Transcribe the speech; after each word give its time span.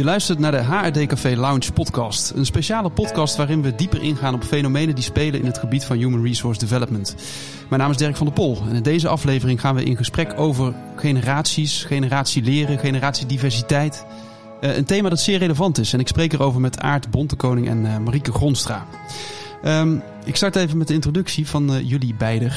Je 0.00 0.06
luistert 0.06 0.38
naar 0.38 0.52
de 0.52 0.62
HRD 0.62 1.06
Café 1.06 1.36
Lounge 1.36 1.72
podcast. 1.72 2.30
Een 2.30 2.46
speciale 2.46 2.90
podcast 2.90 3.36
waarin 3.36 3.62
we 3.62 3.74
dieper 3.74 4.02
ingaan 4.02 4.34
op 4.34 4.44
fenomenen 4.44 4.94
die 4.94 5.04
spelen 5.04 5.40
in 5.40 5.46
het 5.46 5.58
gebied 5.58 5.84
van 5.84 5.96
Human 5.96 6.22
Resource 6.24 6.60
Development. 6.60 7.14
Mijn 7.68 7.80
naam 7.80 7.90
is 7.90 7.96
Dirk 7.96 8.16
van 8.16 8.26
der 8.26 8.34
Pol 8.34 8.58
en 8.68 8.74
in 8.74 8.82
deze 8.82 9.08
aflevering 9.08 9.60
gaan 9.60 9.74
we 9.74 9.84
in 9.84 9.96
gesprek 9.96 10.32
over 10.36 10.74
generaties, 10.96 11.84
generatie 11.84 12.42
leren, 12.42 12.78
generatie 12.78 13.26
diversiteit. 13.26 14.04
Uh, 14.60 14.76
een 14.76 14.84
thema 14.84 15.08
dat 15.08 15.20
zeer 15.20 15.38
relevant 15.38 15.78
is 15.78 15.92
en 15.92 16.00
ik 16.00 16.08
spreek 16.08 16.32
erover 16.32 16.60
met 16.60 16.80
Aart 16.80 17.10
Bontekoning 17.10 17.68
en 17.68 17.84
uh, 17.84 17.98
Marieke 17.98 18.32
Gronstra. 18.32 18.86
Um, 19.64 20.02
ik 20.24 20.36
start 20.36 20.56
even 20.56 20.78
met 20.78 20.88
de 20.88 20.94
introductie 20.94 21.48
van 21.48 21.74
uh, 21.74 21.88
jullie 21.88 22.14
beiden. 22.14 22.52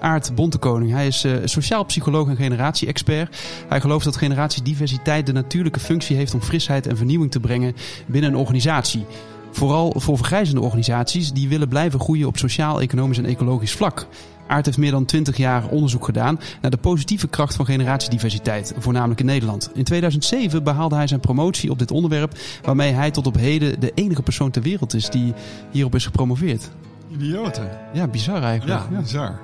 Aart 0.00 0.34
Bontekoning. 0.34 0.92
Hij 0.92 1.06
is 1.06 1.24
uh, 1.24 1.36
sociaal 1.44 1.84
psycholoog 1.84 2.28
en 2.28 2.36
generatie-expert. 2.36 3.36
Hij 3.68 3.80
gelooft 3.80 4.04
dat 4.04 4.16
generatiediversiteit 4.16 5.26
de 5.26 5.32
natuurlijke 5.32 5.80
functie 5.80 6.16
heeft 6.16 6.34
om 6.34 6.42
frisheid 6.42 6.86
en 6.86 6.96
vernieuwing 6.96 7.30
te 7.30 7.40
brengen 7.40 7.74
binnen 8.06 8.30
een 8.30 8.36
organisatie. 8.36 9.06
Vooral 9.50 9.94
voor 9.96 10.16
vergrijzende 10.16 10.60
organisaties 10.60 11.32
die 11.32 11.48
willen 11.48 11.68
blijven 11.68 12.00
groeien 12.00 12.26
op 12.26 12.36
sociaal, 12.36 12.80
economisch 12.80 13.18
en 13.18 13.24
ecologisch 13.24 13.72
vlak. 13.72 14.06
Aart 14.46 14.64
heeft 14.64 14.78
meer 14.78 14.90
dan 14.90 15.04
20 15.04 15.36
jaar 15.36 15.68
onderzoek 15.68 16.04
gedaan 16.04 16.40
naar 16.60 16.70
de 16.70 16.76
positieve 16.76 17.28
kracht 17.28 17.54
van 17.54 17.64
generatiediversiteit, 17.64 18.74
voornamelijk 18.78 19.20
in 19.20 19.26
Nederland. 19.26 19.70
In 19.74 19.84
2007 19.84 20.64
behaalde 20.64 20.94
hij 20.94 21.06
zijn 21.06 21.20
promotie 21.20 21.70
op 21.70 21.78
dit 21.78 21.90
onderwerp, 21.90 22.38
waarmee 22.62 22.92
hij 22.92 23.10
tot 23.10 23.26
op 23.26 23.36
heden 23.36 23.80
de 23.80 23.92
enige 23.94 24.22
persoon 24.22 24.50
ter 24.50 24.62
wereld 24.62 24.94
is 24.94 25.10
die 25.10 25.34
hierop 25.70 25.94
is 25.94 26.04
gepromoveerd. 26.04 26.70
Idioten. 27.10 27.70
Ja, 27.92 28.06
bizar 28.06 28.42
eigenlijk. 28.42 28.80
Ja, 28.80 28.96
ja. 28.96 29.00
bizar. 29.00 29.38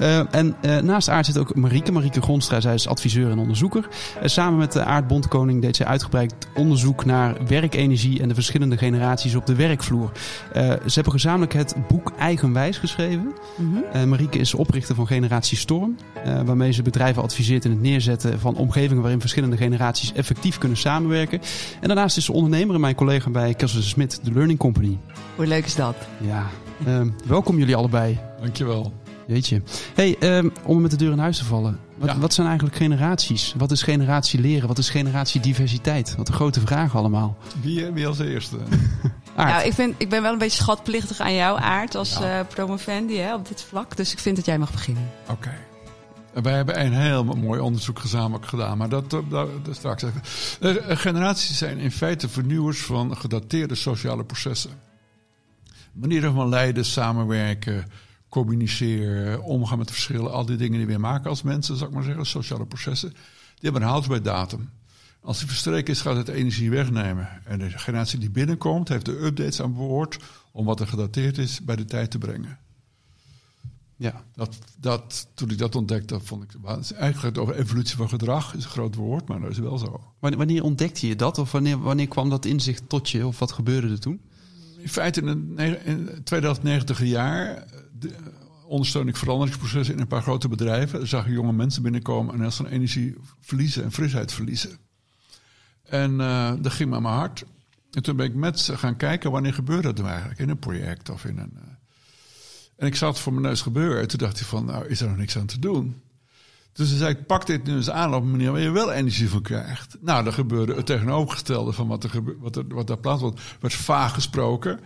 uh, 0.00 0.34
en 0.40 0.56
uh, 0.62 0.78
naast 0.78 1.08
Aard 1.08 1.26
zit 1.26 1.38
ook 1.38 1.54
Marieke. 1.54 1.92
Marieke 1.92 2.22
Gronstra, 2.22 2.60
zij 2.60 2.74
is 2.74 2.88
adviseur 2.88 3.30
en 3.30 3.38
onderzoeker. 3.38 3.88
Uh, 4.22 4.28
samen 4.28 4.58
met 4.58 4.72
de 4.72 4.84
Aard 4.84 5.06
Bondkoning 5.06 5.62
deed 5.62 5.76
zij 5.76 5.86
uitgebreid 5.86 6.34
onderzoek 6.54 7.04
naar 7.04 7.36
werkenergie 7.46 8.22
en 8.22 8.28
de 8.28 8.34
verschillende 8.34 8.76
generaties 8.76 9.34
op 9.34 9.46
de 9.46 9.54
werkvloer. 9.54 10.10
ze 10.54 10.92
hebben 10.94 11.12
gezamenlijk 11.12 11.52
het 11.52 11.74
boek 11.88 12.12
Eigenwijs 12.18 12.78
geschreven. 12.78 13.32
Mm 13.56 13.84
-hmm. 13.92 14.08
Marieke 14.08 14.38
is 14.38 14.54
oprichter 14.54 14.94
van 14.94 15.06
Generatie 15.06 15.58
Storm, 15.58 15.96
waarmee 16.44 16.72
ze 16.72 16.82
bedrijven 16.82 17.22
adviseert 17.22 17.64
in 17.64 17.70
het 17.70 17.80
neerzetten 17.80 18.40
van 18.40 18.56
omgevingen 18.56 19.02
waarin 19.02 19.20
verschillende 19.20 19.56
generaties 19.56 20.12
effectief 20.12 20.58
kunnen 20.58 20.78
samenwerken. 20.78 21.40
En 21.80 21.88
daarnaast 21.88 22.16
is 22.16 22.24
ze 22.24 22.32
ondernemer 22.32 22.74
en 22.74 22.80
mijn 22.80 22.94
collega 22.94 23.30
bij 23.30 23.54
Kessel 23.54 23.82
Smit, 23.82 24.20
de 24.22 24.32
Learning 24.32 24.58
Company. 24.58 24.98
Hoe 25.36 25.46
leuk 25.46 25.64
is 25.64 25.74
dat? 25.74 25.96
Ja, 26.20 26.46
uh, 26.86 27.00
welkom 27.26 27.58
jullie 27.58 27.76
allebei. 27.76 28.18
Dankjewel. 28.40 28.92
Jeetje. 29.26 29.62
Hey, 29.94 30.16
um, 30.38 30.52
om 30.64 30.80
met 30.80 30.90
de 30.90 30.96
deur 30.96 31.12
in 31.12 31.18
huis 31.18 31.38
te 31.38 31.44
vallen. 31.44 31.80
Wat, 31.96 32.08
ja. 32.08 32.18
wat, 32.18 32.34
zijn 32.34 32.46
eigenlijk 32.46 32.76
generaties? 32.76 33.54
Wat 33.56 33.70
is 33.70 33.82
generatie 33.82 34.40
leren? 34.40 34.68
Wat 34.68 34.78
is 34.78 34.90
generatie 34.90 35.40
diversiteit? 35.40 36.14
Wat 36.16 36.28
een 36.28 36.34
grote 36.34 36.60
vraag 36.60 36.96
allemaal. 36.96 37.36
Wie, 37.60 37.86
wie 37.86 38.06
als 38.06 38.18
eerste? 38.18 38.56
nou, 39.36 39.66
ik, 39.66 39.72
vind, 39.72 39.94
ik 39.98 40.08
ben 40.08 40.22
wel 40.22 40.32
een 40.32 40.38
beetje 40.38 40.62
schatplichtig 40.62 41.20
aan 41.20 41.34
jou, 41.34 41.60
Aard, 41.60 41.94
als 41.94 42.18
ja. 42.18 42.38
uh, 42.38 42.46
promovendi 42.46 43.18
hè, 43.18 43.34
op 43.34 43.48
dit 43.48 43.62
vlak. 43.62 43.96
Dus 43.96 44.12
ik 44.12 44.18
vind 44.18 44.36
dat 44.36 44.46
jij 44.46 44.58
mag 44.58 44.72
beginnen. 44.72 45.10
Oké. 45.22 45.32
Okay. 45.32 46.42
Wij 46.42 46.52
hebben 46.52 46.80
een 46.80 46.92
heel 46.92 47.24
mooi 47.24 47.60
onderzoek 47.60 47.98
gezamenlijk 47.98 48.46
gedaan, 48.46 48.78
maar 48.78 48.88
dat, 48.88 49.10
dat, 49.10 49.26
dat 49.30 49.48
straks 49.70 50.02
even. 50.02 50.22
Uh, 50.60 50.96
generaties 50.96 51.58
zijn 51.58 51.78
in 51.78 51.92
feite 51.92 52.28
vernieuwers 52.28 52.82
van 52.82 53.16
gedateerde 53.16 53.74
sociale 53.74 54.24
processen 54.24 54.70
manieren 55.92 56.34
van 56.34 56.48
leiden, 56.48 56.84
samenwerken, 56.84 57.84
communiceren, 58.28 59.42
omgaan 59.42 59.78
met 59.78 59.90
verschillen, 59.90 60.32
al 60.32 60.46
die 60.46 60.56
dingen 60.56 60.78
die 60.78 60.86
we 60.86 60.98
maken 60.98 61.30
als 61.30 61.42
mensen, 61.42 61.76
zou 61.76 61.88
ik 61.88 61.94
maar 61.96 62.04
zeggen, 62.04 62.26
sociale 62.26 62.66
processen, 62.66 63.10
die 63.10 63.70
hebben 63.70 63.82
een 63.82 63.88
houdbaardatum. 63.88 64.70
Als 65.20 65.38
die 65.38 65.48
verstreken 65.48 65.92
is, 65.92 66.00
gaat 66.00 66.16
het 66.16 66.28
energie 66.28 66.70
wegnemen. 66.70 67.28
En 67.44 67.58
de 67.58 67.70
generatie 67.70 68.18
die 68.18 68.30
binnenkomt, 68.30 68.88
heeft 68.88 69.04
de 69.04 69.24
updates 69.24 69.62
aan 69.62 69.74
boord 69.74 70.18
om 70.52 70.64
wat 70.64 70.80
er 70.80 70.86
gedateerd 70.86 71.38
is 71.38 71.64
bij 71.64 71.76
de 71.76 71.84
tijd 71.84 72.10
te 72.10 72.18
brengen. 72.18 72.58
Ja. 73.96 74.24
Dat, 74.34 74.58
dat, 74.78 75.28
toen 75.34 75.50
ik 75.50 75.58
dat 75.58 75.74
ontdekte, 75.74 76.20
vond 76.20 76.42
ik 76.42 76.50
eigenlijk 76.96 77.38
over 77.38 77.54
evolutie 77.54 77.96
van 77.96 78.08
gedrag 78.08 78.54
is 78.54 78.64
een 78.64 78.70
groot 78.70 78.94
woord, 78.94 79.28
maar 79.28 79.40
dat 79.40 79.50
is 79.50 79.58
wel 79.58 79.78
zo. 79.78 80.00
Wanneer 80.18 80.62
ontdekte 80.62 81.06
je 81.06 81.16
dat? 81.16 81.38
Of 81.38 81.52
wanneer, 81.52 81.78
wanneer 81.78 82.08
kwam 82.08 82.30
dat 82.30 82.44
inzicht 82.44 82.88
tot 82.88 83.10
je? 83.10 83.26
Of 83.26 83.38
wat 83.38 83.52
gebeurde 83.52 83.88
er 83.88 84.00
toen? 84.00 84.20
In 84.82 84.88
feite 84.88 85.20
in 85.20 86.08
het 86.10 86.26
2090 86.26 87.04
jaar 87.04 87.64
de, 87.98 88.10
ondersteun 88.66 89.08
ik 89.08 89.16
veranderingsprocessen 89.16 89.94
in 89.94 90.00
een 90.00 90.06
paar 90.06 90.22
grote 90.22 90.48
bedrijven. 90.48 91.00
Er 91.00 91.06
zag 91.06 91.28
jonge 91.28 91.52
mensen 91.52 91.82
binnenkomen 91.82 92.34
en 92.34 92.44
als 92.44 92.56
van 92.56 92.66
energie 92.66 93.14
verliezen 93.40 93.84
en 93.84 93.92
frisheid 93.92 94.32
verliezen. 94.32 94.78
En 95.82 96.12
uh, 96.12 96.52
dat 96.60 96.72
ging 96.72 96.90
me 96.90 96.96
aan 96.96 97.02
mijn 97.02 97.14
hart. 97.14 97.44
En 97.90 98.02
toen 98.02 98.16
ben 98.16 98.26
ik 98.26 98.34
met 98.34 98.60
ze 98.60 98.76
gaan 98.76 98.96
kijken 98.96 99.30
wanneer 99.30 99.54
gebeurt 99.54 99.82
dat 99.82 99.96
nou 99.96 100.08
eigenlijk 100.08 100.40
in 100.40 100.48
een 100.48 100.58
project 100.58 101.10
of 101.10 101.24
in 101.24 101.38
een. 101.38 101.52
Uh... 101.54 101.62
En 102.76 102.86
ik 102.86 102.96
zat 102.96 103.20
voor 103.20 103.32
mijn 103.32 103.44
neus 103.44 103.60
gebeuren. 103.60 104.02
En 104.02 104.08
toen 104.08 104.18
dacht 104.18 104.40
ik 104.40 104.46
van, 104.46 104.64
nou 104.64 104.86
is 104.86 105.00
er 105.00 105.08
nog 105.08 105.16
niks 105.16 105.38
aan 105.38 105.46
te 105.46 105.58
doen. 105.58 106.02
Dus 106.72 106.88
ze 106.88 106.96
zei 106.96 107.14
ik, 107.14 107.26
pak 107.26 107.46
dit 107.46 107.64
nu 107.64 107.74
eens 107.74 107.90
aan 107.90 108.14
op 108.14 108.22
een 108.22 108.30
manier 108.30 108.52
waar 108.52 108.60
je 108.60 108.70
wel 108.70 108.92
energie 108.92 109.28
van 109.28 109.42
krijgt. 109.42 109.96
Nou, 110.00 110.24
dan 110.24 110.32
gebeurde 110.32 110.74
het 110.74 110.86
tegenovergestelde 110.86 111.72
van 111.72 111.88
wat 111.88 112.04
er, 112.04 112.22
wat 112.38 112.56
er, 112.56 112.64
wat 112.68 112.86
daar 112.86 112.98
plaatsvond. 112.98 113.40
werd 113.60 113.74
vaag 113.74 114.14
gesproken. 114.14 114.80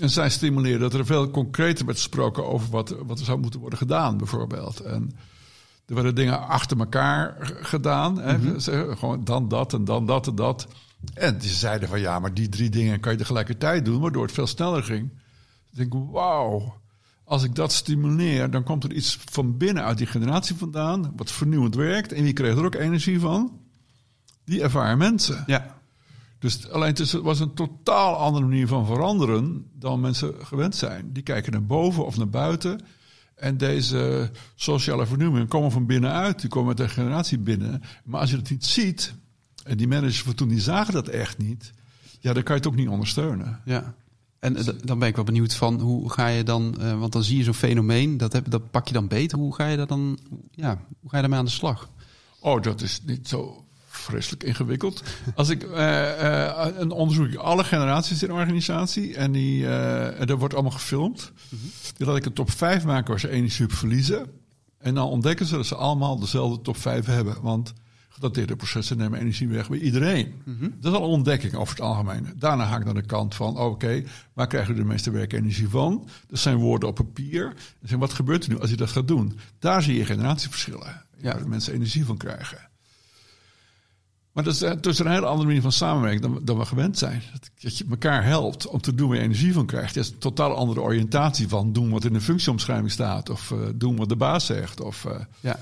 En 0.00 0.10
zij 0.10 0.30
stimuleerde 0.30 0.78
dat 0.78 0.94
er 0.94 1.06
veel 1.06 1.30
concreter 1.30 1.84
werd 1.84 1.98
gesproken 1.98 2.46
over 2.46 2.70
wat, 2.70 2.96
wat 3.06 3.18
er 3.18 3.24
zou 3.24 3.38
moeten 3.38 3.60
worden 3.60 3.78
gedaan, 3.78 4.16
bijvoorbeeld. 4.16 4.80
En 4.80 5.12
er 5.86 5.94
werden 5.94 6.14
dingen 6.14 6.46
achter 6.48 6.78
elkaar 6.78 7.36
gedaan. 7.60 8.18
Hè? 8.18 8.38
Mm 8.38 8.44
-hmm. 8.44 8.96
Gewoon 8.96 9.24
dan 9.24 9.48
dat 9.48 9.72
en 9.72 9.84
dan 9.84 10.06
dat 10.06 10.26
en 10.26 10.34
dat. 10.34 10.68
En 11.14 11.42
ze 11.42 11.54
zeiden 11.54 11.88
van 11.88 12.00
ja, 12.00 12.18
maar 12.18 12.34
die 12.34 12.48
drie 12.48 12.70
dingen 12.70 13.00
kan 13.00 13.12
je 13.12 13.18
tegelijkertijd 13.18 13.84
doen, 13.84 14.00
waardoor 14.00 14.22
het 14.22 14.32
veel 14.32 14.46
sneller 14.46 14.82
ging. 14.82 15.10
Ik 15.70 15.76
denk, 15.78 15.92
wauw 16.10 16.81
als 17.32 17.44
ik 17.44 17.54
dat 17.54 17.72
stimuleer, 17.72 18.50
dan 18.50 18.62
komt 18.62 18.84
er 18.84 18.92
iets 18.92 19.18
van 19.30 19.56
binnen 19.56 19.84
uit 19.84 19.98
die 19.98 20.06
generatie 20.06 20.56
vandaan, 20.56 21.12
wat 21.16 21.32
vernieuwend 21.32 21.74
werkt. 21.74 22.12
En 22.12 22.22
wie 22.22 22.32
kreeg 22.32 22.56
er 22.56 22.64
ook 22.64 22.74
energie 22.74 23.20
van? 23.20 23.60
Die 24.44 24.62
ervaren 24.62 24.98
mensen. 24.98 25.44
Ja. 25.46 25.80
Dus 26.38 26.70
alleen 26.70 26.94
het 26.94 27.12
was 27.12 27.40
een 27.40 27.54
totaal 27.54 28.16
andere 28.16 28.44
manier 28.44 28.66
van 28.66 28.86
veranderen 28.86 29.66
dan 29.78 30.00
mensen 30.00 30.34
gewend 30.42 30.76
zijn. 30.76 31.12
Die 31.12 31.22
kijken 31.22 31.52
naar 31.52 31.64
boven 31.64 32.06
of 32.06 32.16
naar 32.16 32.28
buiten. 32.28 32.80
En 33.34 33.56
deze 33.56 34.30
sociale 34.54 35.06
vernieuwingen 35.06 35.48
komen 35.48 35.70
van 35.70 35.86
binnenuit. 35.86 36.40
Die 36.40 36.50
komen 36.50 36.68
uit 36.68 36.76
de 36.76 36.88
generatie 36.88 37.38
binnen. 37.38 37.82
Maar 38.04 38.20
als 38.20 38.30
je 38.30 38.36
het 38.36 38.50
niet 38.50 38.64
ziet, 38.64 39.14
en 39.64 39.76
die 39.76 39.88
managers 39.88 40.22
van 40.22 40.34
toen 40.34 40.48
die 40.48 40.60
zagen 40.60 40.94
dat 40.94 41.08
echt 41.08 41.38
niet, 41.38 41.72
ja, 42.20 42.32
dan 42.32 42.42
kan 42.42 42.54
je 42.54 42.60
het 42.60 42.70
ook 42.70 42.78
niet 42.78 42.88
ondersteunen. 42.88 43.60
Ja. 43.64 43.94
En 44.42 44.56
eh, 44.56 44.66
dan 44.84 44.98
ben 44.98 45.08
ik 45.08 45.16
wel 45.16 45.24
benieuwd 45.24 45.54
van 45.54 45.80
hoe 45.80 46.10
ga 46.10 46.26
je 46.26 46.42
dan, 46.42 46.74
uh, 46.80 46.98
want 46.98 47.12
dan 47.12 47.22
zie 47.22 47.36
je 47.36 47.44
zo'n 47.44 47.54
fenomeen, 47.54 48.16
dat, 48.16 48.32
heb, 48.32 48.50
dat 48.50 48.70
pak 48.70 48.86
je 48.86 48.92
dan 48.92 49.08
beter. 49.08 49.38
Hoe 49.38 49.54
ga 49.54 49.66
je 49.66 49.76
daar 49.76 49.86
dan, 49.86 50.18
ja, 50.50 50.80
hoe 51.00 51.10
ga 51.10 51.16
je 51.16 51.22
daarmee 51.22 51.38
aan 51.38 51.44
de 51.44 51.50
slag? 51.50 51.88
Oh, 52.40 52.62
dat 52.62 52.80
is 52.80 53.00
niet 53.06 53.28
zo 53.28 53.64
vreselijk 53.86 54.42
ingewikkeld. 54.42 55.02
Als 55.34 55.48
ik 55.48 55.64
uh, 55.64 56.66
een 56.76 56.90
onderzoek 56.90 57.34
alle 57.34 57.64
generaties 57.64 58.22
in 58.22 58.28
de 58.28 58.34
organisatie 58.34 59.16
en 59.16 59.32
die, 59.32 59.68
en 59.68 60.26
dat 60.26 60.38
wordt 60.38 60.54
allemaal 60.54 60.72
gefilmd. 60.72 61.32
-hmm. 61.48 61.58
Die 61.96 62.06
laat 62.06 62.16
ik 62.16 62.24
een 62.24 62.32
top 62.32 62.50
5 62.50 62.84
maken 62.84 63.10
waar 63.10 63.20
ze 63.20 63.28
energie 63.28 63.68
verliezen. 63.68 64.26
En 64.78 64.94
dan 64.94 65.08
ontdekken 65.08 65.46
ze 65.46 65.56
dat 65.56 65.66
ze 65.66 65.74
allemaal 65.74 66.18
dezelfde 66.18 66.62
top 66.62 66.76
5 66.76 67.06
hebben. 67.06 67.36
Want 67.42 67.72
gedateerde 68.12 68.56
processen 68.56 68.96
nemen 68.96 69.20
energie 69.20 69.48
weg 69.48 69.68
bij 69.68 69.78
iedereen. 69.78 70.42
Mm 70.44 70.56
-hmm. 70.58 70.74
Dat 70.80 70.92
is 70.92 70.98
al 70.98 71.04
een 71.04 71.10
ontdekking 71.10 71.54
over 71.54 71.74
het 71.74 71.84
algemeen. 71.84 72.32
Daarna 72.36 72.66
ga 72.66 72.76
ik 72.76 72.84
naar 72.84 72.94
de 72.94 73.06
kant 73.06 73.34
van, 73.34 73.50
oké, 73.50 73.62
okay, 73.62 74.06
waar 74.32 74.46
krijgen 74.46 74.74
we 74.74 74.80
de 74.80 74.86
meeste 74.86 75.10
werkenergie 75.10 75.68
van? 75.68 76.08
Dat 76.28 76.38
zijn 76.38 76.56
woorden 76.56 76.88
op 76.88 76.94
papier. 76.94 77.54
En 77.86 77.98
wat 77.98 78.12
gebeurt 78.12 78.44
er 78.44 78.50
nu 78.50 78.60
als 78.60 78.70
je 78.70 78.76
dat 78.76 78.90
gaat 78.90 79.08
doen? 79.08 79.38
Daar 79.58 79.82
zie 79.82 79.96
je 79.96 80.04
generatieverschillen. 80.04 81.04
Ja. 81.18 81.34
Waar 81.34 81.48
mensen 81.48 81.72
energie 81.72 82.04
van 82.04 82.16
krijgen. 82.16 82.70
Maar 84.32 84.44
dat 84.44 84.52
is, 84.52 84.58
dat 84.58 84.86
is 84.86 84.98
een 84.98 85.10
hele 85.10 85.26
andere 85.26 85.46
manier 85.46 85.62
van 85.62 85.72
samenwerken 85.72 86.20
dan, 86.20 86.40
dan 86.42 86.58
we 86.58 86.64
gewend 86.64 86.98
zijn. 86.98 87.22
Dat 87.60 87.78
je 87.78 87.84
elkaar 87.90 88.24
helpt 88.24 88.66
om 88.66 88.80
te 88.80 88.94
doen 88.94 89.08
waar 89.08 89.16
je 89.16 89.22
energie 89.22 89.52
van 89.52 89.66
krijgt. 89.66 89.94
Dat 89.94 90.04
is 90.04 90.10
een 90.10 90.18
totaal 90.18 90.54
andere 90.54 90.80
oriëntatie 90.80 91.48
van 91.48 91.72
doen 91.72 91.90
wat 91.90 92.04
in 92.04 92.12
de 92.12 92.20
functieomschrijving 92.20 92.90
staat. 92.90 93.30
Of 93.30 93.50
uh, 93.50 93.58
doen 93.74 93.96
wat 93.96 94.08
de 94.08 94.16
baas 94.16 94.46
zegt. 94.46 94.80
Of, 94.80 95.04
uh, 95.04 95.12
ja. 95.40 95.58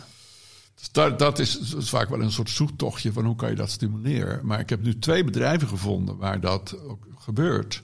Dus 0.80 1.16
dat, 1.16 1.38
is, 1.38 1.74
vaak 1.76 2.08
wel 2.08 2.22
een 2.22 2.32
soort 2.32 2.50
zoektochtje 2.50 3.12
van 3.12 3.24
hoe 3.24 3.36
kan 3.36 3.50
je 3.50 3.56
dat 3.56 3.70
stimuleren. 3.70 4.46
Maar 4.46 4.60
ik 4.60 4.68
heb 4.68 4.82
nu 4.82 4.98
twee 4.98 5.24
bedrijven 5.24 5.68
gevonden 5.68 6.16
waar 6.16 6.40
dat 6.40 6.78
ook 6.88 7.06
gebeurt. 7.18 7.82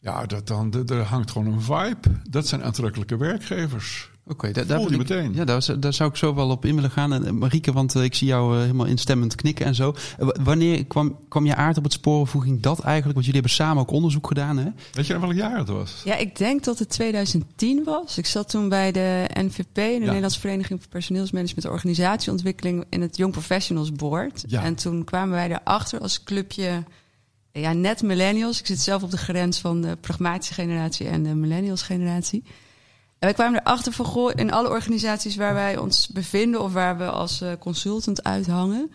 Ja, 0.00 0.26
dat 0.26 0.46
dan, 0.46 0.88
er 0.88 1.02
hangt 1.02 1.30
gewoon 1.30 1.52
een 1.52 1.62
vibe. 1.62 2.20
Dat 2.30 2.46
zijn 2.46 2.64
aantrekkelijke 2.64 3.16
werkgevers. 3.16 4.10
Oké, 4.26 4.52
daar, 4.52 4.80
je 4.80 4.86
ik- 4.90 4.96
meteen. 4.96 5.34
Ja, 5.34 5.44
daar, 5.44 5.62
zou- 5.62 5.78
daar 5.78 5.92
zou 5.92 6.10
ik 6.10 6.16
zo 6.16 6.34
wel 6.34 6.50
op 6.50 6.64
in 6.64 6.74
willen 6.74 6.90
gaan. 6.90 7.12
En, 7.12 7.38
Marieke, 7.38 7.72
want 7.72 7.94
eh, 7.94 8.02
ik 8.02 8.14
zie 8.14 8.26
jou 8.26 8.54
eh, 8.54 8.60
helemaal 8.60 8.86
instemmend 8.86 9.34
knikken 9.34 9.66
en 9.66 9.74
zo. 9.74 9.94
Eh, 10.18 10.26
wa- 10.26 10.34
wanneer 10.42 10.84
kwam, 10.84 11.18
kwam 11.28 11.46
je 11.46 11.54
aard 11.54 11.76
op 11.76 11.84
het 11.84 11.92
spoor? 11.92 12.20
Of 12.20 12.32
hoe 12.32 12.42
ging 12.42 12.60
dat 12.60 12.78
eigenlijk? 12.80 13.14
Want 13.14 13.26
jullie 13.26 13.40
hebben 13.40 13.56
samen 13.56 13.82
ook 13.82 13.90
onderzoek 13.90 14.26
gedaan, 14.26 14.56
hè? 14.56 14.68
Weet 14.92 15.06
je 15.06 15.18
welk 15.20 15.32
jaar 15.32 15.58
het 15.58 15.68
was? 15.68 16.02
Ja, 16.04 16.16
ik 16.16 16.36
denk 16.36 16.64
dat 16.64 16.78
het 16.78 16.88
2010 16.88 17.84
was. 17.84 18.18
Ik 18.18 18.26
zat 18.26 18.48
toen 18.48 18.68
bij 18.68 18.92
de 18.92 19.24
NVP, 19.34 19.74
de 19.74 19.80
Nederlandse 20.00 20.40
Vereniging 20.40 20.80
voor 20.80 20.88
Personeelsmanagement 20.90 21.64
en 21.64 21.70
Organisatieontwikkeling, 21.72 22.84
in 22.88 23.00
het 23.00 23.16
Young 23.16 23.32
Professionals 23.32 23.92
Board. 23.92 24.44
Ja. 24.46 24.62
En 24.62 24.74
toen 24.74 25.04
kwamen 25.04 25.34
wij 25.34 25.50
erachter 25.50 26.00
als 26.00 26.22
clubje, 26.22 26.84
ja, 27.52 27.72
net 27.72 28.02
millennials. 28.02 28.60
Ik 28.60 28.66
zit 28.66 28.80
zelf 28.80 29.02
op 29.02 29.10
de 29.10 29.16
grens 29.18 29.58
van 29.58 29.80
de 29.80 29.96
pragmatische 30.00 30.54
generatie 30.54 31.06
en 31.08 31.22
de 31.22 31.34
millennials 31.34 31.82
generatie. 31.82 32.44
En 33.24 33.30
wij 33.30 33.38
kwamen 33.38 33.60
erachter 33.60 33.92
van, 33.92 34.04
goh, 34.04 34.32
in 34.34 34.52
alle 34.52 34.68
organisaties 34.68 35.36
waar 35.36 35.54
wij 35.54 35.76
ons 35.76 36.08
bevinden 36.08 36.60
of 36.60 36.72
waar 36.72 36.98
we 36.98 37.10
als 37.10 37.40
eh, 37.40 37.52
consultant 37.58 38.24
uithangen, 38.24 38.90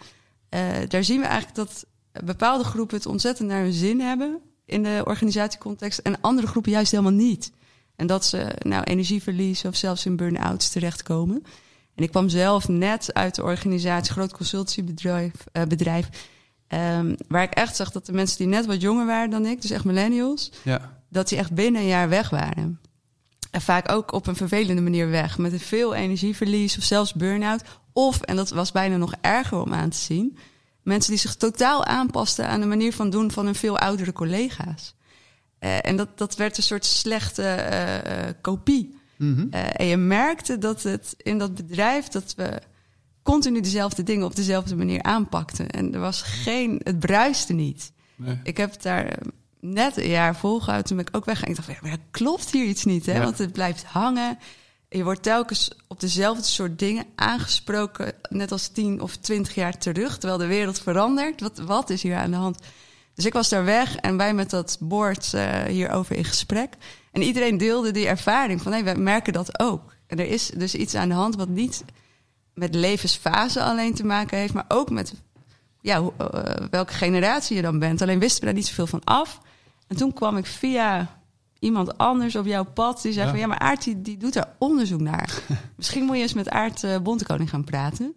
eh, 0.49 0.61
daar 0.87 1.03
zien 1.03 1.19
we 1.19 1.25
eigenlijk 1.25 1.55
dat 1.55 1.85
bepaalde 2.23 2.63
groepen 2.63 2.97
het 2.97 3.05
ontzettend 3.05 3.49
naar 3.49 3.61
hun 3.61 3.73
zin 3.73 3.99
hebben 3.99 4.39
in 4.65 4.83
de 4.83 5.01
organisatiecontext 5.05 5.99
en 5.99 6.21
andere 6.21 6.47
groepen 6.47 6.71
juist 6.71 6.91
helemaal 6.91 7.11
niet. 7.11 7.51
En 7.95 8.07
dat 8.07 8.25
ze 8.25 8.55
nou 8.59 8.83
energieverlies 8.83 9.65
of 9.65 9.75
zelfs 9.75 10.05
in 10.05 10.15
burn-outs 10.15 10.69
terechtkomen. 10.69 11.43
En 11.95 12.03
ik 12.03 12.09
kwam 12.09 12.29
zelf 12.29 12.67
net 12.67 13.13
uit 13.13 13.35
de 13.35 13.43
organisatie, 13.43 14.13
groot 14.13 14.33
consultancybedrijf, 14.33 15.33
eh, 15.51 15.63
bedrijf, 15.63 16.09
ehm, 16.67 17.15
waar 17.27 17.43
ik 17.43 17.53
echt 17.53 17.75
zag 17.75 17.91
dat 17.91 18.05
de 18.05 18.13
mensen 18.13 18.37
die 18.37 18.47
net 18.47 18.65
wat 18.65 18.81
jonger 18.81 19.05
waren 19.05 19.29
dan 19.29 19.45
ik, 19.45 19.61
dus 19.61 19.71
echt 19.71 19.85
millennials, 19.85 20.51
Ja. 20.63 20.97
dat 21.09 21.29
die 21.29 21.37
echt 21.37 21.53
binnen 21.53 21.81
een 21.81 21.87
jaar 21.87 22.09
weg 22.09 22.29
waren. 22.29 22.79
En 23.51 23.61
vaak 23.61 23.91
ook 23.91 24.11
op 24.11 24.27
een 24.27 24.35
vervelende 24.35 24.81
manier 24.81 25.09
weg. 25.09 25.37
Met 25.37 25.53
een 25.53 25.59
veel 25.59 25.95
energieverlies 25.95 26.77
of 26.77 26.83
zelfs 26.83 27.13
burn-out. 27.13 27.63
Of, 27.93 28.21
en 28.21 28.35
dat 28.35 28.49
was 28.49 28.71
bijna 28.71 28.97
nog 28.97 29.13
erger 29.21 29.61
om 29.61 29.73
aan 29.73 29.89
te 29.89 29.97
zien... 29.97 30.37
mensen 30.83 31.11
die 31.11 31.19
zich 31.19 31.35
totaal 31.35 31.85
aanpasten 31.85 32.47
aan 32.47 32.59
de 32.59 32.65
manier 32.65 32.93
van 32.93 33.09
doen 33.09 33.31
van 33.31 33.45
hun 33.45 33.55
veel 33.55 33.77
oudere 33.77 34.13
collega's. 34.13 34.95
Eh, 35.59 35.85
en 35.85 35.95
dat, 35.95 36.17
dat 36.17 36.35
werd 36.35 36.57
een 36.57 36.63
soort 36.63 36.85
slechte 36.85 37.43
eh, 37.43 38.27
eh, 38.27 38.35
kopie. 38.41 38.97
Mhm. 39.17 39.47
En 39.51 39.85
je 39.85 39.97
merkte 39.97 40.57
dat 40.57 40.83
het 40.83 41.13
in 41.17 41.37
dat 41.37 41.55
bedrijf... 41.55 42.07
dat 42.07 42.33
we 42.35 42.61
continu 43.23 43.61
dezelfde 43.61 44.03
dingen 44.03 44.25
op 44.25 44.35
dezelfde 44.35 44.75
manier 44.75 45.03
aanpakten. 45.03 45.69
En 45.69 45.93
er 45.93 45.99
was 45.99 46.21
geen... 46.21 46.81
het 46.83 46.99
bruiste 46.99 47.53
niet. 47.53 47.91
Nee. 48.19 48.39
Ik 48.43 48.57
heb 48.57 48.81
daar 48.81 49.05
eh, 49.05 49.27
net 49.59 49.97
een 49.97 50.09
jaar 50.09 50.35
volgehouden. 50.35 50.87
Toen 50.87 50.97
ben 50.97 51.05
ik 51.05 51.15
ook 51.15 51.25
weggegaan. 51.25 51.51
Ik 51.51 51.55
dacht, 51.55 51.81
ja, 51.81 51.87
maar 51.87 51.97
klopt 52.11 52.51
hier 52.51 52.65
iets 52.65 52.85
niet. 52.85 53.05
Hè? 53.05 53.13
Ja. 53.13 53.23
Want 53.23 53.37
het 53.37 53.53
blijft 53.53 53.83
hangen. 53.83 54.37
Je 54.89 55.03
wordt 55.03 55.23
telkens 55.23 55.71
op 55.87 55.99
dezelfde 55.99 56.43
soort 56.43 56.79
dingen 56.79 57.05
aangesproken. 57.15 58.13
Net 58.29 58.51
als 58.51 58.67
tien 58.67 59.01
of 59.01 59.15
twintig 59.15 59.55
jaar 59.55 59.77
terug. 59.77 60.17
Terwijl 60.17 60.39
de 60.39 60.47
wereld 60.47 60.79
verandert. 60.79 61.41
Wat, 61.41 61.57
wat 61.57 61.89
is 61.89 62.03
hier 62.03 62.15
aan 62.15 62.31
de 62.31 62.37
hand? 62.37 62.59
Dus 63.13 63.25
ik 63.25 63.33
was 63.33 63.49
daar 63.49 63.65
weg 63.65 63.95
en 63.95 64.17
wij 64.17 64.33
met 64.33 64.49
dat 64.49 64.77
board 64.79 65.33
eh, 65.33 65.63
hierover 65.63 66.15
in 66.15 66.25
gesprek. 66.25 66.73
En 67.11 67.21
iedereen 67.21 67.57
deelde 67.57 67.91
die 67.91 68.07
ervaring 68.07 68.61
van... 68.61 68.71
hé, 68.71 68.83
wij 68.83 68.95
merken 68.95 69.33
dat 69.33 69.59
ook. 69.59 69.93
En 70.07 70.19
er 70.19 70.27
is 70.27 70.47
dus 70.47 70.75
iets 70.75 70.95
aan 70.95 71.09
de 71.09 71.15
hand 71.15 71.35
wat 71.35 71.47
niet 71.47 71.83
met 72.53 72.75
levensfase 72.75 73.63
alleen 73.63 73.93
te 73.93 74.05
maken 74.05 74.37
heeft... 74.37 74.53
maar 74.53 74.65
ook 74.67 74.89
met 74.89 75.13
ja, 75.81 76.03
eh, 76.17 76.67
welke 76.69 76.93
generatie 76.93 77.55
je 77.55 77.61
dan 77.61 77.79
bent. 77.79 78.01
Alleen 78.01 78.19
wisten 78.19 78.39
we 78.39 78.45
daar 78.45 78.55
niet 78.55 78.67
zoveel 78.67 78.87
van 78.87 79.03
af. 79.03 79.39
En 79.89 79.95
toen 79.97 80.13
kwam 80.13 80.37
ik 80.37 80.45
via 80.45 81.17
iemand 81.59 81.97
anders 81.97 82.35
op 82.35 82.45
jouw 82.45 82.63
pad. 82.63 83.01
Die 83.01 83.11
zei 83.13 83.25
Ja. 83.25 83.31
van, 83.31 83.39
ja, 83.39 83.47
maar 83.47 83.59
Aart 83.59 83.83
die, 83.83 84.01
die 84.01 84.17
doet 84.17 84.33
daar 84.33 84.55
onderzoek 84.57 84.99
naar. 85.01 85.29
Misschien 85.77 86.03
moet 86.03 86.15
je 86.15 86.21
eens 86.21 86.33
met 86.33 86.49
Aart 86.49 86.83
eh 86.83 86.97
Bontekoning 86.97 87.49
gaan 87.49 87.63
praten. 87.63 88.13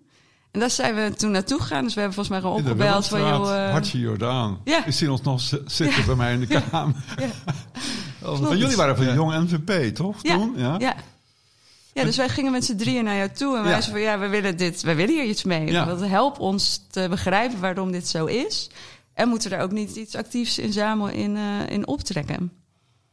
En 0.50 0.60
daar 0.60 0.70
zijn 0.70 0.94
we 0.94 1.12
toen 1.16 1.30
naartoe 1.30 1.60
gegaan. 1.60 1.84
Dus 1.84 1.94
we 1.94 2.00
hebben 2.00 2.14
volgens 2.24 2.40
mij 2.42 2.50
gewoon 2.50 2.64
opgebeld 2.64 3.06
van... 3.08 3.20
Joh, 3.20 3.64
eh, 3.64 3.70
Hartje 3.70 3.98
Jordaan. 3.98 4.60
Ja. 4.64 4.84
Ik 4.84 4.92
zie 4.92 5.10
ons 5.10 5.20
nog 5.22 5.40
zitten 5.66 6.06
bij 6.06 6.14
mij 6.14 6.32
in 6.32 6.40
de 6.40 6.46
kamer. 6.70 6.94
Ja. 7.16 7.26
Oh, 8.24 8.56
jullie 8.56 8.76
waren 8.76 8.96
van 8.96 9.06
Ja. 9.06 9.14
Jong 9.14 9.32
NVP, 9.50 9.94
toch? 9.94 10.16
Ja, 10.22 10.34
Toen? 10.36 10.52
Ja. 10.56 10.74
ja. 10.78 10.94
Ja, 11.92 12.04
dus 12.04 12.16
wij 12.16 12.28
gingen 12.28 12.52
met 12.52 12.64
z'n 12.64 12.76
drieën 12.76 13.04
naar 13.04 13.16
jou 13.16 13.28
toe. 13.30 13.56
En 13.56 13.62
wij 13.62 13.72
Ja. 13.72 13.80
zeiden 13.80 14.02
van, 14.04 14.12
ja, 14.12 14.18
we 14.18 14.28
willen 14.28 14.56
dit, 14.56 14.82
wij 14.82 14.96
willen 14.96 15.14
hier 15.14 15.24
iets 15.24 15.44
mee. 15.44 15.66
Ja. 15.70 15.84
Dat 15.84 16.00
helpt 16.06 16.38
ons 16.38 16.86
te 16.90 17.06
begrijpen 17.10 17.60
waarom 17.60 17.92
dit 17.92 18.08
zo 18.08 18.24
is. 18.24 18.70
En 19.14 19.28
moeten 19.28 19.50
daar 19.50 19.62
ook 19.62 19.72
niet 19.72 19.96
iets 19.96 20.16
actiefs 20.16 20.58
in 20.58 20.72
zamelen 20.72 21.14
in, 21.14 21.36
eh, 21.36 21.68
in 21.68 21.86
optrekken. 21.86 22.52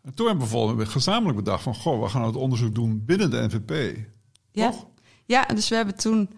En 0.04 0.14
toen 0.14 0.28
hebben 0.28 0.46
we 0.48 0.52
bijvoorbeeld 0.52 0.90
gezamenlijk 0.90 1.36
bedacht 1.38 1.64
van... 1.64 1.76
goh, 1.76 2.04
we 2.04 2.10
gaan 2.10 2.24
het 2.24 2.36
onderzoek 2.36 2.76
doen 2.76 3.04
binnen 3.06 3.32
de 3.32 3.48
NVP. 3.48 3.98
Ja, 4.52 4.70
Toch? 4.70 4.86
ja 5.26 5.46
dus 5.46 5.70
we 5.70 5.76
hebben 5.76 5.96
toen 5.96 6.30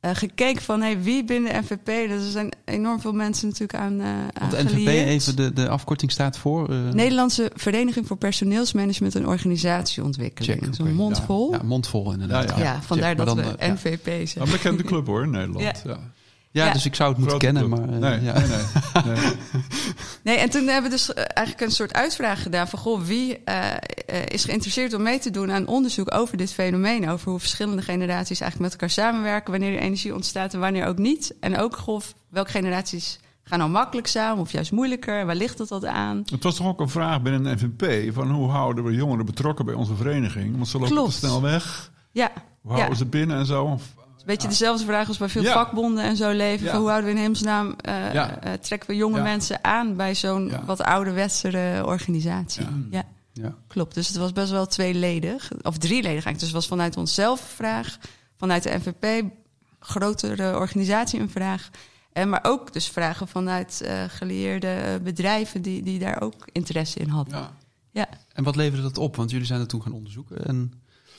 eh, 0.00 0.10
gekeken 0.14 0.62
van 0.62 0.80
hey, 0.80 1.02
wie 1.02 1.24
binnen 1.24 1.52
de 1.52 1.58
NVP. 1.58 2.08
Dus 2.08 2.24
er 2.24 2.30
zijn 2.30 2.52
enorm 2.64 3.00
veel 3.00 3.12
mensen 3.12 3.46
natuurlijk 3.46 3.78
aan, 3.78 4.00
eh 4.00 4.08
aan 4.08 4.50
Want 4.50 4.50
de 4.50 4.62
NVP, 4.64 4.88
even 4.88 5.36
de, 5.36 5.52
de 5.52 5.68
afkorting 5.68 6.10
staat 6.10 6.38
voor... 6.38 6.68
eh, 6.68 6.92
Nederlandse 6.92 7.50
Vereniging 7.54 8.06
voor 8.06 8.16
Personeelsmanagement 8.16 9.14
en 9.14 9.26
Organisatieontwikkeling. 9.26 10.62
Check, 10.62 10.74
Zo'n 10.74 10.94
mondvol. 10.94 11.50
Ja, 11.50 11.56
Ja, 11.56 11.62
mondvol 11.62 12.12
inderdaad. 12.12 12.50
Ja, 12.50 12.58
ja. 12.58 12.82
vandaar 12.82 13.16
Check, 13.16 13.26
dat 13.26 13.36
we. 13.36 13.56
NVP 13.58 14.06
zeggen. 14.06 14.42
Een 14.42 14.50
bekende 14.50 14.82
club 14.82 15.06
hoor, 15.06 15.22
in 15.22 15.30
Nederland. 15.30 15.82
Ja. 15.84 15.98
Ja, 16.54 16.66
Ja. 16.66 16.72
dus 16.72 16.84
ik 16.86 16.94
zou 16.94 17.08
het 17.08 17.18
moeten 17.18 17.38
Grote 17.40 17.52
kennen, 17.60 17.76
club. 17.76 18.00
maar... 18.00 18.10
eh, 18.12 18.18
nee, 18.18 18.24
ja. 18.24 18.38
nee, 18.38 18.48
nee, 19.04 19.14
nee. 19.22 19.32
Nee, 20.22 20.36
en 20.36 20.50
toen 20.50 20.66
hebben 20.66 20.90
we 20.90 20.96
dus 20.96 21.12
eh, 21.12 21.24
eigenlijk 21.26 21.66
een 21.66 21.74
soort 21.74 21.92
uitvraag 21.94 22.42
gedaan 22.42 22.68
van 22.68 22.78
goh, 22.78 23.00
wie 23.02 23.44
eh, 23.44 23.66
is 24.28 24.44
geïnteresseerd 24.44 24.92
om 24.94 25.02
mee 25.02 25.18
te 25.18 25.30
doen 25.30 25.52
aan 25.52 25.66
onderzoek 25.66 26.14
over 26.14 26.36
dit 26.36 26.52
fenomeen, 26.52 27.08
over 27.08 27.30
hoe 27.30 27.40
verschillende 27.40 27.82
generaties 27.82 28.40
eigenlijk 28.40 28.60
met 28.72 28.80
elkaar 28.80 28.90
samenwerken, 29.04 29.50
wanneer 29.50 29.74
er 29.74 29.80
energie 29.82 30.14
ontstaat 30.14 30.54
en 30.54 30.60
wanneer 30.60 30.86
ook 30.86 30.98
niet. 30.98 31.34
En 31.40 31.58
ook 31.58 31.76
goh, 31.76 32.00
welke 32.28 32.50
generaties 32.50 33.18
gaan 33.44 33.58
nou 33.58 33.70
makkelijk 33.70 34.06
samen 34.06 34.40
of 34.40 34.52
juist 34.52 34.72
moeilijker, 34.72 35.26
waar 35.26 35.34
ligt 35.36 35.58
dat 35.58 35.68
dat 35.68 35.84
aan? 35.84 36.22
Het 36.30 36.42
was 36.42 36.56
toch 36.56 36.66
ook 36.66 36.80
een 36.80 36.88
vraag 36.88 37.22
binnen 37.22 37.42
de 37.42 37.54
NVP... 37.54 38.12
van 38.14 38.30
hoe 38.30 38.50
houden 38.50 38.84
we 38.84 38.92
jongeren 38.94 39.26
betrokken 39.26 39.64
bij 39.64 39.74
onze 39.74 39.94
vereniging? 39.94 40.54
Want 40.54 40.68
ze 40.68 40.78
lopen 40.78 40.92
Klopt. 40.94 41.10
te 41.12 41.16
snel 41.18 41.42
weg. 41.42 41.90
Ja, 42.12 42.30
Hoe 42.60 42.70
houden 42.72 42.90
Ja. 42.92 42.98
ze 42.98 43.06
binnen 43.06 43.36
en 43.38 43.46
zo? 43.46 43.78
Beetje 44.24 44.48
dezelfde 44.48 44.84
vraag 44.84 45.08
als 45.08 45.18
bij 45.18 45.28
veel 45.28 45.44
vakbonden 45.44 46.04
en 46.04 46.16
zo 46.16 46.30
leven. 46.30 46.68
Van 46.68 46.78
hoe 46.78 46.88
houden 46.88 47.10
we 47.10 47.16
in 47.16 47.22
hemelsnaam, 47.22 47.74
eh, 47.76 48.16
eh, 48.16 48.52
trekken 48.60 48.88
we 48.88 48.96
jonge 48.96 49.22
mensen 49.22 49.64
aan 49.64 49.96
bij 49.96 50.14
zo'n 50.14 50.52
wat 50.66 50.82
ouderwetsere 50.82 51.86
organisatie? 51.86 52.66
Ja. 52.90 53.04
Klopt, 53.66 53.94
dus 53.94 54.08
het 54.08 54.16
was 54.16 54.32
best 54.32 54.50
wel 54.50 54.66
tweeledig. 54.66 55.50
Of 55.62 55.78
drieledig 55.78 56.04
eigenlijk. 56.04 56.38
Dus 56.38 56.48
het 56.48 56.56
was 56.56 56.66
vanuit 56.66 56.96
onszelf 56.96 57.40
een 57.40 57.46
vraag. 57.46 57.98
Vanuit 58.36 58.62
de 58.62 58.78
NVP, 58.78 59.24
grotere 59.78 60.56
organisatie 60.58 61.20
een 61.20 61.30
vraag. 61.30 61.70
En 62.12 62.28
maar 62.28 62.40
ook 62.42 62.72
dus 62.72 62.88
vragen 62.88 63.28
vanuit 63.28 63.80
eh 63.84 64.04
gelieerde 64.08 65.00
bedrijven... 65.02 65.62
Die, 65.62 65.82
die 65.82 65.98
daar 65.98 66.22
ook 66.22 66.48
interesse 66.52 66.98
in 66.98 67.08
hadden. 67.08 67.38
Ja. 67.38 67.50
Ja. 67.94 68.08
En 68.32 68.44
wat 68.44 68.56
leverde 68.56 68.82
dat 68.82 68.98
op? 68.98 69.16
Want 69.16 69.30
jullie 69.30 69.46
zijn 69.46 69.60
het 69.60 69.68
toen 69.68 69.82
gaan 69.82 69.92
onderzoeken. 69.92 70.46
En... 70.46 70.72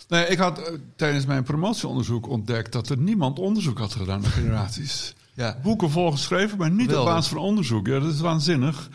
Nee, 0.08 0.28
ik 0.28 0.38
had 0.38 0.60
eh, 0.60 0.74
tijdens 0.96 1.26
mijn 1.26 1.44
promotieonderzoek 1.44 2.28
ontdekt... 2.28 2.72
dat 2.72 2.90
er 2.90 2.98
niemand 2.98 3.40
onderzoek 3.40 3.78
had 3.78 3.94
gedaan 3.94 4.22
naar 4.22 4.32
generaties. 4.32 5.14
Ja. 5.38 5.60
boeken 5.64 5.90
volgeschreven, 5.90 6.58
maar 6.58 6.72
niet 6.72 6.96
op 6.96 7.06
basis 7.06 7.32
van 7.32 7.38
onderzoek. 7.38 7.88
Ja, 7.88 8.00
dat 8.00 8.14
is 8.14 8.20
waanzinnig. 8.20 8.90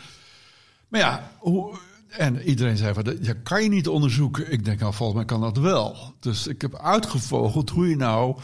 Maar 0.87 0.99
ja, 0.99 1.31
hoe, 1.37 1.77
en 2.07 2.41
iedereen 2.41 2.77
zei 2.77 2.93
van, 2.93 3.17
ja, 3.21 3.33
kan 3.43 3.63
je 3.63 3.69
niet 3.69 3.87
onderzoeken? 3.87 4.51
Ik 4.51 4.65
denk, 4.65 4.79
nou, 4.79 4.93
volgens 4.93 5.17
mij 5.17 5.27
kan 5.27 5.41
dat 5.41 5.57
wel. 5.57 6.13
Dus 6.19 6.47
ik 6.47 6.61
heb 6.61 6.75
uitgevogeld 6.77 7.69
hoe 7.69 7.89
je 7.89 7.95
nou 7.95 8.37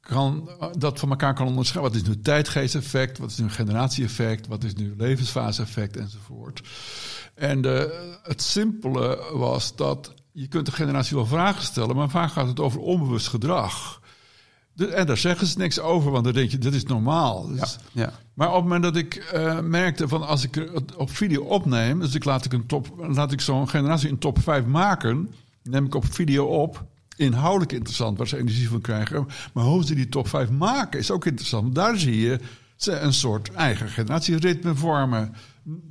kan, 0.00 0.50
dat 0.78 0.98
van 0.98 1.10
elkaar 1.10 1.34
kan 1.34 1.46
onderscheiden. 1.46 1.92
Wat 1.92 2.02
is 2.02 2.08
nu 2.08 2.20
tijdgeesteffect? 2.22 3.18
Wat 3.18 3.30
is 3.30 3.38
nu 3.38 3.50
generatie-effect? 3.50 4.46
Wat 4.46 4.64
is 4.64 4.74
nu 4.74 4.94
levensfase-effect? 4.96 5.96
Enzovoort. 5.96 6.62
En 7.34 7.62
de, 7.62 8.10
het 8.22 8.42
simpele 8.42 9.30
was 9.32 9.76
dat 9.76 10.14
je 10.38 10.46
kunt 10.46 10.66
de 10.66 10.72
generatie 10.72 11.16
wel 11.16 11.26
vragen 11.26 11.62
stellen, 11.62 11.96
maar 11.96 12.10
vaak 12.10 12.30
gaat 12.30 12.46
het 12.46 12.60
over 12.60 12.80
onbewust 12.80 13.28
gedrag. 13.28 14.00
De- 14.72 14.86
en 14.86 15.06
daar 15.06 15.16
zeggen 15.16 15.46
ze 15.46 15.58
niks 15.58 15.80
over, 15.80 16.10
want 16.10 16.24
dan 16.24 16.32
denk 16.32 16.50
je, 16.50 16.58
dit 16.58 16.74
is 16.74 16.84
normaal. 16.84 17.46
Dus- 17.48 17.78
Ja. 17.92 18.12
maar 18.34 18.48
op 18.48 18.54
het 18.54 18.62
moment 18.62 18.82
dat 18.82 18.96
ik 18.96 19.14
eh, 19.14 19.60
merkte 19.60 20.08
van 20.08 20.26
als 20.26 20.42
ik 20.44 20.54
het 20.54 20.94
op 20.96 21.10
video 21.10 21.42
opneem, 21.42 22.00
dus 22.00 22.14
ik 22.14 22.24
laat 22.24 22.44
ik 22.44 22.52
een 22.52 22.66
top, 22.66 22.92
laat 22.96 23.32
ik 23.32 23.40
zo'n 23.40 23.68
generatie 23.68 24.10
een 24.10 24.18
top 24.18 24.38
5 24.42 24.64
maken, 24.64 25.30
neem 25.62 25.84
ik 25.84 25.94
op 25.94 26.12
video 26.14 26.44
op. 26.44 26.84
Inhoudelijk 27.16 27.72
interessant, 27.72 28.18
waar 28.18 28.28
ze 28.28 28.36
energie 28.38 28.68
van 28.68 28.80
krijgen. 28.80 29.26
Maar 29.52 29.64
hoe 29.64 29.84
ze 29.84 29.94
die 29.94 30.08
top 30.08 30.28
5 30.28 30.50
maken 30.50 30.98
is 30.98 31.10
ook 31.10 31.26
interessant. 31.26 31.74
Daar 31.74 31.98
zie 31.98 32.20
je 32.20 32.40
ze 32.76 32.92
een 32.98 33.12
soort 33.12 33.52
eigen 33.52 33.88
generatieritme 33.88 34.74
vormen. 34.74 35.34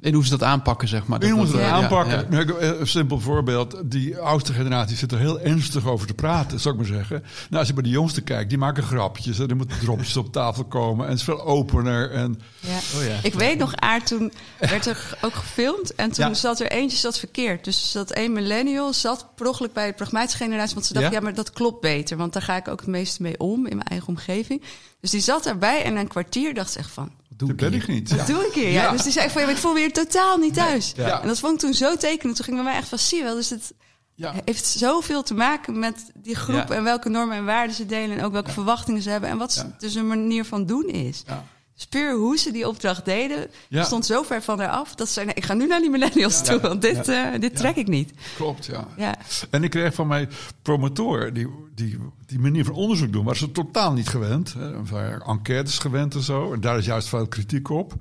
En 0.02 0.14
hoe 0.14 0.24
ze 0.24 0.30
dat 0.30 0.44
aanpakken, 0.44 0.88
zeg 0.88 1.08
maar. 1.08 1.20
Dat- 1.20 1.30
moet 1.30 1.38
dat- 1.46 1.52
het 1.56 1.62
ja, 1.62 1.70
aanpakken. 1.72 2.20
ja. 2.20 2.26
Nou, 2.30 2.42
ik- 2.64 2.80
Een 2.80 2.88
simpel 2.88 3.20
voorbeeld. 3.20 3.82
Die 3.86 4.18
oudste 4.20 4.54
generatie 4.54 4.98
zit 4.98 5.12
er 5.12 5.18
heel 5.20 5.40
ernstig 5.40 5.86
over 5.88 6.08
te 6.08 6.14
praten, 6.14 6.60
zou 6.60 6.76
ik 6.76 6.80
maar 6.82 6.90
zeggen. 6.98 7.22
Nou, 7.22 7.58
als 7.58 7.68
je 7.68 7.74
bij 7.74 7.84
de 7.84 7.90
jongste 7.90 8.22
kijkt, 8.22 8.50
die 8.50 8.58
maken 8.58 8.84
grapjes. 8.84 9.40
En 9.40 9.48
er 9.50 9.56
moeten 9.56 9.80
dropjes 9.80 10.18
op 10.18 10.32
tafel 10.32 10.64
komen. 10.64 11.04
En 11.06 11.10
het 11.12 11.20
is 11.20 11.26
veel 11.26 11.42
opener. 11.46 12.12
En 12.12 12.42
Ja. 12.60 12.78
Oh 12.98 13.04
ja. 13.06 13.16
Ik 13.24 13.34
weet 13.34 13.58
nog, 13.58 13.76
Aard, 13.76 14.08
toen 14.08 14.32
werd 14.60 14.86
er 14.86 15.18
ook 15.22 15.34
gefilmd. 15.34 15.96
En 15.96 16.12
toen 16.12 16.28
Ja. 16.28 16.34
zat 16.34 16.60
er 16.60 16.72
eentje 16.72 16.98
zat 16.98 17.20
verkeerd. 17.20 17.64
Dus 17.64 17.82
er 17.82 17.88
zat 17.90 18.12
één 18.12 18.34
millennial, 18.34 18.94
zat 18.94 19.28
per 19.36 19.48
ongeluk 19.48 19.74
bij 19.74 19.88
de 19.88 19.94
pragmatische 19.94 20.38
generatie. 20.44 20.74
Want 20.74 20.86
ze 20.86 20.94
dacht, 20.94 21.06
Ja? 21.06 21.12
ja? 21.12 21.20
maar 21.20 21.34
dat 21.34 21.52
klopt 21.52 21.82
beter. 21.82 22.18
Want 22.18 22.34
daar 22.34 22.42
ga 22.42 22.56
ik 22.56 22.68
ook 22.68 22.80
het 22.80 22.90
meeste 22.90 23.22
mee 23.22 23.40
om 23.40 23.68
in 23.68 23.76
mijn 23.76 23.88
eigen 23.90 24.08
omgeving. 24.08 24.62
Dus 25.02 25.12
die 25.12 25.22
zat 25.22 25.46
erbij 25.46 25.84
en 25.84 25.94
na 25.94 26.00
een 26.00 26.08
kwartier 26.08 26.54
dacht 26.54 26.72
ze 26.72 26.80
echt 26.80 26.92
van... 26.92 27.12
Doe 27.38 27.48
dat 27.48 27.50
ik 27.50 27.56
ben 27.56 27.72
hier? 27.72 27.82
ik 27.82 27.88
niet. 27.88 28.16
Wat 28.16 28.28
doe 28.28 28.46
ik 28.48 28.54
hier? 28.54 28.70
Ja. 28.72 28.82
Ja. 28.84 28.92
Dus 28.92 29.04
die 29.04 29.12
zei 29.12 29.30
van, 29.30 29.42
ja, 29.42 29.48
ik 29.50 29.58
voel 29.58 29.74
me 29.74 29.80
hier 29.80 29.94
totaal 29.94 30.38
niet 30.38 30.54
thuis. 30.54 30.94
Ja. 30.96 31.22
En 31.22 31.28
dat 31.28 31.40
vond 31.40 31.54
ik 31.54 31.60
toen 31.60 31.74
zo 31.74 31.96
tekenend. 31.96 32.36
Toen 32.36 32.46
ging 32.46 32.58
bij 32.58 32.66
mij 32.66 32.76
echt 32.76 32.90
van, 32.90 33.00
zie 33.00 33.24
wel. 33.24 33.36
Dus 33.36 33.50
het 33.50 33.74
Ja. 34.16 34.34
heeft 34.46 34.66
zoveel 34.66 35.24
te 35.24 35.34
maken 35.34 35.80
met 35.80 36.12
die 36.16 36.36
groep... 36.36 36.68
Ja. 36.70 36.76
en 36.76 36.84
welke 36.84 37.10
normen 37.10 37.38
en 37.38 37.46
waarden 37.46 37.76
ze 37.76 37.86
delen... 37.86 38.18
en 38.18 38.24
ook 38.26 38.32
welke 38.32 38.52
verwachtingen 38.52 39.02
ze 39.02 39.10
hebben... 39.10 39.30
en 39.30 39.38
wat 39.38 39.54
Ja. 39.54 39.76
dus 39.80 39.94
hun 39.94 40.08
manier 40.08 40.46
van 40.46 40.66
doen 40.66 40.86
is. 40.88 41.24
Ja. 41.28 41.44
Dus 41.76 41.86
puur 41.86 42.14
hoe 42.16 42.38
ze 42.38 42.52
die 42.52 42.68
opdracht 42.68 43.06
deden, 43.06 43.48
Ja. 43.70 43.84
stond 43.84 44.06
zo 44.06 44.24
ver 44.24 44.42
van 44.42 44.60
haar 44.60 44.70
af 44.70 44.96
dat 44.96 45.08
ze 45.08 45.14
zei: 45.14 45.26
nee, 45.26 45.36
ik 45.36 45.46
ga 45.46 45.54
nu 45.54 45.68
naar 45.68 45.80
die 45.80 45.90
millennials 45.90 46.44
toe, 46.44 46.60
want 46.60 46.82
dit, 46.82 47.08
eh, 47.08 47.28
dit 47.40 47.56
trek 47.56 47.76
ik 47.76 47.88
niet. 47.88 48.14
Klopt, 48.36 48.66
ja. 48.66 48.88
Ja. 48.98 49.16
En 49.50 49.64
ik 49.64 49.70
kreeg 49.70 49.94
van 49.94 50.08
mijn 50.08 50.30
promotor, 50.62 51.34
die, 51.34 51.48
die, 51.76 51.98
die 52.26 52.40
manier 52.40 52.66
van 52.66 52.74
onderzoek 52.74 53.12
doen, 53.14 53.26
waar 53.26 53.36
ze 53.36 53.52
totaal 53.52 53.94
niet 53.94 54.08
gewend. 54.08 54.54
Hè. 54.54 55.20
Enquêtes 55.26 55.80
gewend 55.80 56.16
en 56.16 56.22
zo. 56.22 56.54
En 56.54 56.62
daar 56.62 56.78
is 56.78 56.86
juist 56.86 57.08
veel 57.08 57.28
kritiek 57.28 57.70
op. 57.70 57.94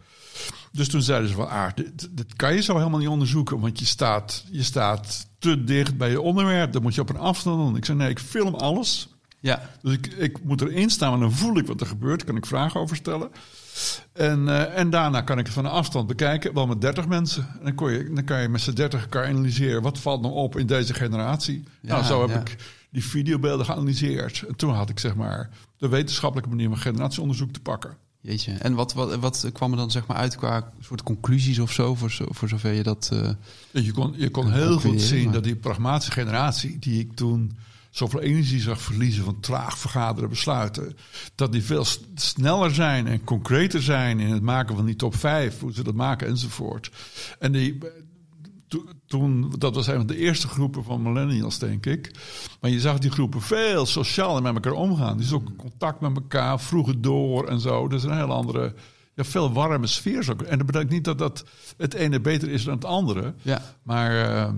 Dus 0.72 0.88
toen 0.88 1.02
zeiden 1.02 1.28
ze 1.28 1.34
van, 1.34 1.48
ah, 1.48 1.66
dit, 1.74 2.08
dit 2.10 2.36
kan 2.36 2.54
je 2.54 2.62
zo 2.62 2.76
helemaal 2.76 2.98
niet 2.98 3.08
onderzoeken, 3.08 3.60
want 3.60 3.78
je 3.78 3.84
staat, 3.84 4.44
je 4.50 4.62
staat 4.62 5.26
te 5.38 5.64
dicht 5.64 5.96
bij 5.96 6.10
je 6.10 6.20
onderwerp. 6.20 6.72
Dan 6.72 6.82
moet 6.82 6.94
je 6.94 7.00
op 7.00 7.08
een 7.10 7.18
afstand 7.18 7.58
doen. 7.58 7.76
Ik 7.76 7.84
zei, 7.84 7.98
nee, 7.98 8.10
ik 8.10 8.18
film 8.18 8.54
alles. 8.54 9.08
Ja, 9.44 9.70
Dus 9.82 9.92
ik, 9.92 10.06
ik 10.06 10.44
moet 10.44 10.60
erin 10.60 10.90
staan 10.90 11.12
en 11.12 11.20
dan 11.20 11.32
voel 11.32 11.56
ik 11.56 11.66
wat 11.66 11.80
er 11.80 11.86
gebeurt. 11.86 12.24
Kan 12.24 12.36
ik 12.36 12.46
vragen 12.46 12.80
over 12.80 12.96
stellen. 12.96 13.30
En, 14.12 14.48
eh, 14.48 14.78
en 14.78 14.90
daarna 14.90 15.20
kan 15.20 15.38
ik 15.38 15.44
het 15.44 15.54
van 15.54 15.64
een 15.64 15.70
afstand 15.70 16.06
bekijken. 16.06 16.54
Wel 16.54 16.66
met 16.66 16.80
30 16.80 17.06
mensen. 17.08 17.42
En 17.58 17.64
dan, 17.64 17.74
kon 17.74 17.92
je, 17.92 18.10
dan 18.14 18.24
kan 18.24 18.42
je 18.42 18.48
met 18.48 18.60
z'n 18.60 18.72
30 18.72 19.00
elkaar 19.02 19.26
analyseren. 19.26 19.82
Wat 19.82 19.98
valt 19.98 20.22
nou 20.22 20.34
op 20.34 20.58
in 20.58 20.66
deze 20.66 20.94
generatie? 20.94 21.62
Ja, 21.80 21.92
nou, 21.92 22.04
zo 22.04 22.20
heb 22.20 22.30
ja. 22.30 22.40
ik 22.40 22.56
die 22.90 23.04
videobeelden 23.04 23.66
geanalyseerd. 23.66 24.44
En 24.48 24.56
toen 24.56 24.74
had 24.74 24.90
ik 24.90 24.98
zeg 24.98 25.14
maar 25.14 25.50
de 25.78 25.88
wetenschappelijke 25.88 26.50
manier 26.50 26.68
van 26.68 26.78
generatieonderzoek 26.78 27.52
te 27.52 27.60
pakken. 27.60 27.96
jeetje. 28.20 28.52
En 28.52 28.74
wat, 28.74 28.92
wat, 28.92 29.16
wat 29.16 29.50
kwam 29.52 29.70
er 29.70 29.76
dan 29.76 29.90
zeg 29.90 30.06
maar 30.06 30.16
uit 30.16 30.36
qua 30.36 30.72
soort 30.80 31.02
conclusies 31.02 31.58
of 31.58 31.72
zo, 31.72 31.94
voor, 31.94 32.10
zo, 32.10 32.24
voor 32.28 32.48
zover 32.48 32.72
je 32.72 32.82
dat... 32.82 33.10
eh, 33.72 33.82
je 33.84 33.92
kon, 33.92 34.14
je 34.16 34.30
kon 34.30 34.52
heel 34.52 34.80
goed 34.80 35.02
zien 35.02 35.24
maar- 35.24 35.32
dat 35.32 35.44
die 35.44 35.56
pragmatische 35.56 36.12
generatie, 36.12 36.78
die 36.78 37.00
ik 37.00 37.14
toen 37.14 37.56
zoveel 37.96 38.20
energie 38.20 38.60
zag 38.60 38.80
verliezen 38.80 39.24
van 39.24 39.40
traag 39.40 39.78
vergaderen 39.78 40.28
besluiten, 40.28 40.96
dat 41.34 41.52
die 41.52 41.62
veel 41.62 41.84
sneller 42.14 42.74
zijn 42.74 43.06
en 43.06 43.24
concreter 43.24 43.82
zijn 43.82 44.20
in 44.20 44.32
het 44.32 44.42
maken 44.42 44.76
van 44.76 44.84
die 44.84 44.96
top 44.96 45.14
5, 45.16 45.60
hoe 45.60 45.72
ze 45.72 45.82
dat 45.84 45.94
maken 45.94 46.26
enzovoort. 46.28 46.90
En 47.38 47.52
die, 47.52 47.78
to- 48.68 48.84
toen, 49.06 49.54
dat 49.58 49.74
was 49.74 49.86
een 49.86 49.96
van 49.96 50.06
de 50.06 50.16
eerste 50.16 50.48
groepen 50.48 50.84
van 50.84 51.02
millennials, 51.02 51.58
denk 51.58 51.86
ik. 51.86 52.10
Maar 52.60 52.70
je 52.70 52.80
zag 52.80 52.98
die 52.98 53.10
groepen 53.10 53.40
veel 53.42 53.86
socialer 53.86 54.42
met 54.42 54.54
elkaar 54.54 54.72
omgaan. 54.72 55.16
Die 55.16 55.26
zoeken 55.26 55.56
contact 55.56 56.00
met 56.00 56.14
elkaar, 56.16 56.60
vroegen 56.60 57.00
door 57.02 57.48
en 57.48 57.60
zo. 57.60 57.88
Dat 57.88 57.98
is 57.98 58.04
een 58.04 58.16
heel 58.16 58.32
andere, 58.32 58.74
ja, 59.14 59.24
veel 59.24 59.52
warme 59.52 59.86
sfeer. 59.86 60.22
Zo. 60.22 60.32
En 60.46 60.56
dat 60.58 60.66
betekent 60.66 60.90
niet 60.90 61.04
dat, 61.04 61.18
dat 61.18 61.44
het 61.76 61.94
ene 61.94 62.20
beter 62.20 62.48
is 62.50 62.64
dan 62.64 62.74
het 62.74 62.84
andere. 62.84 63.34
ja, 63.42 63.62
Maar 63.82 64.28
eh, 64.30 64.52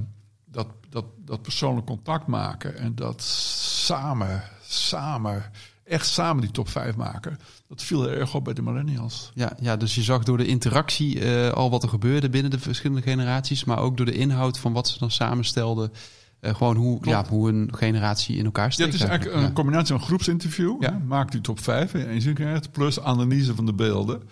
dat, 0.57 0.67
dat, 0.89 1.05
dat 1.25 1.43
persoonlijk 1.43 1.87
contact 1.87 2.27
maken 2.27 2.77
en 2.79 2.95
dat 2.95 3.23
samen, 3.23 4.43
samen, 4.69 5.43
echt 5.85 6.07
samen 6.07 6.41
die 6.43 6.51
top 6.51 6.69
5 6.69 6.97
maken, 6.97 7.39
dat 7.69 7.83
viel 7.83 8.11
erg 8.11 8.35
op 8.35 8.45
bij 8.45 8.55
de 8.55 8.63
millennials. 8.63 9.31
ja, 9.35 9.53
ja, 9.61 9.77
dus 9.77 9.95
je 9.95 10.03
zag 10.03 10.23
door 10.23 10.37
de 10.37 10.47
interactie 10.47 11.21
eh, 11.21 11.51
al 11.53 11.71
wat 11.71 11.83
er 11.83 11.89
gebeurde 11.89 12.31
binnen 12.31 12.51
de 12.51 12.59
verschillende 12.59 13.03
generaties, 13.03 13.65
maar 13.65 13.79
ook 13.79 13.97
door 13.97 14.07
de 14.07 14.13
inhoud 14.13 14.59
van 14.59 14.73
wat 14.73 14.89
ze 14.89 14.99
dan 14.99 15.11
samenstelden. 15.11 15.93
eh, 16.41 16.55
gewoon 16.55 16.77
hoe, 16.77 16.99
ja, 17.03 17.25
hoe 17.29 17.49
een 17.49 17.69
generatie 17.75 18.37
in 18.37 18.45
elkaar 18.45 18.65
Ja, 18.65 18.71
steekt. 18.71 18.93
het 18.93 19.01
is 19.03 19.07
eigenlijk 19.09 19.31
eigenlijk. 19.37 19.59
een 19.59 19.65
combinatie 19.65 19.95
van 19.97 20.07
groepsinterview, 20.07 20.83
Ja. 20.83 20.93
hè, 20.93 20.99
maak 20.99 21.31
die 21.31 21.41
top 21.41 21.61
5 21.61 21.95
in 21.95 22.07
één 22.07 22.21
zin 22.23 22.37
plus 22.73 23.01
analyse 23.01 23.55
van 23.55 23.67
de 23.67 23.75
beelden. 23.75 24.23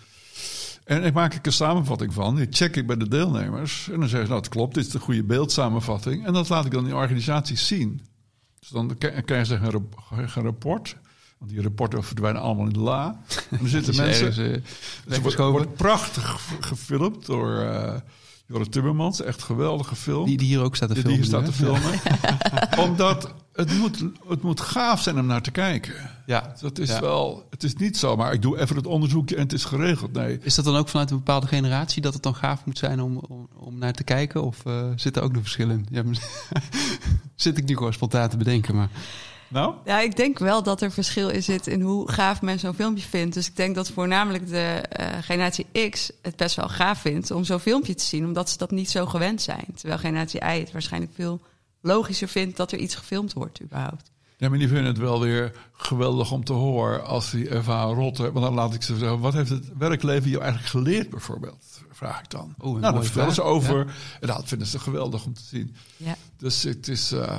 En 0.84 1.04
ik 1.04 1.12
maak 1.14 1.34
ik 1.34 1.46
een 1.46 1.52
samenvatting 1.52 2.12
van, 2.12 2.34
die 2.36 2.46
check 2.50 2.76
ik 2.76 2.86
bij 2.86 2.96
de 2.96 3.08
deelnemers. 3.08 3.88
En 3.90 3.98
dan 4.00 4.08
zeggen 4.08 4.26
ze, 4.26 4.32
nou 4.32 4.40
het 4.44 4.48
klopt, 4.48 4.74
dit 4.74 4.86
is 4.86 4.90
de 4.92 4.98
goede 4.98 5.22
beeldsamenvatting. 5.24 6.26
En 6.26 6.32
dat 6.32 6.48
laat 6.48 6.64
ik 6.64 6.72
dan 6.72 6.86
in 6.86 6.94
organisaties 6.94 7.66
zien. 7.66 8.00
Dus 8.60 8.68
dan 8.68 8.96
krijgen 8.98 9.46
ze 9.46 9.54
een, 9.54 9.70
rap- 9.70 10.02
een 10.36 10.42
rapport. 10.42 10.96
Want 11.38 11.50
die 11.50 11.62
rapporten 11.62 12.04
verdwijnen 12.04 12.42
allemaal 12.42 12.66
in 12.66 12.72
de 12.72 12.78
la. 12.78 13.20
En 13.50 13.58
er 13.62 13.68
zitten 13.68 13.92
Die 13.92 14.00
mensen... 14.02 14.26
ergens, 14.26 14.64
eh, 15.08 15.14
Het 15.14 15.36
wordt, 15.36 15.74
prachtig 15.74 16.24
ge- 16.30 16.56
gefilmd 16.62 17.26
door 17.26 17.58
eh 17.60 17.94
Jorre 18.46 18.68
Timmermans. 18.68 19.20
Echt 19.22 19.42
geweldig 19.42 19.88
gefilmd. 19.88 20.26
die, 20.26 20.36
die 20.36 20.46
hier 20.46 20.60
ook 20.62 20.76
staat 20.76 20.88
te 20.88 20.94
die, 20.94 21.02
filmen. 21.02 21.20
die 21.22 21.30
hier 21.30 21.40
staat 21.40 21.54
te 21.56 21.62
filmen. 21.64 22.88
Omdat 22.90 23.34
het 23.54 23.78
moet, 23.78 24.04
het 24.28 24.42
moet 24.42 24.60
gaaf 24.60 25.00
zijn 25.00 25.18
om 25.18 25.26
naar 25.26 25.42
te 25.42 25.50
kijken. 25.50 25.94
Ja. 26.26 26.54
Dat 26.60 26.78
is 26.78 26.88
Ja. 26.88 27.00
wel... 27.00 27.46
Het 27.50 27.62
is 27.62 27.74
niet 27.74 27.96
zo, 27.96 28.16
maar 28.16 28.32
ik 28.32 28.42
doe 28.42 28.60
even 28.60 28.76
het 28.76 28.86
onderzoekje 28.86 29.36
en 29.36 29.42
het 29.42 29.52
is 29.52 29.64
geregeld. 29.64 30.12
Nee. 30.12 30.38
Is 30.42 30.54
dat 30.54 30.64
dan 30.64 30.76
ook 30.76 30.88
vanuit 30.88 31.10
een 31.10 31.16
bepaalde 31.16 31.46
generatie 31.46 32.02
dat 32.02 32.14
het 32.14 32.22
dan 32.22 32.34
gaaf 32.34 32.64
moet 32.64 32.78
zijn 32.78 33.00
om, 33.00 33.16
om, 33.16 33.48
om 33.54 33.78
naar 33.78 33.92
te 33.92 34.04
kijken? 34.04 34.42
Of 34.44 34.66
eh 34.66 34.88
zit 34.96 35.16
er 35.16 35.22
ook 35.22 35.32
nog 35.32 35.42
verschil 35.42 35.70
in? 35.70 35.86
Ja, 35.90 36.02
zit 37.36 37.58
ik 37.58 37.64
nu 37.64 37.76
gewoon 37.76 37.92
spontaan 37.92 38.28
te 38.28 38.36
bedenken, 38.36 38.74
maar... 38.74 38.88
Nou? 39.48 39.74
Ja, 39.84 40.00
ik 40.00 40.16
denk 40.16 40.38
wel 40.38 40.62
dat 40.62 40.82
er 40.82 40.90
verschil 40.92 41.28
in 41.28 41.42
zit 41.42 41.66
in 41.66 41.80
hoe 41.80 42.10
gaaf 42.12 42.42
men 42.42 42.58
zo'n 42.58 42.74
filmpje 42.74 43.04
vindt. 43.08 43.34
Dus 43.34 43.46
ik 43.46 43.56
denk 43.56 43.74
dat 43.74 43.90
voornamelijk 43.90 44.48
de 44.48 44.82
eh, 44.88 45.06
generatie 45.20 45.66
X 45.90 46.10
het 46.22 46.36
best 46.36 46.56
wel 46.56 46.68
gaaf 46.68 47.00
vindt 47.00 47.30
om 47.30 47.44
zo'n 47.44 47.60
filmpje 47.60 47.94
te 47.94 48.04
zien, 48.04 48.24
omdat 48.24 48.50
ze 48.50 48.58
dat 48.58 48.70
niet 48.70 48.90
zo 48.90 49.06
gewend 49.06 49.42
zijn. 49.42 49.66
Terwijl 49.74 49.98
generatie 49.98 50.40
Y 50.40 50.58
het 50.58 50.72
waarschijnlijk 50.72 51.12
veel 51.14 51.40
logischer 51.84 52.28
vindt 52.28 52.56
dat 52.56 52.72
er 52.72 52.78
iets 52.78 52.94
gefilmd 52.94 53.32
wordt 53.32 53.62
überhaupt. 53.62 54.12
Ja, 54.36 54.48
maar 54.48 54.58
die 54.58 54.68
vinden 54.68 54.86
het 54.86 54.98
wel 54.98 55.20
weer 55.20 55.52
geweldig 55.72 56.32
om 56.32 56.44
te 56.44 56.52
horen 56.52 57.04
als 57.04 57.30
die 57.30 57.48
ervaren 57.48 57.94
rotten. 57.94 58.32
Want 58.32 58.44
dan 58.44 58.54
laat 58.54 58.74
ik 58.74 58.82
ze 58.82 58.96
zeggen, 58.96 59.20
wat 59.20 59.32
heeft 59.32 59.50
het 59.50 59.70
werkleven 59.78 60.30
je 60.30 60.38
eigenlijk 60.38 60.68
geleerd 60.70 61.10
bijvoorbeeld? 61.10 61.64
Vraag 61.90 62.20
ik 62.20 62.30
dan. 62.30 62.54
Oh, 62.58 62.68
nou, 62.70 62.80
daar 62.80 62.92
mooie 62.92 63.04
vertellen 63.04 63.34
ze 63.34 63.42
over. 63.42 63.78
ja. 63.86 63.92
En 64.20 64.26
dat 64.26 64.48
vinden 64.48 64.66
ze 64.66 64.78
geweldig 64.78 65.24
om 65.26 65.34
te 65.34 65.42
zien. 65.42 65.74
Ja. 65.96 66.16
Dus 66.36 66.62
het 66.62 66.88
is... 66.88 67.12
eh, 67.12 67.38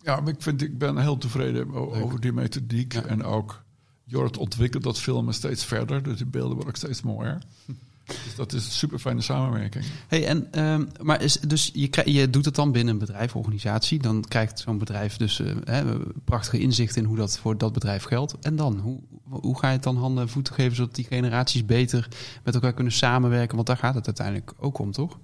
ja, 0.00 0.20
maar 0.20 0.32
ik, 0.32 0.42
vind, 0.42 0.62
ik 0.62 0.78
ben 0.78 0.98
heel 0.98 1.18
tevreden 1.18 1.72
over 1.74 2.20
die 2.20 2.32
methodiek. 2.32 2.92
Ja. 2.92 3.04
En 3.04 3.24
ook 3.24 3.62
Jorrit 4.04 4.36
ontwikkelt 4.36 4.82
dat 4.82 5.00
filmen 5.00 5.34
steeds 5.34 5.64
verder. 5.64 6.02
Dus 6.02 6.16
die 6.16 6.26
beelden 6.26 6.50
worden 6.52 6.68
ook 6.68 6.76
steeds 6.76 7.02
mooier. 7.02 7.42
dus 8.04 8.34
dat 8.36 8.52
is 8.52 8.64
een 8.64 8.72
super 8.72 8.98
fijne 8.98 9.20
samenwerking. 9.20 9.84
Hey, 10.08 10.26
en, 10.26 10.52
ehm, 10.52 10.84
maar 11.02 11.22
is, 11.22 11.40
dus 11.40 11.70
je, 11.72 12.02
je 12.04 12.30
doet 12.30 12.44
het 12.44 12.54
dan 12.54 12.72
binnen 12.72 12.92
een 12.92 13.00
bedrijf, 13.00 13.36
organisatie. 13.36 13.98
Dan 13.98 14.24
krijgt 14.28 14.58
zo'n 14.58 14.78
bedrijf 14.78 15.16
dus 15.16 15.40
eh, 15.40 15.52
hè, 15.64 15.84
prachtige 16.24 16.58
inzicht 16.58 16.96
in 16.96 17.04
hoe 17.04 17.16
dat 17.16 17.38
voor 17.38 17.58
dat 17.58 17.72
bedrijf 17.72 18.04
geldt. 18.04 18.38
En 18.40 18.56
dan, 18.56 18.78
hoe, 18.78 19.00
hoe 19.28 19.58
ga 19.58 19.66
je 19.66 19.74
het 19.74 19.82
dan 19.82 19.96
handen 19.96 20.22
en 20.22 20.28
voeten 20.28 20.54
geven 20.54 20.76
zodat 20.76 20.94
die 20.94 21.04
generaties 21.04 21.64
beter 21.64 22.08
met 22.44 22.54
elkaar 22.54 22.72
kunnen 22.72 22.92
samenwerken? 22.92 23.54
Want 23.54 23.66
daar 23.66 23.76
gaat 23.76 23.94
het 23.94 24.06
uiteindelijk 24.06 24.52
ook 24.58 24.78
om, 24.78 24.92
toch? 24.92 25.18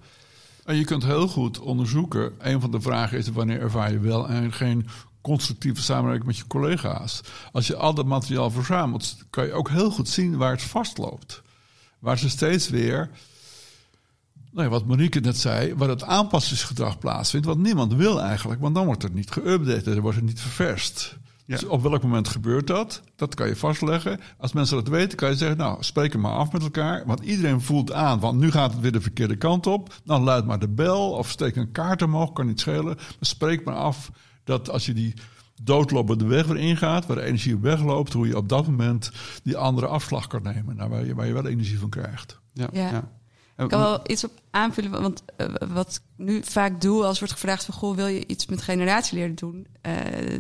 En 0.65 0.77
je 0.77 0.85
kunt 0.85 1.05
heel 1.05 1.29
goed 1.29 1.59
onderzoeken. 1.59 2.33
Een 2.39 2.61
van 2.61 2.71
de 2.71 2.81
vragen 2.81 3.19
is 3.19 3.29
wanneer 3.29 3.61
ervaar 3.61 3.93
je 3.93 3.99
wel 3.99 4.29
en 4.29 4.53
geen 4.53 4.87
constructieve 5.21 5.83
samenwerking 5.83 6.27
met 6.27 6.37
je 6.37 6.47
collega's. 6.47 7.21
Als 7.53 7.67
je 7.67 7.77
al 7.77 7.95
dat 7.95 8.07
materiaal 8.07 8.51
verzamelt, 8.51 9.17
kan 9.31 9.47
je 9.47 9.53
ook 9.53 9.69
heel 9.69 9.91
goed 9.91 10.09
zien 10.09 10.37
waar 10.37 10.51
het 10.51 10.63
vastloopt. 10.63 11.43
Waar 12.01 12.19
ze 12.19 12.29
steeds 12.29 12.69
weer, 12.69 13.11
nou 14.51 14.65
ja, 14.65 14.69
wat 14.69 14.87
Marieke 14.87 15.21
net 15.21 15.37
zei, 15.37 15.75
waar 15.75 15.89
het 15.89 16.03
aanpassingsgedrag 16.03 16.99
plaatsvindt, 16.99 17.47
wat 17.47 17.59
niemand 17.59 17.95
wil 17.95 18.21
eigenlijk, 18.21 18.61
want 18.61 18.75
dan 18.75 18.87
wordt 18.87 19.03
het 19.03 19.15
niet 19.15 19.31
geüpdate, 19.39 19.85
dan 19.85 20.01
wordt 20.01 20.17
het 20.17 20.27
niet 20.27 20.41
ververst. 20.41 21.19
Ja. 21.51 21.57
Dus 21.57 21.65
op 21.65 21.83
welk 21.83 22.03
moment 22.03 22.29
gebeurt 22.29 22.67
dat? 22.67 23.03
Dat 23.17 23.35
kan 23.35 23.49
je 23.49 23.57
vastleggen. 23.57 24.21
Als 24.39 24.53
mensen 24.53 24.77
dat 24.77 24.89
weten, 24.89 25.19
kan 25.19 25.29
je 25.29 25.37
zeggen, 25.37 25.57
nou, 25.57 25.83
spreek 25.83 26.17
maar 26.17 26.33
af 26.33 26.53
met 26.53 26.63
elkaar. 26.63 27.03
Want 27.07 27.21
iedereen 27.21 27.61
voelt 27.61 27.93
aan, 27.93 28.21
want 28.21 28.39
nu 28.39 28.51
gaat 28.51 28.73
het 28.73 28.81
weer 28.81 28.93
de 28.93 29.01
verkeerde 29.01 29.37
kant 29.37 29.67
op. 29.67 29.95
Dan 30.05 30.23
luid 30.23 30.47
maar 30.47 30.59
de 30.59 30.69
bel 30.69 31.11
of 31.11 31.29
steek 31.29 31.57
een 31.57 31.73
kaart 31.73 32.03
omhoog, 32.03 32.33
kan 32.33 32.47
niet 32.47 32.61
schelen. 32.61 32.95
Maar 32.97 33.17
spreek 33.21 33.65
maar 33.65 33.75
af 33.75 34.11
dat 34.45 34.71
als 34.71 34.87
je 34.87 34.93
die 34.93 35.15
doodlopende 35.65 36.25
weg 36.27 36.47
weer 36.47 36.57
ingaat, 36.57 37.07
waar 37.07 37.17
de 37.17 37.23
energie 37.23 37.55
op 37.55 37.63
wegloopt, 37.63 38.13
hoe 38.13 38.27
je 38.27 38.37
op 38.37 38.49
dat 38.49 38.67
moment 38.67 39.11
die 39.43 39.57
andere 39.57 39.87
afslag 39.87 40.27
kan 40.27 40.43
nemen. 40.43 40.77
Nou, 40.77 40.91
waar, 40.91 41.05
je, 41.07 41.15
waar 41.15 41.27
je 41.27 41.33
wel 41.33 41.47
energie 41.47 41.79
van 41.79 41.89
krijgt. 41.89 42.41
Ja. 42.53 42.69
Ja. 42.73 43.09
Ik 43.57 43.69
kan 43.69 43.81
wel 43.81 44.01
iets 44.07 44.25
op 44.25 44.31
aanvullen, 44.51 44.91
want 45.03 45.23
eh, 45.37 45.47
wat 45.73 45.95
ik 46.17 46.25
nu 46.27 46.41
vaak 46.45 46.81
doe 46.81 47.05
als 47.05 47.19
wordt 47.19 47.35
gevraagd 47.35 47.65
van 47.65 47.75
goh, 47.75 47.97
wil 47.97 48.07
je 48.07 48.27
iets 48.27 48.47
met 48.47 48.63
generatie 48.63 49.19
leren 49.19 49.35
doen? 49.35 49.67
Eh, 49.81 49.93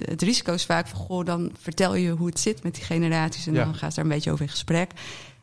het 0.04 0.22
risico 0.22 0.52
is 0.52 0.64
vaak 0.64 0.86
van 0.86 0.98
goh, 0.98 1.24
dan 1.26 1.52
vertel 1.60 1.94
je 1.94 2.10
hoe 2.10 2.26
het 2.26 2.40
zit 2.40 2.62
met 2.62 2.74
die 2.74 2.84
generaties 2.84 3.46
en 3.46 3.52
Ja. 3.54 3.64
dan 3.64 3.74
gaan 3.74 3.90
ze 3.90 3.96
daar 3.96 4.04
een 4.04 4.10
beetje 4.10 4.30
over 4.30 4.44
in 4.44 4.50
gesprek. 4.50 4.90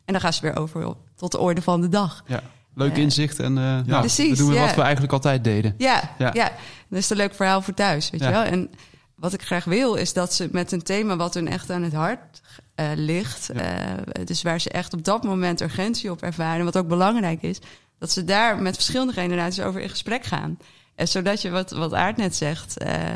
En 0.06 0.14
dan 0.14 0.22
gaan 0.22 0.34
ze 0.34 0.42
weer 0.42 0.56
over 0.58 0.94
tot 1.16 1.32
de 1.32 1.38
orde 1.40 1.62
van 1.62 1.82
de 1.82 1.90
dag. 1.90 2.24
ja. 2.28 2.42
Leuk 2.74 2.92
Eh, 2.92 2.98
inzicht 2.98 3.40
en 3.40 3.58
eh, 3.58 3.64
nou, 3.86 4.08
we 4.18 4.34
doen 4.36 4.54
ja. 4.54 4.66
wat 4.66 4.76
we 4.76 4.82
eigenlijk 4.82 5.14
altijd 5.14 5.44
deden. 5.44 5.74
Ja, 5.78 6.16
Ja. 6.18 6.30
ja. 6.34 6.52
dat 6.90 7.00
is 7.00 7.10
een 7.10 7.18
leuk 7.18 7.34
verhaal 7.36 7.62
voor 7.62 7.74
thuis, 7.74 8.10
weet 8.10 8.20
Ja. 8.22 8.28
je 8.28 8.34
wel. 8.34 8.44
En 8.44 8.70
wat 9.18 9.34
ik 9.34 9.42
graag 9.42 9.64
wil, 9.64 9.96
is 9.96 10.14
dat 10.14 10.34
ze 10.34 10.50
met 10.52 10.72
een 10.72 10.84
thema 10.84 11.16
wat 11.16 11.34
hun 11.34 11.48
echt 11.48 11.70
aan 11.70 11.84
het 11.84 11.94
hart 11.94 12.42
eh, 12.76 12.90
ligt... 12.96 13.50
Ja. 13.54 13.98
eh, 14.06 14.26
dus 14.26 14.42
waar 14.42 14.62
ze 14.62 14.70
echt 14.70 14.94
op 14.94 15.04
dat 15.04 15.24
moment 15.24 15.62
urgentie 15.62 16.12
op 16.12 16.22
ervaren... 16.22 16.66
wat 16.66 16.78
ook 16.78 16.88
belangrijk 16.88 17.42
is, 17.42 17.60
dat 18.00 18.12
ze 18.12 18.24
daar 18.24 18.62
met 18.62 18.76
verschillende 18.76 19.14
generaties 19.14 19.64
over 19.64 19.82
in 19.82 19.90
gesprek 19.90 20.24
gaan. 20.24 20.58
En 20.96 21.08
zodat 21.08 21.42
je, 21.42 21.50
wat, 21.50 21.72
wat 21.72 21.94
Aard 21.94 22.18
net 22.18 22.36
zegt, 22.36 22.78
eh, 22.78 23.16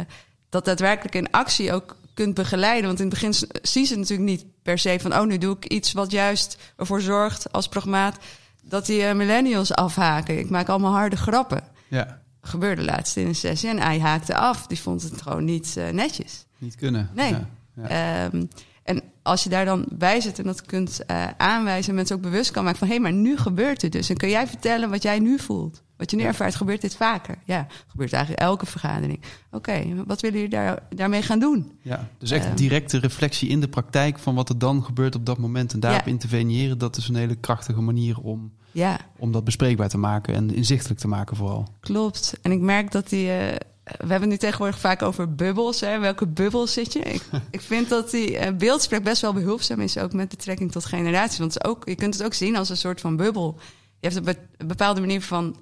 dat 0.49 0.65
daadwerkelijk 0.65 1.15
in 1.15 1.31
actie 1.31 1.73
ook 1.73 1.95
kunt 2.13 2.33
begeleiden. 2.33 2.85
Want 2.85 2.99
in 2.99 3.09
het 3.09 3.13
begin 3.13 3.33
zien 3.61 3.85
ze 3.85 3.97
natuurlijk 3.97 4.29
niet 4.29 4.45
per 4.63 4.77
se 4.77 4.97
van... 5.01 5.13
oh, 5.13 5.25
nu 5.25 5.37
doe 5.37 5.55
ik 5.55 5.65
iets 5.65 5.91
wat 5.91 6.11
juist 6.11 6.57
ervoor 6.77 7.01
zorgt 7.01 7.51
als 7.51 7.67
pragmaat... 7.67 8.17
dat 8.63 8.85
die 8.85 9.13
millennials 9.13 9.73
afhaken. 9.73 10.39
Ik 10.39 10.49
maak 10.49 10.69
allemaal 10.69 10.93
harde 10.93 11.17
grappen 11.17 11.63
Ja, 11.87 12.20
gebeurde 12.41 12.83
laatst 12.83 13.17
in 13.17 13.27
een 13.27 13.35
sessie. 13.35 13.69
En 13.69 13.79
hij 13.79 13.99
haakte 13.99 14.35
af. 14.35 14.67
Die 14.67 14.79
vond 14.79 15.01
het 15.01 15.21
gewoon 15.21 15.45
niet 15.45 15.77
eh, 15.77 15.89
netjes. 15.89 16.45
niet 16.57 16.75
kunnen. 16.75 17.09
Nee. 17.15 17.29
Ja. 17.29 17.49
Ja. 17.75 17.87
Ehm, 18.25 18.45
en 18.83 19.01
als 19.21 19.43
je 19.43 19.49
daar 19.49 19.65
dan 19.65 19.85
bij 19.89 20.21
zit 20.21 20.39
en 20.39 20.45
dat 20.45 20.61
kunt 20.61 21.05
eh, 21.05 21.27
aanwijzen... 21.37 21.89
en 21.89 21.95
mensen 21.95 22.15
ook 22.15 22.21
bewust 22.21 22.51
kan 22.51 22.63
maken 22.63 22.79
van... 22.79 22.87
hé, 22.87 22.93
hey, 22.93 23.03
maar 23.03 23.13
nu 23.13 23.37
gebeurt 23.37 23.81
het 23.81 23.91
dus. 23.91 24.09
En 24.09 24.17
kun 24.17 24.29
jij 24.29 24.47
vertellen 24.47 24.89
wat 24.89 25.03
jij 25.03 25.19
nu 25.19 25.39
voelt? 25.39 25.83
Wat 26.01 26.11
je 26.11 26.17
nu 26.17 26.23
ervaart, 26.23 26.55
gebeurt 26.55 26.81
dit 26.81 26.95
vaker? 26.95 27.37
Ja, 27.45 27.67
gebeurt 27.87 28.13
eigenlijk 28.13 28.43
elke 28.43 28.65
vergadering. 28.65 29.19
Oké, 29.51 30.03
wat 30.07 30.21
willen 30.21 30.35
jullie 30.39 30.53
daar, 30.55 30.79
daarmee 30.95 31.21
gaan 31.21 31.39
doen? 31.39 31.71
Ja, 31.81 32.07
dus 32.17 32.31
echt 32.31 32.45
Ehm. 32.45 32.55
directe 32.55 32.97
reflectie 32.97 33.49
in 33.49 33.59
de 33.61 33.67
praktijk 33.67 34.19
van 34.19 34.35
wat 34.35 34.49
er 34.49 34.57
dan 34.57 34.83
gebeurt 34.83 35.15
op 35.15 35.25
dat 35.25 35.37
moment 35.37 35.73
en 35.73 35.79
daarop 35.79 36.05
Ja. 36.05 36.11
interveneren. 36.11 36.77
Dat 36.77 36.97
is 36.97 37.07
een 37.07 37.15
hele 37.15 37.35
krachtige 37.35 37.81
manier 37.81 38.17
om, 38.19 38.51
Ja, 38.71 38.99
om 39.17 39.31
dat 39.31 39.43
bespreekbaar 39.43 39.89
te 39.89 39.97
maken 39.97 40.33
en 40.35 40.53
inzichtelijk 40.53 40.99
te 40.99 41.07
maken 41.07 41.35
vooral. 41.37 41.67
klopt. 41.79 42.33
En 42.41 42.51
ik 42.51 42.59
merk 42.59 42.91
dat 42.91 43.09
die... 43.09 43.31
eh, 43.31 43.55
we 43.83 43.95
hebben 43.97 44.19
het 44.21 44.29
nu 44.29 44.37
tegenwoordig 44.37 44.79
vaak 44.79 45.01
over 45.01 45.35
bubbels. 45.35 45.79
Hè? 45.79 45.99
Welke 45.99 46.27
bubbel 46.27 46.67
zit 46.67 46.93
je? 46.93 46.99
Ik, 46.99 47.21
ik 47.51 47.61
vind 47.61 47.89
dat 47.89 48.11
die 48.11 48.37
eh, 48.37 48.55
beeldspraak 48.55 49.03
best 49.03 49.21
wel 49.21 49.33
behulpzaam 49.33 49.79
is, 49.79 49.97
ook 49.97 50.13
met 50.13 50.29
betrekking 50.29 50.71
tot 50.71 50.85
generatie. 50.85 51.39
Want 51.39 51.63
ook, 51.65 51.87
je 51.87 51.95
kunt 51.95 52.13
het 52.13 52.23
ook 52.23 52.33
zien 52.33 52.55
als 52.55 52.69
een 52.69 52.77
soort 52.77 53.01
van 53.01 53.15
bubbel. 53.15 53.59
Je 53.99 54.07
hebt 54.09 54.27
een 54.59 54.67
bepaalde 54.67 54.99
manier 54.99 55.21
van 55.21 55.55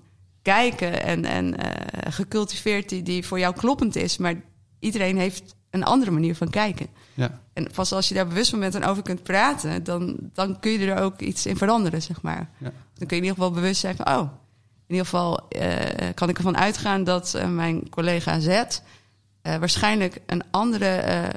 kijken 0.53 1.03
en, 1.03 1.25
en 1.25 1.57
eh, 1.57 2.11
gecultiveerd 2.13 2.89
die, 2.89 3.03
die 3.03 3.25
voor 3.25 3.39
jou 3.39 3.55
kloppend 3.55 3.95
is. 3.95 4.17
Maar 4.17 4.33
iedereen 4.79 5.17
heeft 5.17 5.55
een 5.69 5.83
andere 5.83 6.11
manier 6.11 6.35
van 6.35 6.49
kijken. 6.49 6.87
Ja, 7.13 7.39
En 7.53 7.67
pas 7.75 7.91
als 7.91 8.07
je 8.07 8.13
daar 8.15 8.27
bewust 8.27 8.49
van 8.49 8.59
bent 8.59 8.75
en 8.75 8.83
over 8.83 9.03
kunt 9.03 9.23
praten, 9.23 9.83
dan, 9.83 10.15
dan 10.33 10.59
kun 10.59 10.71
je 10.71 10.91
er 10.91 11.01
ook 11.01 11.19
iets 11.19 11.45
in 11.45 11.57
veranderen, 11.57 12.01
zeg 12.01 12.21
maar. 12.21 12.49
Ja. 12.57 12.71
Dan 12.93 13.07
kun 13.07 13.17
je 13.17 13.23
in 13.23 13.29
ieder 13.29 13.33
geval 13.33 13.51
bewust 13.51 13.79
zijn 13.79 13.95
van, 13.95 14.07
oh, 14.07 14.21
in 14.87 14.95
ieder 14.95 15.05
geval 15.05 15.47
eh, 15.49 16.07
kan 16.13 16.29
ik 16.29 16.37
ervan 16.37 16.57
uitgaan 16.57 17.03
dat 17.03 17.33
eh, 17.33 17.47
mijn 17.49 17.89
collega 17.89 18.39
Z 18.39 18.79
waarschijnlijk 19.41 20.21
een 20.25 20.43
andere 20.51 21.31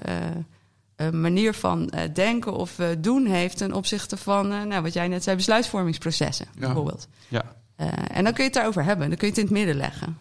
manier 1.13 1.55
van 1.55 1.93
denken 2.13 2.53
of 2.55 2.79
doen 2.99 3.27
heeft 3.27 3.57
ten 3.57 3.73
opzichte 3.73 4.17
van, 4.17 4.49
nou, 4.49 4.83
wat 4.83 4.93
jij 4.93 5.09
net 5.09 5.23
zei, 5.23 5.37
besluitvormingsprocessen, 5.37 6.47
Ja. 6.55 6.61
bijvoorbeeld. 6.61 7.09
ja. 7.29 7.43
Eh, 7.83 8.17
en 8.17 8.25
dan 8.25 8.33
kun 8.33 8.43
je 8.45 8.51
het 8.51 8.55
daarover 8.55 8.85
hebben, 8.85 9.09
dan 9.09 9.17
kun 9.19 9.27
je 9.27 9.33
het 9.35 9.43
in 9.43 9.49
het 9.49 9.57
midden 9.59 9.77
leggen. 9.77 10.19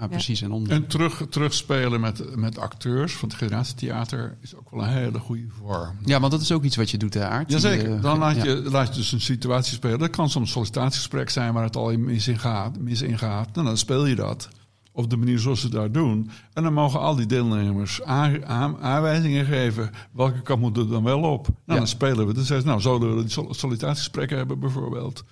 ja 0.00 0.06
precies. 0.06 0.42
En 0.42 0.52
om... 0.52 0.66
En 0.66 0.86
terug, 0.86 1.22
terugspelen 1.30 2.00
met, 2.00 2.36
met 2.36 2.58
acteurs 2.58 3.12
van 3.12 3.28
het 3.28 3.38
generatietheater 3.38 4.36
is 4.40 4.54
ook 4.54 4.70
wel 4.70 4.82
een 4.82 4.88
hele 4.88 5.18
goede 5.18 5.46
vorm. 5.48 5.96
Ja, 6.04 6.20
want 6.20 6.32
dat 6.32 6.40
is 6.40 6.52
ook 6.52 6.64
iets 6.64 6.76
wat 6.76 6.90
je 6.90 6.98
doet, 6.98 7.14
hè, 7.14 7.28
Aart? 7.28 7.50
Jazeker, 7.50 7.94
eh, 7.94 8.02
dan 8.02 8.18
laat 8.18 8.36
ja. 8.36 8.44
je, 8.44 8.62
laat 8.70 8.88
je 8.88 8.94
dus 8.94 9.12
een 9.12 9.20
situatie 9.20 9.74
spelen. 9.74 9.98
Dat 9.98 10.10
kan 10.10 10.30
soms 10.30 10.46
een 10.46 10.52
sollicitatiegesprek 10.52 11.30
zijn 11.30 11.52
waar 11.52 11.64
het 11.64 11.76
al 11.76 11.90
in 11.90 12.04
mis 12.04 12.28
in 12.28 12.38
gaat. 12.38 12.78
Mis 12.78 13.02
in 13.02 13.18
gaat. 13.18 13.54
Nou, 13.54 13.66
dan 13.66 13.76
speel 13.78 14.06
je 14.06 14.14
dat 14.14 14.48
op 14.92 15.10
de 15.10 15.16
manier 15.16 15.38
zoals 15.38 15.60
ze 15.60 15.68
daar 15.68 15.92
doen. 15.92 16.30
En 16.52 16.62
dan 16.62 16.72
mogen 16.72 17.00
al 17.00 17.14
die 17.16 17.26
deelnemers 17.26 18.02
aan, 18.02 18.46
aan- 18.46 18.78
aanwijzingen 18.80 19.44
geven. 19.44 19.90
Welke 20.12 20.42
kant 20.42 20.60
moet 20.60 20.76
er 20.76 20.88
dan 20.88 21.04
wel 21.04 21.20
op? 21.20 21.46
Nou, 21.46 21.56
Ja. 21.66 21.74
dan 21.74 21.86
spelen 21.86 22.26
we. 22.26 22.32
Dan 22.34 22.44
zeggen 22.44 22.60
ze, 22.60 22.66
nou, 22.66 22.80
zouden 22.80 23.16
we 23.16 23.20
die 23.20 23.30
sol- 23.30 23.54
sollicitatiegesprekken 23.54 24.36
hebben 24.36 24.58
bijvoorbeeld? 24.58 25.24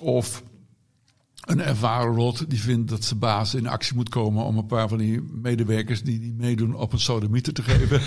Of 0.00 0.42
een 1.44 1.60
ervaren 1.60 2.14
rot 2.14 2.50
die 2.50 2.60
vindt 2.60 2.90
dat 2.90 3.04
zijn 3.04 3.18
baas 3.18 3.54
in 3.54 3.66
actie 3.66 3.96
moet 3.96 4.08
komen 4.08 4.44
om 4.44 4.58
een 4.58 4.66
paar 4.66 4.88
van 4.88 4.98
die 4.98 5.22
medewerkers 5.42 6.02
die 6.02 6.20
niet 6.20 6.38
meedoen 6.38 6.74
op 6.74 6.92
een 6.92 6.98
sodemieter 6.98 7.52
te 7.52 7.62
geven. 7.62 8.00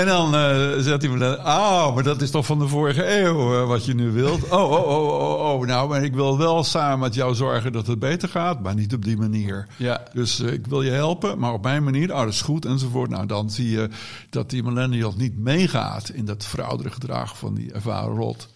en 0.00 0.06
dan 0.06 0.34
eh, 0.34 0.78
zegt 0.78 1.02
hij 1.02 1.10
me 1.10 1.18
dan, 1.18 1.38
oh, 1.38 1.94
maar 1.94 2.02
dat 2.02 2.22
is 2.22 2.30
toch 2.30 2.46
van 2.46 2.58
de 2.58 2.68
vorige 2.68 3.20
eeuw 3.20 3.54
eh, 3.54 3.66
wat 3.66 3.84
je 3.84 3.94
nu 3.94 4.10
wilt. 4.10 4.48
Oh, 4.48 4.70
oh, 4.70 4.86
oh, 4.86 5.08
oh, 5.08 5.52
oh, 5.52 5.66
nou, 5.66 5.88
maar 5.88 6.04
ik 6.04 6.14
wil 6.14 6.38
wel 6.38 6.64
samen 6.64 6.98
met 6.98 7.14
jou 7.14 7.34
zorgen 7.34 7.72
dat 7.72 7.86
het 7.86 7.98
beter 7.98 8.28
gaat, 8.28 8.62
maar 8.62 8.74
niet 8.74 8.94
op 8.94 9.04
die 9.04 9.16
manier. 9.16 9.66
Ja. 9.76 10.02
Dus 10.12 10.40
eh, 10.40 10.52
ik 10.52 10.66
wil 10.66 10.82
je 10.82 10.90
helpen, 10.90 11.38
maar 11.38 11.52
op 11.52 11.62
mijn 11.62 11.84
manier, 11.84 12.12
oh, 12.12 12.18
dat 12.18 12.28
is 12.28 12.42
goed, 12.42 12.64
enzovoort. 12.64 13.10
Nou, 13.10 13.26
dan 13.26 13.50
zie 13.50 13.70
je 13.70 13.88
dat 14.30 14.50
die 14.50 14.62
millennials 14.62 15.16
niet 15.16 15.38
meegaat 15.38 16.08
in 16.08 16.24
dat 16.24 16.44
verouderde 16.44 16.92
gedrag 16.92 17.38
van 17.38 17.54
die 17.54 17.72
ervaren 17.72 18.16
rot. 18.16 18.48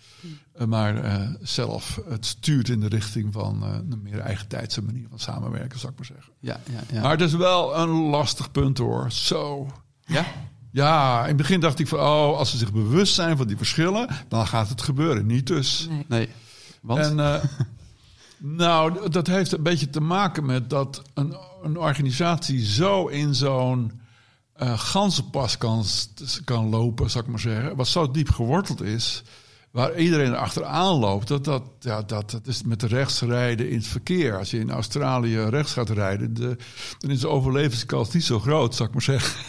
Eh, 0.61 0.67
maar 0.67 1.05
eh, 1.05 1.29
zelf 1.41 2.01
het 2.09 2.27
stuurt 2.27 2.69
in 2.69 2.81
de 2.81 2.89
richting 2.89 3.33
van 3.33 3.63
eh, 3.63 3.75
een 3.91 4.03
meer 4.03 4.19
eigen 4.19 4.49
tijdse 4.49 4.83
manier 4.83 5.07
van 5.09 5.19
samenwerken, 5.19 5.79
zou 5.79 5.93
ik 5.93 5.99
maar 5.99 6.07
zeggen. 6.07 6.33
Ja, 6.41 6.61
ja, 6.73 6.81
ja. 6.93 7.01
Maar 7.03 7.11
het 7.11 7.21
is 7.21 7.35
wel 7.35 7.79
een 7.79 7.91
lastig 7.91 8.51
punt 8.51 8.79
hoor. 8.79 9.13
Zo. 9.13 9.71
ja? 10.07 10.25
Ja, 10.73 11.21
in 11.23 11.29
het 11.29 11.37
begin 11.37 11.61
dacht 11.61 11.79
ik 11.79 11.89
van, 11.89 11.99
oh, 11.99 12.39
als 12.39 12.51
ze 12.51 12.57
zich 12.57 12.73
bewust 12.73 13.15
zijn 13.15 13.37
van 13.37 13.47
die 13.47 13.57
verschillen, 13.57 14.09
dan 14.29 14.47
gaat 14.47 14.69
het 14.69 14.83
gebeuren. 14.83 15.27
Niet 15.27 15.47
dus. 15.47 15.87
Nee. 15.89 16.05
Nee. 16.09 16.29
Want? 16.83 17.01
En 17.01 17.21
eh, 17.21 17.45
nou, 18.63 19.11
dat 19.11 19.27
heeft 19.27 19.53
een 19.53 19.63
beetje 19.63 19.91
te 19.91 20.01
maken 20.01 20.47
met 20.47 20.71
dat 20.71 21.03
een, 21.15 21.37
een 21.63 21.79
organisatie 21.79 22.65
zo 22.65 23.07
in 23.07 23.35
zo'n 23.35 24.01
eh 24.53 24.79
ganzenpas 24.79 25.59
kan, 25.59 25.85
kan 26.45 26.69
lopen, 26.69 27.11
zou 27.11 27.25
ik 27.25 27.31
maar 27.31 27.41
zeggen. 27.41 27.77
Wat 27.77 27.89
zo 27.89 28.11
diep 28.11 28.31
geworteld 28.31 28.83
is, 28.83 29.23
waar 29.71 29.97
iedereen 29.97 30.35
achteraan 30.35 30.95
loopt. 30.95 31.29
Dat, 31.29 31.45
dat, 31.45 31.63
ja, 31.81 32.03
dat, 32.03 32.31
dat 32.31 32.47
is 32.47 32.63
met 32.63 32.83
rechts 32.83 33.21
rijden 33.21 33.71
in 33.71 33.77
het 33.77 33.87
verkeer. 33.87 34.39
Als 34.39 34.51
je 34.51 34.59
in 34.59 34.71
Australië 34.71 35.39
rechts 35.41 35.73
gaat 35.73 35.91
rijden, 35.91 36.35
de, 36.35 36.57
dan 36.99 37.11
is 37.11 37.21
de 37.21 37.29
overlevingskans 37.29 38.13
niet 38.13 38.25
zo 38.25 38.39
groot, 38.39 38.75
zou 38.75 38.89
ik 38.89 38.95
maar 38.95 39.05
zeggen. 39.05 39.41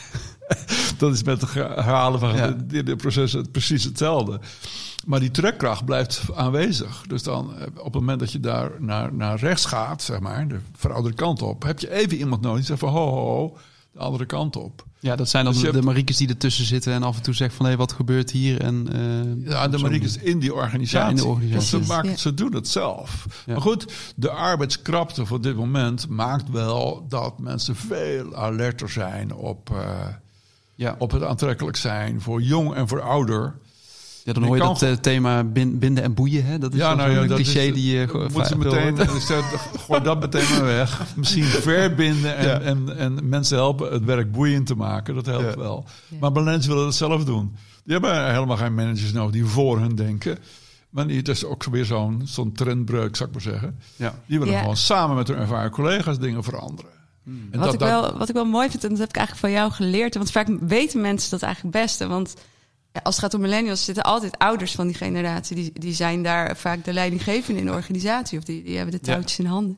dat 0.97 1.13
is 1.13 1.23
met 1.23 1.41
het 1.41 1.53
herhalen 1.53 2.19
van 2.19 2.35
Ja. 2.35 2.47
de, 2.47 2.65
de, 2.65 2.83
de 2.83 2.95
processen 2.95 3.51
precies 3.51 3.83
hetzelfde. 3.83 4.39
Maar 5.05 5.19
die 5.19 5.31
trekkracht 5.31 5.85
blijft 5.85 6.21
aanwezig. 6.35 7.03
Dus 7.07 7.23
dan 7.23 7.55
eh, 7.57 7.65
op 7.77 7.83
het 7.83 7.93
moment 7.93 8.19
dat 8.19 8.31
je 8.31 8.39
daar 8.39 8.71
naar, 8.79 9.13
naar 9.13 9.39
rechts 9.39 9.65
gaat, 9.65 10.01
zeg 10.01 10.19
maar, 10.19 10.47
de 10.47 10.59
verouderde 10.75 11.17
kant 11.17 11.41
op, 11.41 11.63
heb 11.63 11.79
je 11.79 11.91
even 11.91 12.17
iemand 12.17 12.41
nodig 12.41 12.57
die 12.57 12.65
zegt 12.65 12.79
van 12.79 12.89
ho, 12.89 13.09
ho, 13.09 13.19
ho, 13.25 13.57
de 13.93 13.99
andere 13.99 14.25
kant 14.25 14.55
op. 14.55 14.85
ja, 14.99 15.15
dat 15.15 15.29
zijn 15.29 15.43
dan 15.43 15.53
Dus 15.53 15.61
de, 15.61 15.69
hebt- 15.69 15.83
Mariekes 15.83 16.17
die 16.17 16.27
ertussen 16.27 16.65
zitten 16.65 16.93
en 16.93 17.03
af 17.03 17.15
en 17.17 17.21
toe 17.21 17.33
zeggen 17.33 17.57
van 17.57 17.65
hé, 17.65 17.75
wat 17.75 17.91
gebeurt 17.91 18.31
hier? 18.31 18.61
En, 18.61 18.87
eh, 19.45 19.51
Ja, 19.51 19.67
de 19.67 19.77
Mariekes 19.77 20.17
in 20.17 20.39
die 20.39 20.53
organisatie. 20.53 20.99
Ja, 20.99 21.09
in 21.09 21.15
de 21.15 21.25
organisatie. 21.25 21.71
Want 21.77 21.85
ze, 21.87 21.93
maken, 21.93 22.09
ja. 22.09 22.15
ze 22.15 22.33
doen 22.33 22.53
het 22.53 22.67
zelf. 22.67 23.25
Ja. 23.45 23.53
Maar 23.53 23.61
goed, 23.61 23.93
de 24.15 24.29
arbeidskrapte 24.29 25.25
voor 25.25 25.41
dit 25.41 25.55
moment 25.55 26.07
maakt 26.09 26.49
wel 26.49 27.05
dat 27.09 27.39
mensen 27.39 27.75
veel 27.75 28.35
alerter 28.35 28.89
zijn 28.89 29.33
op, 29.33 29.69
eh, 29.69 30.07
Ja. 30.75 30.95
op 30.97 31.11
het 31.11 31.23
aantrekkelijk 31.23 31.77
zijn 31.77 32.21
voor 32.21 32.41
jong 32.41 32.73
en 32.75 32.87
voor 32.87 33.01
ouder. 33.01 33.55
Ja, 34.23 34.33
dan 34.33 34.41
je 34.41 34.47
hoor 34.47 34.57
je 34.57 34.63
dat 34.63 34.81
eh, 34.81 34.91
thema 34.91 35.43
bin- 35.43 35.79
binden 35.79 36.03
en 36.03 36.13
boeien. 36.13 36.45
Hè? 36.45 36.57
Dat 36.57 36.73
is 36.73 36.79
Ja, 36.79 36.93
nou 36.95 37.09
ja, 37.09 37.15
zo'n 37.19 37.27
dat 37.27 37.37
cliché 37.37 37.59
is, 37.59 37.73
die 37.73 37.91
je 37.97 38.27
moet 38.33 38.47
ze 38.47 38.57
meteen, 38.57 38.97
gooi 39.87 40.01
dat 40.01 40.19
meteen 40.19 40.49
maar 40.49 40.63
weg. 40.65 41.01
Misschien 41.15 41.43
verbinden 41.69 42.35
en, 42.37 42.47
Ja. 42.47 42.59
en, 42.59 42.97
en 42.97 43.29
mensen 43.29 43.57
helpen 43.57 43.91
het 43.93 44.03
werk 44.03 44.31
boeiend 44.31 44.65
te 44.67 44.75
maken. 44.75 45.15
Dat 45.15 45.25
helpt 45.25 45.53
Ja. 45.53 45.57
wel. 45.59 45.85
Ja. 46.07 46.17
Maar 46.19 46.31
managers 46.31 46.65
willen 46.67 46.85
het 46.85 46.95
zelf 46.95 47.23
doen. 47.25 47.55
Die 47.83 47.93
hebben 47.93 48.33
helemaal 48.33 48.57
geen 48.57 48.75
managers 48.75 49.11
nodig 49.11 49.31
die 49.31 49.45
voor 49.45 49.79
hun 49.79 49.95
denken. 49.95 50.37
Maar 50.89 51.07
die- 51.07 51.17
het 51.17 51.27
is 51.27 51.45
ook 51.45 51.63
weer 51.63 51.85
zo'n 51.85 52.21
zo'n 52.25 52.51
trendbreuk, 52.51 53.15
zou 53.15 53.29
ik 53.29 53.35
maar 53.35 53.43
zeggen. 53.53 53.79
Ja. 53.95 54.13
Die 54.25 54.39
willen 54.39 54.53
Ja. 54.53 54.59
gewoon 54.59 54.77
samen 54.77 55.15
met 55.15 55.27
hun 55.27 55.37
ervaren 55.37 55.71
collega's 55.71 56.19
dingen 56.19 56.43
veranderen. 56.43 56.91
En 57.51 57.59
wat, 57.59 57.73
ik 57.73 57.79
wel, 57.79 58.17
wat 58.17 58.29
ik 58.29 58.35
wel 58.35 58.45
mooi 58.45 58.69
vind, 58.69 58.83
en 58.83 58.89
dat 58.89 58.97
heb 58.99 59.09
ik 59.09 59.15
eigenlijk 59.15 59.45
van 59.47 59.55
jou 59.61 59.71
geleerd. 59.71 60.15
Want 60.15 60.31
vaak 60.31 60.47
weten 60.61 61.01
mensen 61.01 61.29
dat 61.31 61.41
eigenlijk 61.41 61.75
het 61.75 61.83
beste. 61.85 62.07
Want 62.07 62.33
als 63.03 63.15
het 63.15 63.23
gaat 63.23 63.33
om 63.33 63.41
millennials, 63.41 63.85
zitten 63.85 64.03
altijd 64.03 64.37
ouders 64.37 64.71
van 64.71 64.87
die 64.87 64.95
generatie. 64.95 65.55
Die, 65.55 65.71
die 65.73 65.93
zijn 65.93 66.23
daar 66.23 66.57
vaak 66.57 66.83
de 66.85 66.93
leidinggevende 66.93 67.59
in 67.59 67.65
de 67.65 67.71
organisatie. 67.71 68.37
Of 68.37 68.43
die, 68.43 68.63
die 68.63 68.75
hebben 68.77 68.93
de 68.99 69.05
Ja. 69.07 69.13
touwtjes 69.13 69.39
in 69.39 69.45
handen. 69.45 69.77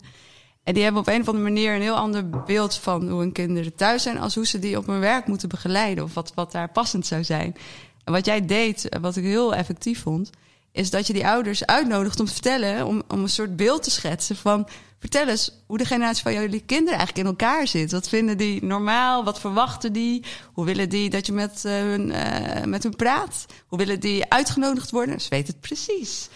En 0.64 0.74
die 0.74 0.84
hebben 0.84 1.02
op 1.02 1.08
een 1.08 1.22
of 1.22 1.28
andere 1.28 1.44
manier 1.50 1.76
een 1.76 1.82
heel 1.82 1.96
ander 1.96 2.30
beeld 2.30 2.76
van 2.76 3.10
hoe 3.10 3.20
hun 3.20 3.32
kinderen 3.32 3.76
thuis 3.76 4.04
zijn. 4.04 4.18
Als 4.20 4.36
hoe 4.36 4.46
ze 4.48 4.60
die 4.60 4.78
op 4.78 4.88
hun 4.88 5.00
werk 5.00 5.28
moeten 5.28 5.50
begeleiden. 5.50 6.04
Of 6.04 6.14
wat, 6.14 6.32
wat 6.36 6.52
daar 6.52 6.70
passend 6.70 7.06
zou 7.06 7.24
zijn. 7.24 7.56
En 8.04 8.14
wat 8.14 8.26
jij 8.26 8.46
deed, 8.46 8.90
wat 9.02 9.16
ik 9.16 9.24
heel 9.24 9.56
effectief 9.56 10.02
vond. 10.02 10.30
Is 10.74 10.90
dat 10.90 11.08
je 11.08 11.14
die 11.14 11.28
ouders 11.28 11.66
uitnodigt 11.66 12.20
om 12.20 12.26
te 12.26 12.32
vertellen, 12.32 12.86
om, 12.86 13.04
om 13.08 13.22
een 13.22 13.30
soort 13.30 13.56
beeld 13.56 13.84
te 13.84 13.92
schetsen 13.92 14.36
van. 14.36 14.68
Vertel 15.00 15.28
eens 15.28 15.52
hoe 15.68 15.78
de 15.78 15.86
generatie 15.86 16.24
van 16.24 16.34
jullie 16.34 16.64
kinderen 16.66 16.98
eigenlijk 16.98 17.28
in 17.28 17.34
elkaar 17.34 17.68
zit. 17.68 17.92
Wat 17.92 18.10
vinden 18.10 18.38
die 18.38 18.66
normaal? 18.66 19.24
Wat 19.24 19.40
verwachten 19.40 19.94
die? 19.94 20.24
Hoe 20.54 20.66
willen 20.66 20.90
die 20.90 21.10
dat 21.10 21.26
je 21.26 21.32
met, 21.32 21.64
uh, 21.66 21.72
hun, 21.74 22.10
uh, 22.10 22.64
met 22.64 22.84
hun 22.84 22.96
praat? 22.96 23.46
Hoe 23.68 23.78
willen 23.78 24.00
die 24.00 24.30
uitgenodigd 24.30 24.92
worden? 24.92 25.22
Ze 25.22 25.30
weten 25.30 25.54
het 25.54 25.62
precies. 25.62 26.30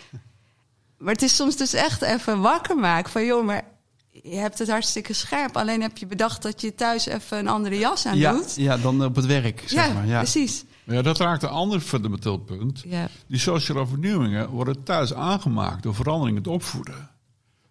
Maar 0.98 1.14
het 1.14 1.22
is 1.22 1.36
soms 1.36 1.56
dus 1.56 1.74
echt 1.74 2.02
even 2.02 2.42
wakker 2.42 2.78
maken 2.78 3.12
van... 3.12 3.26
joh, 3.26 3.46
maar 3.46 3.64
je 4.10 4.36
hebt 4.36 4.60
het 4.60 4.70
hartstikke 4.70 5.14
scherp. 5.14 5.58
Alleen 5.58 5.82
heb 5.82 5.98
je 5.98 6.06
bedacht 6.06 6.42
dat 6.42 6.62
je 6.62 6.76
thuis 6.76 7.06
even 7.06 7.38
een 7.38 7.48
andere 7.48 7.78
jas 7.78 8.06
aan 8.06 8.18
ja, 8.18 8.32
doet. 8.32 8.56
Ja, 8.56 8.78
dan 8.78 9.04
op 9.04 9.16
het 9.16 9.26
werk, 9.26 9.64
zeg 9.66 9.88
ja, 9.88 9.94
maar. 9.94 10.08
Ja, 10.08 10.18
precies. 10.18 10.64
Ja, 10.88 11.02
dat 11.02 11.18
raakt 11.18 11.44
een 11.44 11.50
ander 11.50 11.80
fundamenteel 11.80 12.38
punt. 12.38 12.84
Ja. 12.86 13.08
Die 13.28 13.40
sociale 13.40 13.88
vernieuwingen 13.88 14.50
worden 14.50 14.84
thuis 14.84 15.14
aangemaakt 15.14 15.84
door 15.84 15.96
verandering 15.96 16.38
in 16.38 16.44
het 16.44 16.52
opvoeden. 16.52 17.10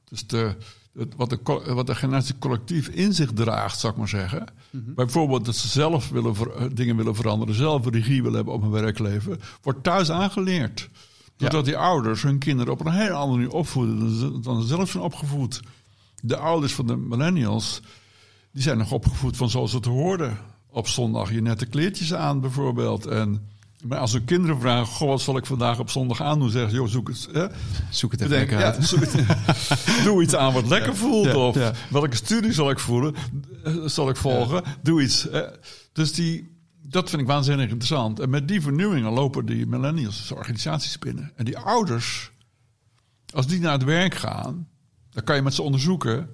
Dus 0.05 0.27
de, 0.27 0.57
het- 0.99 1.15
wat, 1.17 1.31
de, 1.31 1.39
wat 1.75 1.87
de 1.87 1.95
generatie 1.95 2.39
collectief 2.39 2.89
in 2.89 3.13
zich 3.15 3.33
draagt, 3.33 3.79
zou 3.79 3.93
ik 3.93 3.99
maar 3.99 4.09
zeggen. 4.09 4.47
Bijvoorbeeld 4.71 5.45
dat 5.45 5.57
ze 5.57 5.69
zelf 5.69 6.09
willen 6.09 6.35
ver- 6.35 6.51
eh, 6.57 6.65
dingen 6.73 6.97
willen 6.97 7.15
veranderen, 7.15 7.55
zelf 7.55 7.87
regie 7.89 8.21
willen 8.23 8.37
hebben 8.37 8.55
op 8.55 8.63
hun 8.63 8.71
werkleven, 8.71 9.41
wordt 9.63 9.83
thuis 9.83 10.11
aangeleerd. 10.11 10.89
Doordat 11.37 11.65
die 11.65 11.77
ouders 11.77 12.23
hun 12.23 12.39
kinderen 12.39 12.73
op 12.73 12.87
een 12.87 12.93
hele 12.93 13.13
andere 13.13 13.39
manier 13.39 13.53
opvoeden 13.55 13.99
dan 13.99 14.11
ze, 14.11 14.41
dan 14.41 14.61
ze 14.63 14.69
zelf 14.69 14.91
zijn 14.91 15.03
opgevoed. 15.03 15.61
De 16.23 16.37
ouders 16.37 16.75
van 16.75 16.87
de 16.87 16.97
millennials, 16.97 17.81
die 18.53 18.63
zijn 18.63 18.79
nog 18.79 18.93
opgevoed 18.93 19.37
van 19.37 19.51
zoals 19.51 19.73
het 19.73 19.85
hoorde. 19.85 20.33
Op 20.77 20.89
zondag 20.89 21.33
je 21.33 21.41
nette 21.43 21.67
kleertjes 21.67 22.15
aan 22.15 22.41
bijvoorbeeld. 22.41 23.07
En 23.07 23.49
maar 23.85 23.99
als 23.99 24.13
hun 24.13 24.25
kinderen 24.25 24.61
vragen, 24.61 24.87
goh, 24.87 25.09
wat 25.09 25.21
zal 25.21 25.37
ik 25.37 25.47
vandaag 25.47 25.79
op 25.79 25.91
zondag 25.91 26.21
aan 26.23 26.39
doen? 26.39 26.51
Zeggen 26.51 26.71
ze, 26.71 26.77
joh, 26.77 26.89
zoek 26.89 27.09
het. 27.09 27.29
Hè? 27.33 27.47
Zoek 27.91 28.13
het 28.13 28.21
even 28.21 28.37
lekker 28.37 28.65
uit. 28.65 28.91
het- 28.91 30.05
doe 30.05 30.23
iets 30.23 30.35
aan 30.35 30.53
wat 30.53 30.69
lekker 30.69 30.97
voelt. 30.97 31.27
Ja, 31.27 31.37
of 31.37 31.55
ja. 31.55 31.73
welke 31.91 32.17
studie 32.17 32.53
zal 32.53 32.71
ik 32.71 32.79
voelen? 32.79 33.15
eh, 33.65 33.75
Zal 33.85 34.09
ik 34.09 34.17
volgen? 34.17 34.63
Doe 34.83 35.03
iets. 35.03 35.23
hè. 35.31 35.43
Dus 35.93 36.13
die, 36.13 36.57
dat 36.83 37.11
vind 37.11 37.23
ik 37.23 37.29
waanzinnig 37.29 37.65
interessant. 37.69 38.21
En 38.21 38.31
met 38.31 38.49
die 38.49 38.61
vernieuwingen 38.61 39.13
lopen 39.13 39.47
die 39.47 39.67
millennials, 39.67 40.17
dus 40.17 40.33
organisaties 40.33 40.99
binnen. 40.99 41.33
En 41.37 41.45
die 41.45 41.59
ouders, 41.59 42.31
als 43.35 43.47
die 43.47 43.61
naar 43.61 43.73
het 43.73 43.85
werk 43.85 44.15
gaan, 44.15 44.69
dan 45.11 45.25
kan 45.25 45.37
je 45.37 45.43
met 45.43 45.55
ze 45.55 45.63
onderzoeken. 45.63 46.29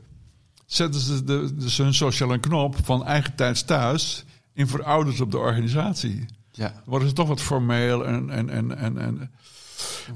Zetten 0.73 1.01
ze 1.01 1.25
de, 1.25 1.55
dus 1.55 1.77
hun 1.77 1.95
sociale 1.95 2.39
knop 2.39 2.77
van 2.85 3.05
eigen 3.05 3.35
tijds 3.35 3.63
thuis 3.63 4.25
in 4.53 4.69
voor 4.69 4.85
ouders 4.85 5.21
op 5.21 5.31
de 5.31 5.39
organisatie. 5.39 6.27
Ja, 6.51 6.69
Dan 6.69 6.83
worden 6.85 7.09
ze 7.09 7.15
toch 7.15 7.29
wat 7.29 7.41
formeel 7.41 8.07
en, 8.07 8.31
en, 8.31 8.51
en, 8.51 8.77
en, 8.77 8.99
en, 8.99 9.31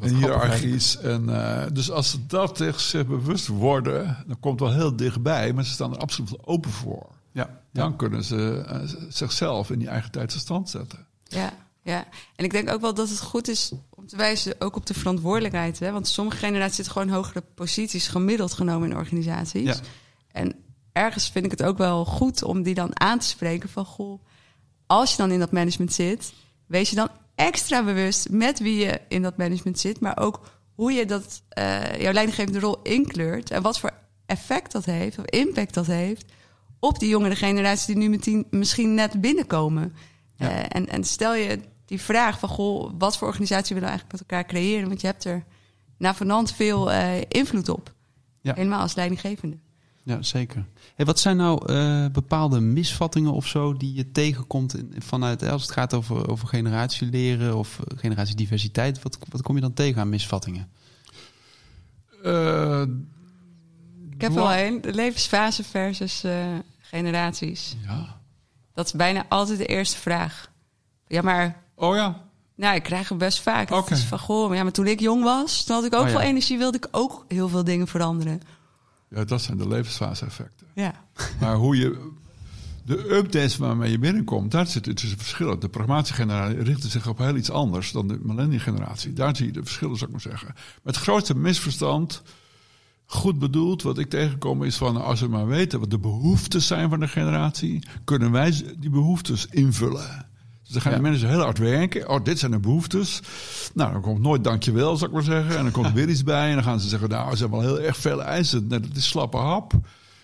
en 0.00 0.14
hiërarchisch. 0.14 0.96
En, 0.96 1.28
eh, 1.28 1.66
dus 1.72 1.90
als 1.90 2.10
ze 2.10 2.26
dat 2.26 2.58
zich 2.76 3.06
bewust 3.06 3.46
worden, 3.46 4.24
dan 4.26 4.40
komt 4.40 4.60
het 4.60 4.68
wel 4.68 4.78
heel 4.78 4.96
dichtbij, 4.96 5.52
maar 5.52 5.64
ze 5.64 5.70
staan 5.70 5.92
er 5.92 5.98
absoluut 5.98 6.46
open 6.46 6.70
voor. 6.70 7.06
ja, 7.32 7.60
Dan 7.72 7.96
kunnen 7.96 8.24
ze 8.24 8.64
eh, 8.66 8.80
zichzelf 9.08 9.70
in 9.70 9.78
die 9.78 9.88
eigen 9.88 10.10
tijdse 10.10 10.38
stand 10.38 10.70
zetten. 10.70 11.06
Ja, 11.28 11.52
ja. 11.82 12.04
En 12.36 12.44
ik 12.44 12.50
denk 12.50 12.70
ook 12.70 12.80
wel 12.80 12.94
dat 12.94 13.08
het 13.08 13.20
goed 13.20 13.48
is 13.48 13.72
om 13.90 14.06
te 14.06 14.16
wijzen 14.16 14.54
ook 14.58 14.76
op 14.76 14.86
de 14.86 14.94
verantwoordelijkheid. 14.94 15.78
Hè? 15.78 15.92
Want 15.92 16.08
sommige 16.08 16.36
generaties 16.36 16.76
zitten 16.76 16.92
gewoon 16.92 17.08
in 17.08 17.14
hogere 17.14 17.42
posities 17.54 18.08
gemiddeld 18.08 18.52
genomen 18.52 18.90
in 18.90 18.96
organisaties. 18.96 19.64
Ja. 19.64 19.76
En 20.96 21.02
ergens 21.02 21.30
vind 21.30 21.44
ik 21.44 21.50
het 21.50 21.62
ook 21.62 21.78
wel 21.78 22.04
goed 22.04 22.42
om 22.42 22.62
die 22.62 22.74
dan 22.74 23.00
aan 23.00 23.18
te 23.18 23.26
spreken 23.26 23.68
van... 23.68 23.84
goh, 23.84 24.22
als 24.86 25.10
je 25.10 25.16
dan 25.16 25.30
in 25.30 25.38
dat 25.38 25.52
management 25.52 25.92
zit, 25.92 26.32
wees 26.66 26.90
je 26.90 26.96
dan 26.96 27.08
extra 27.34 27.84
bewust 27.84 28.30
met 28.30 28.58
wie 28.58 28.78
je 28.78 29.00
in 29.08 29.22
dat 29.22 29.36
management 29.36 29.78
zit... 29.78 30.00
maar 30.00 30.18
ook 30.18 30.40
hoe 30.74 30.92
je 30.92 31.06
dat, 31.06 31.42
eh, 31.48 32.00
jouw 32.00 32.12
leidinggevende 32.12 32.60
rol 32.60 32.82
inkleurt... 32.82 33.50
en 33.50 33.62
wat 33.62 33.78
voor 33.78 33.90
effect 34.26 34.72
dat 34.72 34.84
heeft, 34.84 35.18
of 35.18 35.24
impact 35.24 35.74
dat 35.74 35.86
heeft... 35.86 36.24
op 36.78 36.98
die 36.98 37.08
jongere 37.08 37.36
generatie 37.36 37.94
die 37.94 38.02
nu 38.02 38.08
meteen, 38.08 38.46
misschien 38.50 38.94
net 38.94 39.20
binnenkomen... 39.20 39.94
Ja. 40.36 40.50
Eh, 40.50 40.64
en, 40.68 40.88
en 40.88 41.04
stel 41.04 41.34
je 41.34 41.60
die 41.84 42.00
vraag 42.00 42.38
van, 42.38 42.48
goh, 42.48 42.92
wat 42.98 43.16
voor 43.16 43.28
organisatie 43.28 43.74
willen 43.74 43.90
we 43.90 43.94
eigenlijk 43.94 44.20
met 44.20 44.30
elkaar 44.30 44.46
creëren? 44.46 44.88
Want 44.88 45.00
je 45.00 45.06
hebt 45.06 45.24
er 45.24 45.44
navenant 45.98 46.52
veel 46.52 46.92
eh, 46.92 47.20
invloed 47.28 47.68
op. 47.68 47.94
Ja. 48.40 48.54
Helemaal 48.54 48.80
als 48.80 48.94
leidinggevende. 48.94 49.58
Ja 50.06 50.22
zeker. 50.22 50.64
Hey, 50.94 51.06
wat 51.06 51.18
zijn 51.18 51.36
nou 51.36 51.72
eh, 51.72 52.06
bepaalde 52.12 52.60
misvattingen 52.60 53.32
of 53.32 53.46
zo 53.46 53.76
die 53.76 53.94
je 53.94 54.12
tegenkomt 54.12 54.76
in, 54.76 54.94
vanuit, 54.98 55.42
als 55.42 55.62
het 55.62 55.70
gaat 55.70 55.94
over, 55.94 56.28
over 56.30 56.48
generatieleren 56.48 57.56
of 57.56 57.78
eh, 57.80 57.98
generatiediversiteit? 57.98 59.02
Wat, 59.02 59.18
wat 59.30 59.42
kom 59.42 59.54
je 59.54 59.60
dan 59.60 59.72
tegen 59.72 60.00
aan 60.00 60.08
misvattingen? 60.08 60.68
Eh, 62.22 62.82
Ik 64.10 64.20
heb 64.20 64.32
wel 64.32 64.52
een, 64.54 64.80
de 64.80 64.94
levensfase 64.94 65.64
versus 65.64 66.24
eh, 66.24 66.46
generaties. 66.80 67.76
ja. 67.86 68.14
Dat 68.74 68.86
is 68.86 68.92
bijna 68.92 69.24
altijd 69.28 69.58
de 69.58 69.66
eerste 69.66 69.96
vraag. 69.96 70.50
Ja, 71.06 71.22
maar 71.22 71.62
Oh 71.74 71.94
ja. 71.94 72.20
nou, 72.54 72.74
ik 72.76 72.82
krijg 72.82 73.08
het 73.08 73.18
best 73.18 73.40
vaak. 73.40 73.68
Het 73.68 73.78
Oké. 73.78 73.92
is 73.94 74.02
van, 74.02 74.18
goh, 74.18 74.48
maar 74.48 74.56
ja, 74.56 74.62
maar 74.62 74.72
toen 74.72 74.86
ik 74.86 75.00
jong 75.00 75.22
was, 75.22 75.64
toen 75.64 75.74
had 75.76 75.84
ik 75.84 75.94
ook 75.94 76.00
Oh, 76.00 76.06
ja. 76.06 76.12
veel 76.12 76.20
energie, 76.28 76.58
wilde 76.58 76.76
ik 76.76 76.88
ook 76.90 77.24
heel 77.28 77.48
veel 77.48 77.64
dingen 77.64 77.86
veranderen. 77.86 78.40
Ja, 79.16 79.24
dat 79.24 79.42
zijn 79.42 79.56
de 79.56 79.68
levensfase-effecten. 79.68 80.66
Ja, 80.74 80.94
Maar 81.40 81.54
hoe 81.54 81.76
je. 81.76 82.14
De 82.84 83.14
updates 83.14 83.56
waarmee 83.56 83.90
je 83.90 83.98
binnenkomt, 83.98 84.50
daar 84.50 84.66
zit 84.66 84.86
het 84.86 84.96
tussen 84.96 85.18
verschillen. 85.18 85.60
De 85.60 85.68
pragmatische 85.68 86.14
generatie 86.14 86.62
richtte 86.62 86.88
zich 86.88 87.08
op 87.08 87.18
heel 87.18 87.36
iets 87.36 87.50
anders 87.50 87.92
dan 87.92 88.08
de 88.08 88.18
millennial 88.22 88.60
generatie. 88.60 89.12
Daar 89.12 89.36
zie 89.36 89.46
je 89.46 89.52
de 89.52 89.62
verschillen, 89.62 89.96
zou 89.96 90.10
ik 90.10 90.16
maar 90.16 90.32
zeggen. 90.32 90.48
Maar 90.54 90.94
het 90.94 90.96
grootste 90.96 91.36
misverstand, 91.36 92.22
goed 93.06 93.38
bedoeld, 93.38 93.82
wat 93.82 93.98
ik 93.98 94.10
tegenkom, 94.10 94.62
is 94.62 94.76
van 94.76 95.02
als 95.02 95.20
we 95.20 95.28
maar 95.28 95.46
weten 95.46 95.80
wat 95.80 95.90
de 95.90 95.98
behoeftes 95.98 96.66
zijn 96.66 96.88
van 96.88 97.00
de 97.00 97.08
generatie, 97.08 97.82
kunnen 98.04 98.32
wij 98.32 98.74
die 98.78 98.90
behoeftes 98.90 99.46
invullen. 99.46 100.25
Dus 100.66 100.72
dan 100.72 100.82
gaan 100.82 100.92
Ja. 100.92 100.96
de 100.96 101.08
mensen 101.10 101.28
heel 101.28 101.40
hard 101.40 101.58
werken. 101.58 102.08
Oh, 102.08 102.24
dit 102.24 102.38
zijn 102.38 102.50
de 102.50 102.58
behoeftes. 102.58 103.20
Nou, 103.74 103.92
dan 103.92 104.00
komt 104.00 104.20
nooit 104.20 104.44
dankjewel, 104.44 104.96
zou 104.96 105.10
ik 105.10 105.16
maar 105.16 105.24
zeggen. 105.24 105.56
En 105.56 105.62
dan 105.62 105.72
komt 105.72 105.86
er 105.86 105.92
weer 105.92 106.08
iets 106.08 106.22
bij. 106.24 106.48
En 106.48 106.54
dan 106.54 106.62
gaan 106.64 106.80
ze 106.80 106.88
zeggen, 106.88 107.08
nou, 107.08 107.34
ze 107.36 107.40
hebben 107.42 107.60
wel 107.60 107.68
heel 107.74 107.80
erg 107.86 107.96
veel 107.96 108.22
eisen. 108.22 108.66
Nee, 108.66 108.80
dat 108.80 108.96
is 108.96 109.08
slappe 109.08 109.36
hap. 109.36 109.72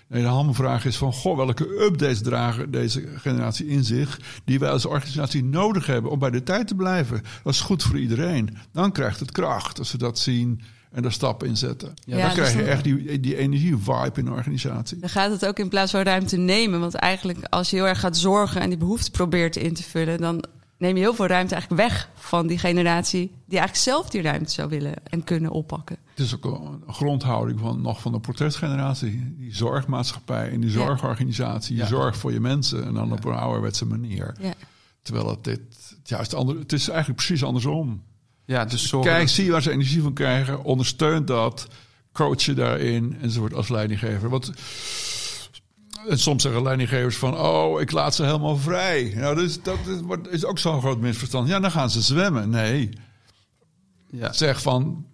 Nee, 0.09 0.23
de 0.23 0.29
hamvraag 0.29 0.85
is 0.85 0.97
van, 0.97 1.13
goh, 1.13 1.37
welke 1.37 1.85
updates 1.85 2.23
dragen 2.23 2.71
deze 2.71 3.09
generatie 3.17 3.67
in 3.67 3.85
zich... 3.85 4.21
die 4.45 4.59
wij 4.59 4.71
als 4.71 4.87
organisatie 4.87 5.45
nodig 5.45 5.87
hebben 5.87 6.11
om 6.11 6.19
bij 6.19 6.31
de 6.31 6.43
tijd 6.43 6.69
te 6.69 6.75
blijven. 6.75 7.23
Dat 7.43 7.53
is 7.53 7.61
goed 7.61 7.83
voor 7.83 7.99
iedereen. 7.99 8.57
Dan 8.73 8.93
krijgt 8.93 9.21
het 9.21 9.33
kracht 9.33 9.79
als 9.79 9.89
ze 9.91 9.99
dat 9.99 10.19
zien 10.19 10.61
en 10.93 11.03
daar 11.03 11.13
stappen 11.13 11.49
in 11.49 11.57
zetten. 11.57 11.95
Ja, 12.05 12.17
dan 12.17 12.25
dus 12.25 12.35
krijg 12.35 12.55
je 12.55 12.63
echt 12.63 12.85
die, 12.85 13.21
die 13.21 13.37
energie-vibe 13.37 14.13
in 14.15 14.25
de 14.25 14.31
organisatie. 14.31 14.99
Dan 14.99 15.09
gaat 15.09 15.31
het 15.31 15.47
ook 15.47 15.59
in 15.59 15.69
plaats 15.69 15.91
van 15.91 16.03
ruimte 16.03 16.37
nemen. 16.37 16.81
Want 16.81 16.95
eigenlijk 16.95 17.39
als 17.49 17.71
je 17.71 17.77
heel 17.77 17.87
erg 17.87 18.01
gaat 18.01 18.17
zorgen 18.17 18.61
en 18.61 18.69
die 18.69 18.79
behoefte 18.79 19.11
probeert 19.11 19.57
in 19.57 19.75
te 19.75 19.83
vullen, 19.83 20.19
dan 20.21 20.45
neem 20.79 20.97
je 20.97 21.03
heel 21.03 21.15
veel 21.15 21.27
ruimte 21.27 21.55
eigenlijk 21.55 21.83
weg 21.83 22.09
van 22.15 22.47
die 22.47 22.59
generatie 22.59 23.31
die 23.47 23.59
eigenlijk 23.59 23.77
zelf 23.77 24.11
die 24.11 24.23
ruimte 24.23 24.51
zou 24.53 24.69
willen 24.69 24.95
en 25.05 25.25
kunnen 25.25 25.51
oppakken. 25.51 25.97
Het 26.11 26.19
is 26.25 26.35
ook 26.35 26.45
een 26.45 26.95
grondhouding 26.95 27.61
van, 27.61 27.81
nog 27.81 28.01
van 28.01 28.13
de 28.13 28.21
protestgeneratie. 28.21 29.35
Die 29.39 29.55
zorgmaatschappij 29.55 30.51
en 30.51 30.61
die 30.61 30.71
Ja. 30.71 30.77
zorgorganisatie. 30.77 31.77
Je 31.77 31.83
Ja. 31.83 31.89
zorgt 31.89 32.19
voor 32.19 32.33
je 32.33 32.41
mensen 32.41 32.85
en 32.85 32.95
dan 32.95 33.13
op 33.13 33.25
een 33.25 33.35
ouderwetse 33.35 33.87
manier. 33.87 34.37
Ja. 34.41 34.53
Terwijl 35.03 35.29
het 35.31 35.45
dit 35.45 35.61
het 35.99 36.09
juist 36.09 36.35
ander, 36.35 36.59
het 36.59 36.73
is 36.73 36.89
eigenlijk 36.89 37.19
precies 37.19 37.45
andersom. 37.45 38.03
Ja, 38.53 38.65
dus 38.65 38.89
zorgen 38.89 39.11
Kijk, 39.13 39.25
dat- 39.27 39.35
zie 39.35 39.51
waar 39.51 39.63
ze 39.63 39.71
energie 39.71 40.03
van 40.03 40.13
krijgen, 40.13 40.65
ondersteun 40.65 41.25
dat, 41.25 41.67
coach 42.13 42.43
je 42.43 42.55
daarin 42.55 43.17
enzovoort 43.21 43.55
als 43.55 43.69
leidinggever. 43.69 44.29
Want 44.29 44.53
en 46.09 46.19
soms 46.19 46.43
zeggen 46.43 46.63
leidinggevers 46.63 47.17
van, 47.17 47.39
oh, 47.39 47.81
ik 47.81 47.91
laat 47.91 48.15
ze 48.15 48.25
helemaal 48.25 48.57
vrij. 48.57 49.13
Nou, 49.17 49.35
dus, 49.37 49.63
dat 49.63 49.79
is, 49.87 50.01
wordt- 50.01 50.29
is 50.31 50.45
ook 50.45 50.59
zo'n 50.59 50.81
groot 50.81 51.01
misverstand. 51.01 51.49
Ja, 51.49 51.61
dan 51.61 51.71
gaan 51.71 51.91
ze 51.91 52.01
zwemmen. 52.03 52.51
Nee, 52.51 52.91
ja. 54.11 54.33
zeg 54.33 54.63
van, 54.63 55.05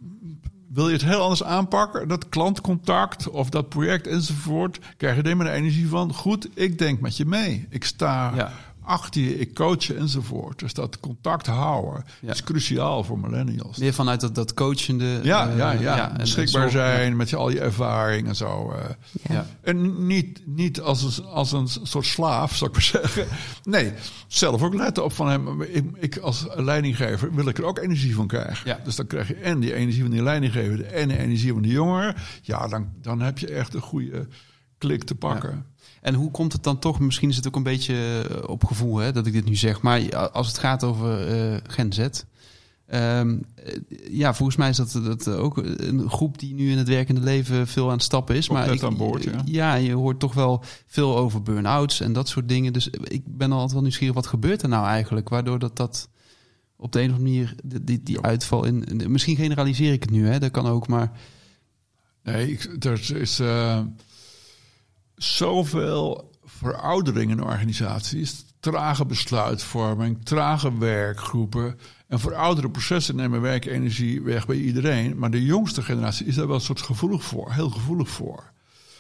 wil 0.68 0.87
je 0.88 0.92
het 0.92 1.05
heel 1.05 1.20
anders 1.20 1.42
aanpakken? 1.42 2.09
Dat 2.09 2.29
klantcontact 2.29 3.29
of 3.29 3.48
dat 3.51 3.68
project 3.68 4.07
enzovoort. 4.07 4.79
Krijg 4.96 5.16
je 5.16 5.22
er 5.22 5.37
maar 5.37 5.46
de 5.46 5.53
energie 5.53 5.88
van, 5.88 6.14
goed, 6.14 6.48
ik 6.55 6.79
denk 6.79 7.01
met 7.01 7.16
je 7.16 7.24
mee. 7.24 7.66
Ik 7.70 7.85
sta 7.85 8.33
Ja. 8.37 8.53
Achter 8.88 9.20
je, 9.22 9.38
ik 9.38 9.55
coach 9.55 9.92
enzovoort. 9.94 10.59
Dus 10.59 10.74
dat 10.74 11.01
contact 11.01 11.46
houden 11.46 12.05
Ja. 12.20 12.33
is 12.33 12.42
cruciaal 12.42 13.05
voor 13.05 13.18
millennials. 13.18 13.79
Meer 13.79 13.92
vanuit 13.92 14.20
dat, 14.20 14.35
dat 14.35 14.55
coachende... 14.55 15.20
Ja, 15.22 15.48
eh, 15.51 15.57
ja, 15.57 15.70
ja. 15.72 16.05
en- 16.05 16.11
en 16.11 16.16
beschikbaar 16.16 16.70
zijn 16.70 17.16
met 17.16 17.31
je, 17.31 17.37
al 17.37 17.51
je 17.51 17.61
ervaring 17.61 18.29
en 18.29 18.37
zo. 18.37 18.70
eh. 18.72 18.85
Ja. 19.35 19.46
En 19.62 20.07
niet, 20.07 20.40
niet 20.46 20.81
als, 20.81 21.18
een, 21.18 21.24
als 21.24 21.53
een 21.53 21.68
soort 21.83 22.07
slaaf, 22.07 22.57
zou 22.57 22.70
ik 22.70 22.77
maar 22.77 22.85
zeggen. 23.03 23.27
Nee, 23.62 23.92
zelf 24.27 24.62
ook 24.62 24.74
letten 24.74 25.05
op 25.05 25.12
van 25.12 25.29
hem. 25.29 25.62
Ik, 25.62 25.85
ik 25.98 26.16
als 26.18 26.46
leidinggever 26.55 27.35
wil 27.35 27.48
ik 27.48 27.59
er 27.59 27.64
ook 27.64 27.79
energie 27.79 28.14
van 28.14 28.27
krijgen. 28.27 28.68
Ja. 28.68 28.81
Dus 28.85 28.96
dan 28.96 29.07
krijg 29.07 29.29
je 29.29 29.35
en 29.35 29.61
die 29.61 29.74
energie 29.74 30.03
van 30.03 30.11
die 30.11 30.22
leidinggever 30.22 30.85
en 30.85 31.09
de 31.09 31.18
energie 31.18 31.53
van 31.53 31.62
de 31.62 31.68
jongeren. 31.68 32.14
Ja, 32.42 32.68
dan, 32.68 32.88
dan 33.03 33.20
heb 33.20 33.38
je 33.38 33.46
echt 33.48 33.74
een 33.74 33.81
goede 33.81 34.27
klik 34.79 35.05
te 35.05 35.14
pakken. 35.14 35.66
En 36.09 36.14
hoe 36.14 36.31
komt 36.31 36.53
het 36.53 36.62
dan 36.62 36.79
toch, 36.79 37.01
misschien 37.01 37.29
is 37.29 37.37
het 37.37 37.47
ook 37.47 37.57
een 37.57 37.62
beetje 37.62 38.25
eh, 38.31 38.49
op 38.49 38.64
gevoel 38.64 38.97
hè, 38.97 39.12
dat 39.12 39.27
ik 39.27 39.33
dit 39.33 39.44
nu 39.44 39.57
zeg, 39.57 39.81
maar 39.83 40.16
als 40.16 40.47
het 40.47 40.59
gaat 40.59 40.85
over 40.85 41.27
eh, 41.29 41.57
Gen 41.66 41.92
Z, 41.92 42.09
Ehm, 42.87 43.38
eh, 43.55 43.75
ja, 44.11 44.35
volgens 44.35 44.57
mij 44.57 44.68
is 44.68 44.77
dat, 44.77 45.01
dat 45.05 45.29
ook 45.29 45.57
een 45.57 46.11
groep 46.11 46.38
die 46.38 46.55
nu 46.55 46.71
in 46.71 46.79
het 46.79 46.88
werkende 46.88 47.21
leven 47.21 47.66
veel 47.66 47.87
aan 47.87 47.92
het 47.92 48.03
stappen 48.03 48.37
is. 48.37 48.49
Maar 48.49 48.66
net 48.66 48.75
ik, 48.75 48.83
aan 48.83 48.97
boord, 48.97 49.25
ja. 49.25 49.42
ja, 49.44 49.75
je 49.75 49.92
hoort 49.92 50.18
toch 50.18 50.35
wel 50.35 50.62
veel 50.87 51.16
over 51.16 51.42
burn-outs 51.42 52.01
en 52.01 52.12
dat 52.12 52.29
soort 52.29 52.49
dingen. 52.49 52.73
Dus 52.73 52.88
ik 52.88 53.23
ben 53.25 53.53
altijd 53.53 53.73
wel 53.73 53.83
nieuwsgierig, 53.83 54.14
wat 54.14 54.27
gebeurt 54.27 54.62
er 54.62 54.68
nou 54.68 54.87
eigenlijk? 54.87 55.29
Waardoor 55.29 55.59
dat, 55.59 55.77
dat 55.77 56.09
op 56.77 56.92
de 56.92 57.01
een 57.01 57.11
of 57.11 57.16
andere 57.16 57.33
manier, 57.35 57.55
die, 57.64 57.85
die, 57.85 58.03
die 58.03 58.21
uitval 58.21 58.64
in, 58.64 58.85
in- 58.85 59.12
Misschien 59.12 59.37
generaliseer 59.37 59.92
ik 59.92 60.03
het 60.03 60.11
nu, 60.11 60.27
hè? 60.29 60.38
dat 60.38 60.51
kan 60.51 60.66
ook, 60.66 60.88
maar... 60.88 61.12
Nee, 62.23 62.51
ik, 62.53 62.85
er 62.85 63.16
is 63.21 63.38
eh, 63.40 63.81
zoveel 65.19 66.31
veroudering 66.45 67.31
in 67.31 67.43
organisaties. 67.43 68.45
Trage 68.61 69.07
besluitvorming, 69.07 70.25
trage 70.25 70.79
werkgroepen. 70.79 71.79
En 72.07 72.19
verouderde 72.19 72.71
processen 72.71 73.17
nemen 73.17 73.41
werkenergie 73.41 74.23
weg 74.23 74.47
bij 74.47 74.57
iedereen. 74.57 75.19
Maar 75.19 75.31
de 75.31 75.45
jongste 75.45 75.83
generatie 75.83 76.27
is 76.27 76.35
daar 76.35 76.47
wel 76.47 76.57
een 76.57 76.61
soort 76.61 76.83
gevoelig 76.83 77.25
voor, 77.25 77.53
heel 77.53 77.71
gevoelig 77.71 78.09
voor. 78.09 78.53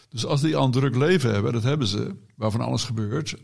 Dus 0.08 0.26
als 0.26 0.40
die 0.40 0.56
al 0.56 0.64
een 0.64 0.70
druk 0.70 0.96
leven 0.96 1.32
hebben, 1.32 1.52
dat 1.52 1.62
hebben 1.62 1.86
ze, 1.86 2.16
waarvan 2.36 2.60
alles 2.60 2.84
gebeurt. 2.84 3.36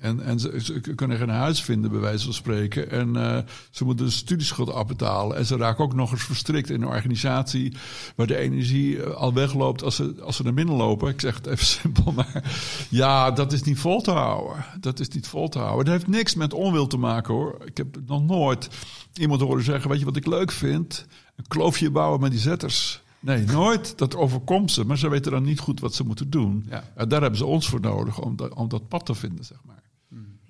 En, 0.00 0.20
en 0.20 0.40
ze, 0.40 0.60
ze 0.62 0.80
kunnen 0.80 1.18
geen 1.18 1.28
huis 1.28 1.62
vinden, 1.62 1.90
bij 1.90 2.00
wijze 2.00 2.24
van 2.24 2.34
spreken. 2.34 2.90
En 2.90 3.16
eh, 3.16 3.38
ze 3.70 3.84
moeten 3.84 4.04
de 4.04 4.12
studieschuld 4.12 4.72
afbetalen. 4.72 5.36
En 5.36 5.46
ze 5.46 5.56
raken 5.56 5.84
ook 5.84 5.94
nog 5.94 6.12
eens 6.12 6.22
verstrikt 6.22 6.70
in 6.70 6.82
een 6.82 6.88
organisatie 6.88 7.76
waar 8.16 8.26
de 8.26 8.36
energie 8.36 9.02
eh, 9.02 9.14
al 9.14 9.34
wegloopt 9.34 9.82
als 9.82 9.96
ze, 9.96 10.14
als 10.22 10.36
ze 10.36 10.42
naar 10.42 10.54
binnen 10.54 10.74
lopen. 10.74 11.08
Ik 11.08 11.20
zeg 11.20 11.34
het 11.34 11.46
even 11.46 11.66
simpel, 11.80 12.12
maar 12.12 12.44
ja, 12.90 13.30
dat 13.30 13.52
is 13.52 13.62
niet 13.62 13.78
vol 13.78 14.00
te 14.00 14.10
houden. 14.10 14.64
Dat 14.80 15.00
is 15.00 15.08
niet 15.08 15.26
vol 15.26 15.48
te 15.48 15.58
houden. 15.58 15.84
Dat 15.84 15.94
heeft 15.94 16.06
niks 16.06 16.34
met 16.34 16.54
onwil 16.54 16.86
te 16.86 16.98
maken 16.98 17.34
hoor. 17.34 17.58
Ik 17.64 17.76
heb 17.76 17.96
nog 18.06 18.22
nooit 18.22 18.68
iemand 19.12 19.40
horen 19.40 19.64
zeggen: 19.64 19.90
Weet 19.90 19.98
je 19.98 20.04
wat 20.04 20.16
ik 20.16 20.26
leuk 20.26 20.52
vind? 20.52 21.06
Een 21.36 21.48
kloofje 21.48 21.90
bouwen 21.90 22.20
met 22.20 22.30
die 22.30 22.40
zetters. 22.40 23.02
Nee, 23.20 23.44
nooit. 23.44 23.98
Dat 23.98 24.16
overkomt 24.16 24.70
ze. 24.70 24.84
Maar 24.84 24.98
ze 24.98 25.08
weten 25.08 25.32
dan 25.32 25.42
niet 25.42 25.60
goed 25.60 25.80
wat 25.80 25.94
ze 25.94 26.04
moeten 26.04 26.30
doen. 26.30 26.66
Ja. 26.68 26.84
En 26.94 27.08
daar 27.08 27.20
hebben 27.20 27.38
ze 27.38 27.46
ons 27.46 27.68
voor 27.68 27.80
nodig 27.80 28.20
om 28.20 28.36
dat, 28.36 28.54
om 28.54 28.68
dat 28.68 28.88
pad 28.88 29.06
te 29.06 29.14
vinden, 29.14 29.44
zeg 29.44 29.58
maar. 29.64 29.82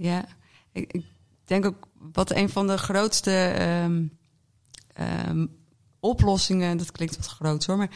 Ja, 0.01 0.25
ik, 0.73 1.05
denk 1.45 1.65
ook 1.65 1.89
wat 2.13 2.31
een 2.31 2.49
van 2.49 2.67
de 2.67 2.79
grootste 2.79 3.31
ehm, 3.31 4.05
ehm, 4.93 5.47
oplossingen, 6.01 6.77
dat 6.77 6.93
klinkt 6.93 7.17
wat 7.17 7.27
groot 7.27 7.67
hoor, 7.67 7.77
maar 7.77 7.91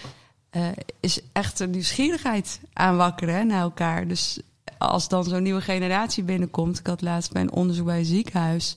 eh, 0.50 0.68
is 1.00 1.20
echt 1.32 1.60
een 1.60 1.70
nieuwsgierigheid 1.70 2.60
aanwakkeren 2.72 3.46
naar 3.46 3.60
elkaar. 3.60 4.08
Dus 4.08 4.40
als 4.78 5.08
dan 5.08 5.24
zo'n 5.24 5.42
nieuwe 5.42 5.60
generatie 5.60 6.22
binnenkomt, 6.22 6.78
ik 6.78 6.86
had 6.86 7.00
laatst 7.00 7.32
bij 7.32 7.42
een 7.42 7.52
onderzoek 7.52 7.86
bij 7.86 7.98
een 7.98 8.04
ziekenhuis, 8.04 8.74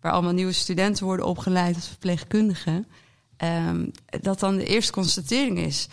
waar 0.00 0.12
allemaal 0.12 0.32
nieuwe 0.32 0.52
studenten 0.52 1.04
worden 1.04 1.26
opgeleid 1.26 1.74
als 1.74 1.88
verpleegkundigen, 1.88 2.86
ehm, 3.36 3.86
dat 4.20 4.40
dan 4.40 4.56
de 4.56 4.66
eerste 4.66 4.92
constatering 4.92 5.58
is. 5.58 5.88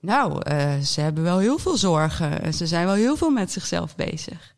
Nou, 0.00 0.42
eh, 0.42 0.78
ze 0.78 1.00
hebben 1.00 1.22
wel 1.22 1.38
heel 1.38 1.58
veel 1.58 1.76
zorgen 1.76 2.42
en 2.42 2.54
ze 2.54 2.66
zijn 2.66 2.86
wel 2.86 2.94
heel 2.94 3.16
veel 3.16 3.30
met 3.30 3.52
zichzelf 3.52 3.96
bezig 3.96 4.55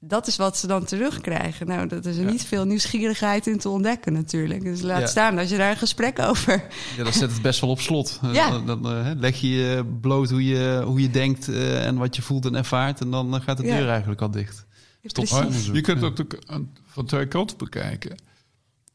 dat 0.00 0.26
is 0.26 0.36
wat 0.36 0.56
ze 0.56 0.66
dan 0.66 0.84
terugkrijgen. 0.84 1.66
Nou, 1.66 1.88
dat 1.88 2.04
is 2.06 2.16
er 2.16 2.24
Ja. 2.24 2.30
niet 2.30 2.44
veel 2.44 2.64
nieuwsgierigheid 2.64 3.46
in 3.46 3.58
te 3.58 3.68
ontdekken 3.68 4.12
natuurlijk. 4.12 4.62
Dus 4.62 4.80
laat 4.80 5.00
Ja. 5.00 5.06
staan 5.06 5.38
als 5.38 5.48
je 5.50 5.56
daar 5.56 5.70
een 5.70 5.76
gesprek 5.76 6.18
over... 6.18 6.64
Ja, 6.96 7.04
dat 7.04 7.14
zet 7.14 7.32
het 7.32 7.42
best 7.42 7.60
wel 7.60 7.70
op 7.70 7.80
slot. 7.80 8.20
Ja. 8.32 8.50
Dan, 8.50 8.66
dan 8.66 8.92
eh, 8.92 9.10
leg 9.16 9.36
je 9.40 9.48
je 9.48 9.84
bloot 10.00 10.30
hoe 10.30 10.44
je, 10.44 10.82
hoe 10.84 11.00
je 11.00 11.10
denkt 11.10 11.48
eh, 11.48 11.86
en 11.86 11.96
wat 11.96 12.16
je 12.16 12.22
voelt 12.22 12.44
en 12.46 12.54
ervaart. 12.54 13.00
En 13.00 13.10
dan 13.10 13.40
gaat 13.42 13.56
de 13.56 13.64
Ja. 13.66 13.76
deur 13.76 13.88
eigenlijk 13.88 14.20
al 14.20 14.30
dicht. 14.30 14.66
Stop. 15.04 15.30
Maar 15.30 15.44
onderzoek, 15.46 15.74
je 15.74 15.80
kunt 15.80 16.00
het 16.00 16.20
ook 16.20 16.38
van 16.86 17.04
twee 17.06 17.26
kanten 17.28 17.56
bekijken. 17.56 18.16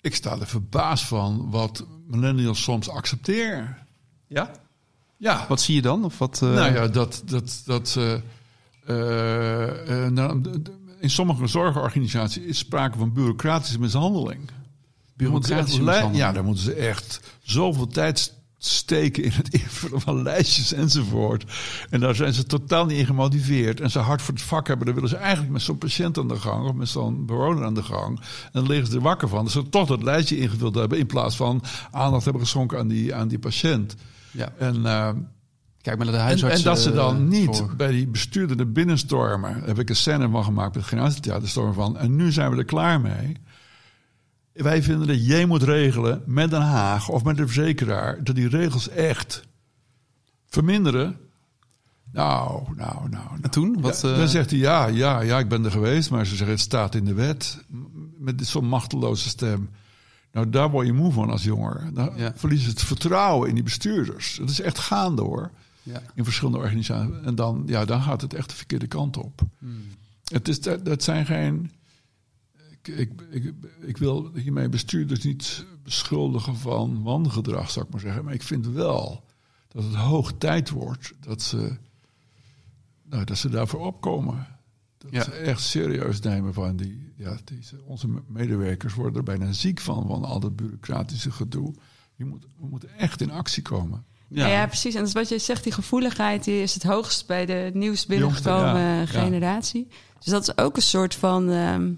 Ik 0.01 0.15
sta 0.15 0.39
er 0.39 0.47
verbaasd 0.47 1.05
van 1.05 1.47
wat 1.49 1.85
millennials 2.07 2.63
soms 2.63 2.89
accepteren. 2.89 3.77
Ja? 4.27 4.51
Ja, 5.17 5.45
Wat 5.47 5.61
zie 5.61 5.75
je 5.75 5.81
dan? 5.81 6.05
Of 6.05 6.17
wat, 6.17 6.41
eh, 6.43 6.53
nou 6.53 6.73
ja, 6.73 6.87
dat, 6.87 7.21
dat, 7.25 7.61
dat 7.65 7.95
eh, 7.97 8.13
eh, 8.85 10.07
nou, 10.11 10.41
in 11.03 11.09
sommige 11.09 11.47
zorgorganisaties 11.47 12.43
is 12.43 12.57
sprake 12.57 12.97
van 12.97 13.13
bureaucratische 13.13 13.79
mishandeling. 13.79 14.49
Bureaucratische 15.15 15.79
li- 15.79 15.85
mishandeling. 15.85 16.17
Ja, 16.17 16.31
daar 16.31 16.43
moeten 16.43 16.63
ze 16.63 16.73
echt 16.73 17.19
zoveel 17.41 17.87
tijd 17.87 18.19
st- 18.19 18.33
steken 18.57 19.23
in 19.23 19.31
het 19.31 19.49
invullen 19.61 20.01
van 20.01 20.21
lijstjes 20.21 20.73
enzovoort. 20.73 21.45
En 21.89 21.99
daar 21.99 22.15
zijn 22.15 22.33
ze 22.33 22.43
totaal 22.43 22.85
niet 22.85 22.97
in 22.97 23.05
gemotiveerd. 23.05 23.79
En 23.81 23.91
ze 23.91 23.99
hard 23.99 24.21
voor 24.21 24.33
het 24.33 24.43
vak 24.43 24.67
hebben, 24.67 24.85
dan 24.85 24.95
willen 24.95 25.09
ze 25.09 25.15
eigenlijk 25.17 25.51
met 25.51 25.61
zo'n 25.61 25.77
patiënt 25.77 26.17
aan 26.17 26.27
de 26.27 26.39
gang 26.39 26.67
of 26.67 26.73
met 26.73 26.89
zo'n 26.89 27.25
bewoner 27.25 27.65
aan 27.65 27.73
de 27.73 27.83
gang. 27.83 28.19
En 28.19 28.49
dan 28.51 28.67
liggen 28.67 28.87
ze 28.87 28.95
er 28.95 29.01
wakker 29.01 29.27
van. 29.27 29.43
Dat 29.43 29.53
ze 29.53 29.69
toch 29.69 29.87
dat 29.87 30.03
lijstje 30.03 30.37
ingevuld 30.37 30.75
hebben 30.75 30.97
in 30.99 31.05
plaats 31.05 31.35
van 31.35 31.63
aandacht 31.91 32.23
hebben 32.23 32.41
geschonken 32.41 32.77
aan 32.79 32.87
die, 32.87 33.15
aan 33.15 33.27
die 33.27 33.39
patiënt. 33.39 33.95
Ja. 34.31 34.53
En, 34.57 34.85
eh, 34.85 35.09
Kijk 35.83 35.97
maar 35.97 36.05
naar 36.05 36.15
de 36.15 36.21
en, 36.21 36.27
huisarts. 36.27 36.57
en 36.57 36.63
dat 36.63 36.79
ze 36.79 36.89
eh, 36.89 36.95
dan 36.95 37.27
niet 37.27 37.57
voor- 37.57 37.75
bij 37.75 37.91
die 37.91 38.07
bestuurder 38.07 38.55
naar 38.55 38.71
binnen 38.71 38.97
stormen. 38.97 39.53
Daar 39.59 39.67
heb 39.67 39.79
ik 39.79 39.89
een 39.89 39.95
scène 39.95 40.29
van 40.29 40.43
gemaakt 40.43 40.73
met 40.73 40.83
het 40.83 40.85
Generatietheaterstorm 40.91 41.73
van. 41.73 41.97
En 41.97 42.15
nu 42.15 42.31
zijn 42.31 42.51
we 42.51 42.57
er 42.57 42.65
klaar 42.65 43.01
mee. 43.01 43.37
Wij 44.53 44.83
vinden 44.83 45.07
dat 45.07 45.25
jij 45.25 45.45
moet 45.45 45.63
regelen 45.63 46.23
met 46.25 46.49
Den 46.49 46.61
Haag 46.61 47.09
of 47.09 47.23
met 47.23 47.37
de 47.37 47.45
verzekeraar... 47.45 48.23
dat 48.23 48.35
die 48.35 48.47
regels 48.47 48.89
echt 48.89 49.43
verminderen. 50.47 51.17
Nou, 52.11 52.63
nou, 52.75 52.93
nou. 52.95 53.09
nou. 53.09 53.27
En 53.41 53.49
toen? 53.49 53.81
Wat, 53.81 54.01
Ja, 54.01 54.09
eh, 54.11 54.17
Dan 54.17 54.27
zegt 54.27 54.49
hij, 54.49 54.59
ja, 54.59 54.85
ja, 54.87 55.21
ja, 55.21 55.39
ik 55.39 55.47
ben 55.49 55.65
er 55.65 55.71
geweest. 55.71 56.09
Maar 56.09 56.25
ze 56.25 56.35
zeggen, 56.35 56.55
het 56.55 56.59
staat 56.65 56.95
in 56.95 57.05
de 57.05 57.13
wet. 57.13 57.63
Met 58.17 58.47
zo'n 58.47 58.65
machteloze 58.67 59.29
stem. 59.29 59.69
Nou, 60.31 60.49
daar 60.49 60.69
word 60.69 60.85
je 60.85 60.93
moe 60.93 61.11
van 61.11 61.29
als 61.29 61.43
jonger. 61.43 61.89
Dan 61.93 62.11
Ja. 62.15 62.31
verliezen 62.35 62.65
ze 62.69 62.71
het 62.75 62.83
vertrouwen 62.85 63.49
in 63.49 63.53
die 63.55 63.63
bestuurders. 63.63 64.35
Dat 64.39 64.49
is 64.49 64.61
echt 64.61 64.79
gaande 64.79 65.21
hoor 65.21 65.51
ja. 65.83 66.01
in 66.15 66.23
verschillende 66.23 66.59
organisaties. 66.59 67.15
En 67.23 67.35
dan, 67.35 67.63
ja, 67.65 67.85
dan 67.85 68.01
gaat 68.01 68.21
het 68.21 68.33
echt 68.33 68.49
de 68.49 68.55
verkeerde 68.55 68.87
kant 68.87 69.17
op. 69.17 69.41
Hmm. 69.57 69.81
Het 70.23 70.47
is, 70.47 70.61
dat, 70.61 71.03
zijn 71.03 71.25
geen. 71.25 71.71
Ik, 72.71 72.87
ik, 72.87 73.21
ik, 73.31 73.53
ik 73.79 73.97
wil 73.97 74.31
hiermee 74.33 74.69
bestuurders 74.69 75.23
niet 75.23 75.65
beschuldigen 75.83 76.55
van 76.55 77.03
wangedrag, 77.03 77.71
zou 77.71 77.85
ik 77.85 77.91
maar 77.91 78.01
zeggen. 78.01 78.23
Maar 78.23 78.33
ik 78.33 78.43
vind 78.43 78.67
wel 78.67 79.23
dat 79.67 79.83
het 79.83 79.95
hoog 79.95 80.33
tijd 80.37 80.69
wordt 80.69 81.13
dat 81.19 81.41
ze, 81.41 81.77
nou, 83.03 83.23
dat 83.23 83.37
ze 83.37 83.49
daarvoor 83.49 83.79
opkomen. 83.79 84.47
Dat 84.97 85.11
Ja. 85.11 85.23
ze 85.23 85.31
echt 85.31 85.61
serieus 85.61 86.19
nemen 86.19 86.53
van 86.53 86.75
die, 86.75 87.13
ja, 87.15 87.37
die, 87.43 87.59
onze 87.85 88.07
medewerkers 88.27 88.93
worden 88.93 89.17
er 89.17 89.23
bijna 89.23 89.51
ziek 89.51 89.79
van, 89.79 90.07
van 90.07 90.23
al 90.23 90.39
dat 90.39 90.55
bureaucratische 90.55 91.31
gedoe. 91.31 91.73
Je 92.15 92.25
moet, 92.25 92.45
we 92.59 92.67
moeten 92.67 92.97
echt 92.97 93.21
in 93.21 93.31
actie 93.31 93.63
komen. 93.63 94.05
Ja. 94.33 94.47
Ja. 94.47 94.67
precies. 94.67 94.93
En 94.93 94.99
dat 94.99 95.07
is 95.07 95.13
wat 95.13 95.29
je 95.29 95.39
zegt, 95.39 95.63
die 95.63 95.73
gevoeligheid 95.73 96.43
die 96.43 96.61
is 96.61 96.73
het 96.73 96.83
hoogst 96.83 97.27
bij 97.27 97.45
de 97.45 97.71
nieuwst 97.73 98.07
binnengekomen 98.07 98.81
ja. 98.81 99.05
Generatie. 99.05 99.87
Dus 100.19 100.31
dat 100.31 100.41
is 100.41 100.57
ook 100.57 100.75
een 100.75 100.81
soort 100.81 101.15
van, 101.15 101.49
ehm, 101.49 101.91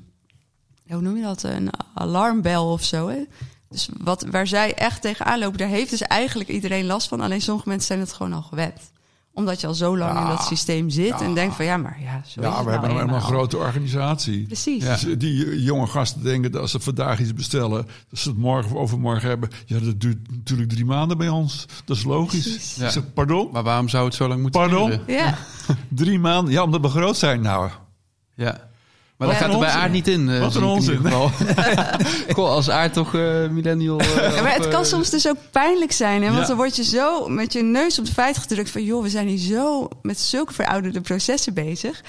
hoe 0.88 1.02
noem 1.02 1.16
je 1.16 1.24
dat, 1.24 1.44
een 1.44 1.70
alarmbel 1.94 2.72
of 2.72 2.84
zo. 2.84 3.08
Hè? 3.08 3.24
Dus 3.70 3.90
wat, 3.98 4.26
waar 4.32 4.48
zij 4.48 4.74
echt 4.74 5.02
tegenaan 5.02 5.40
lopen, 5.40 5.58
daar 5.58 5.68
heeft 5.68 5.90
dus 5.90 6.02
eigenlijk 6.02 6.50
iedereen 6.50 6.86
last 6.86 7.08
van. 7.08 7.22
Alleen 7.22 7.42
sommige 7.42 7.70
mensen 7.70 7.88
zijn 7.88 8.00
het 8.00 8.14
gewoon 8.14 8.34
al 8.34 8.42
gewend. 8.42 8.92
Omdat 9.36 9.62
je 9.62 9.68
al 9.68 9.74
zo 9.74 9.98
lang 9.98 10.14
Ja. 10.14 10.22
in 10.22 10.28
dat 10.28 10.44
systeem 10.46 10.90
zit 10.90 11.22
en 11.22 11.28
Ja. 11.28 11.34
denkt 11.34 11.56
van 11.56 11.66
ja, 11.66 11.78
maar 11.78 11.98
ja, 12.02 12.22
zo 12.28 12.42
Ja, 12.42 12.50
we 12.64 12.72
hebben 12.72 12.90
nou 12.90 12.94
helemaal 12.94 13.16
een 13.16 13.22
grote 13.22 13.58
organisatie. 13.58 14.46
Precies. 14.46 14.84
Dus 14.86 15.06
die 15.18 15.64
jonge 15.64 15.88
gasten 15.88 16.24
denken 16.24 16.52
dat 16.52 16.62
als 16.62 16.72
ze 16.72 16.80
vandaag 16.80 17.20
iets 17.20 17.34
bestellen, 17.34 17.88
dat 18.10 18.20
ze 18.20 18.30
het 18.30 18.38
morgen 18.38 18.72
of 18.72 18.78
overmorgen 18.78 19.30
hebben. 19.30 19.50
Ja, 19.66 19.80
dat 19.80 20.00
duurt 20.02 20.32
natuurlijk 20.32 20.70
drie 20.70 20.86
maanden 20.86 21.18
bij 21.18 21.30
ons. 21.30 21.66
Dat 21.86 21.98
is 21.98 22.04
logisch. 22.04 22.78
Ik 22.78 22.90
zeg, 22.90 23.14
pardon? 23.14 23.50
Maar 23.52 23.64
waarom 23.64 23.90
zou 23.90 24.06
het 24.06 24.16
zo 24.16 24.28
lang 24.28 24.42
moeten 24.42 24.62
Pardon? 24.62 24.90
duren? 24.90 25.04
Ja, 25.08 25.38
Drie 25.90 26.20
maanden? 26.20 26.54
Ja, 26.54 26.64
omdat 26.64 26.82
we 26.82 26.88
groot 26.88 27.18
zijn. 27.18 27.42
Nou, 27.42 27.70
Ja. 28.36 28.60
Maar 29.18 29.28
dat 29.28 29.38
gaat 29.38 29.54
er 29.54 29.60
bij. 29.60 29.70
Aard 29.70 29.92
niet 29.92 30.08
in. 30.08 30.30
eh, 30.30 30.40
Wat 30.40 30.56
een 30.56 30.64
onzin. 30.64 31.00
Goh, 32.36 32.50
als 32.50 32.70
Aard 32.70 32.94
toch 32.94 33.16
eh, 33.16 33.48
millennial... 33.50 34.00
eh, 34.00 34.36
Ja, 34.36 34.42
maar 34.42 34.54
het 34.54 34.68
kan 34.68 34.86
soms 34.86 35.10
dus 35.10 35.28
ook 35.28 35.38
pijnlijk 35.52 35.92
zijn. 35.92 36.24
Hè? 36.24 36.32
Want 36.34 36.48
dan 36.48 36.56
word 36.58 36.76
je 36.76 36.84
zo 36.84 37.28
met 37.28 37.54
je 37.54 37.64
neus 37.64 38.00
op 38.00 38.06
de 38.06 38.12
feit 38.12 38.38
gedrukt 38.38 38.70
van... 38.70 38.84
joh, 38.84 39.02
we 39.04 39.10
zijn 39.10 39.28
hier 39.28 39.56
zo 39.56 39.88
met 40.02 40.20
zulke 40.20 40.54
verouderde 40.54 41.02
processen 41.02 41.54
bezig... 41.54 42.02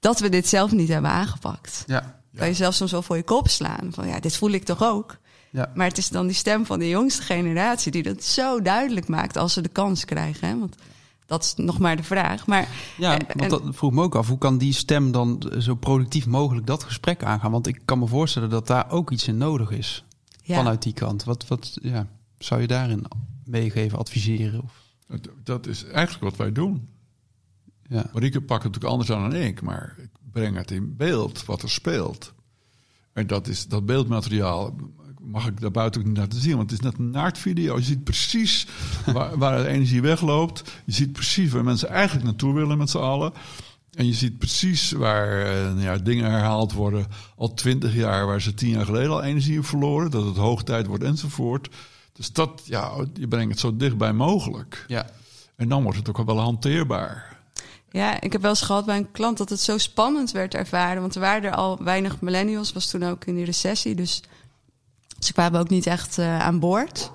dat 0.00 0.20
we 0.20 0.28
dit 0.28 0.48
zelf 0.48 0.70
niet 0.72 0.88
hebben 0.88 1.10
aangepakt. 1.10 1.84
Ja. 1.86 2.14
Kan 2.36 2.46
je 2.48 2.54
zelf 2.54 2.74
soms 2.74 2.90
wel 2.90 3.02
voor 3.02 3.16
je 3.16 3.22
kop 3.22 3.48
slaan. 3.48 3.88
Van 3.90 4.08
ja, 4.08 4.20
dit 4.20 4.36
voel 4.36 4.50
ik 4.50 4.64
toch 4.64 4.82
ook. 4.82 5.16
Ja. 5.50 5.70
Maar 5.74 5.86
het 5.86 5.98
is 5.98 6.08
dan 6.08 6.26
die 6.26 6.36
stem 6.36 6.66
van 6.66 6.78
de 6.78 6.88
jongste 6.88 7.22
generatie... 7.22 7.92
die 7.92 8.02
dat 8.02 8.24
zo 8.24 8.62
duidelijk 8.62 9.08
maakt 9.08 9.36
als 9.36 9.52
ze 9.52 9.60
de 9.60 9.68
kans 9.68 10.04
krijgen. 10.04 10.48
Hè? 10.48 10.58
Want 10.58 10.74
dat 11.26 11.42
is 11.44 11.54
nog 11.56 11.78
maar 11.78 11.96
de 11.96 12.02
vraag. 12.02 12.46
Maar 12.46 12.68
Ja, 12.98 13.18
Eh, 13.18 13.26
want 13.26 13.40
en- 13.42 13.48
dat 13.48 13.62
vroeg 13.76 13.92
me 13.92 14.02
ook 14.02 14.14
af. 14.14 14.28
Hoe 14.28 14.38
kan 14.38 14.58
die 14.58 14.72
stem 14.72 15.12
dan 15.12 15.52
zo 15.58 15.74
productief 15.74 16.26
mogelijk 16.26 16.66
dat 16.66 16.82
gesprek 16.84 17.22
aangaan? 17.24 17.50
Want 17.50 17.66
ik 17.66 17.80
kan 17.84 17.98
me 17.98 18.06
voorstellen 18.06 18.50
dat 18.50 18.66
daar 18.66 18.90
ook 18.90 19.10
iets 19.10 19.28
in 19.28 19.36
nodig 19.36 19.70
is. 19.70 20.04
ja, 20.42 20.56
Vanuit 20.56 20.82
die 20.82 20.92
kant. 20.92 21.24
Wat, 21.24 21.46
wat 21.48 21.78
ja, 21.82 22.08
zou 22.38 22.60
je 22.60 22.66
daarin 22.66 23.04
meegeven, 23.44 23.98
adviseren? 23.98 24.62
Of, 24.62 24.72
dat, 25.08 25.28
dat 25.44 25.66
is 25.66 25.84
eigenlijk 25.84 26.24
wat 26.24 26.36
wij 26.36 26.52
doen. 26.52 26.88
ja. 27.88 28.10
Marieke 28.12 28.40
pakt 28.40 28.62
het 28.62 28.72
natuurlijk 28.72 28.92
anders 28.92 29.10
aan 29.10 29.30
dan 29.30 29.40
ik, 29.40 29.62
maar 29.62 29.94
ik 29.98 30.10
breng 30.32 30.56
het 30.56 30.70
in 30.70 30.96
beeld 30.96 31.44
wat 31.44 31.62
er 31.62 31.70
speelt. 31.70 32.34
En 33.12 33.26
dat, 33.26 33.48
is, 33.48 33.66
dat 33.68 33.86
beeldmateriaal 33.86 34.74
mag 35.26 35.46
ik 35.46 35.60
daar 35.60 35.70
buiten 35.70 36.00
ook 36.00 36.06
niet 36.06 36.16
laten 36.16 36.40
zien, 36.40 36.56
want 36.56 36.70
het 36.70 36.80
is 36.80 36.84
net 36.84 36.98
een 36.98 37.10
naardvideo. 37.10 37.76
Je 37.76 37.82
ziet 37.82 38.04
precies 38.04 38.66
waar, 39.12 39.38
waar 39.38 39.62
de 39.62 39.68
energie 39.68 40.02
wegloopt. 40.02 40.72
Je 40.84 40.92
ziet 40.92 41.12
precies 41.12 41.52
waar 41.52 41.64
mensen 41.64 41.88
eigenlijk 41.88 42.24
naartoe 42.24 42.54
willen 42.54 42.78
met 42.78 42.90
z'n 42.90 42.98
allen. 42.98 43.32
En 43.96 44.06
je 44.06 44.14
ziet 44.14 44.38
precies 44.38 44.90
waar 44.90 45.46
eh, 45.46 45.64
nou 45.64 45.80
ja, 45.80 45.96
dingen 45.96 46.30
herhaald 46.30 46.72
worden 46.72 47.06
al 47.36 47.54
twintig 47.54 47.94
jaar, 47.94 48.26
waar 48.26 48.40
ze 48.40 48.54
tien 48.54 48.68
jaar 48.68 48.84
geleden 48.84 49.10
al 49.10 49.22
energie 49.22 49.54
in 49.54 49.64
verloren, 49.64 50.10
dat 50.10 50.24
het 50.24 50.36
hoogtijd 50.36 50.86
wordt 50.86 51.04
enzovoort. 51.04 51.68
Dus 52.12 52.32
dat, 52.32 52.62
ja, 52.64 52.90
je 53.14 53.28
brengt 53.28 53.50
het 53.50 53.60
zo 53.60 53.76
dichtbij 53.76 54.12
mogelijk. 54.12 54.84
Ja. 54.88 55.06
En 55.56 55.68
dan 55.68 55.82
wordt 55.82 55.98
het 55.98 56.08
ook 56.08 56.26
wel 56.26 56.40
hanteerbaar. 56.40 57.36
Ja, 57.90 58.20
ik 58.20 58.32
heb 58.32 58.40
wel 58.40 58.50
eens 58.50 58.62
gehad 58.62 58.86
bij 58.86 58.96
een 58.96 59.10
klant 59.10 59.38
dat 59.38 59.48
het 59.48 59.60
zo 59.60 59.78
spannend 59.78 60.30
werd 60.30 60.54
ervaren. 60.54 61.00
Want 61.00 61.14
er 61.14 61.20
waren 61.20 61.50
er 61.50 61.56
al 61.56 61.82
weinig 61.82 62.20
millennials, 62.20 62.72
was 62.72 62.90
toen 62.90 63.02
ook 63.02 63.24
in 63.24 63.34
die 63.34 63.44
recessie. 63.44 63.94
Dus 63.94 64.22
ze 65.18 65.32
kwamen 65.32 65.60
ook 65.60 65.68
niet 65.68 65.86
echt 65.86 66.18
uh, 66.18 66.38
aan 66.38 66.58
boord. 66.58 67.12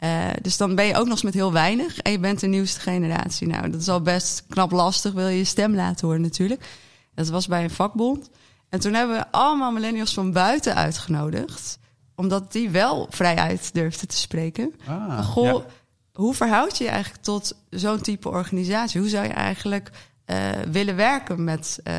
Uh, 0.00 0.26
dus 0.42 0.56
dan 0.56 0.74
ben 0.74 0.84
je 0.84 0.96
ook 0.96 1.04
nog 1.04 1.12
eens 1.12 1.22
met 1.22 1.34
heel 1.34 1.52
weinig 1.52 1.98
en 1.98 2.12
je 2.12 2.18
bent 2.18 2.40
de 2.40 2.46
nieuwste 2.46 2.80
generatie. 2.80 3.46
Nou, 3.46 3.70
dat 3.70 3.80
is 3.80 3.88
al 3.88 4.02
best 4.02 4.44
knap 4.48 4.70
lastig, 4.70 5.12
wil 5.12 5.28
je 5.28 5.38
je 5.38 5.44
stem 5.44 5.74
laten 5.74 6.06
horen 6.06 6.22
natuurlijk. 6.22 6.68
Dat 7.14 7.28
was 7.28 7.46
bij 7.46 7.62
een 7.62 7.70
vakbond. 7.70 8.30
En 8.68 8.80
toen 8.80 8.94
hebben 8.94 9.16
we 9.16 9.30
allemaal 9.30 9.72
millennials 9.72 10.14
van 10.14 10.32
buiten 10.32 10.74
uitgenodigd. 10.74 11.78
Omdat 12.14 12.52
die 12.52 12.70
wel 12.70 13.06
vrijuit 13.10 13.74
durfden 13.74 14.08
te 14.08 14.16
spreken. 14.16 14.74
Ah, 14.86 15.24
Goh, 15.26 15.44
ja. 15.44 15.64
hoe 16.12 16.34
verhoud 16.34 16.78
je 16.78 16.84
je 16.84 16.90
eigenlijk 16.90 17.22
tot 17.22 17.54
zo'n 17.70 18.00
type 18.00 18.28
organisatie? 18.28 19.00
Hoe 19.00 19.08
zou 19.08 19.26
je 19.26 19.32
eigenlijk 19.32 19.90
uh, 20.26 20.36
willen 20.70 20.96
werken 20.96 21.44
met 21.44 21.80
uh, 21.84 21.96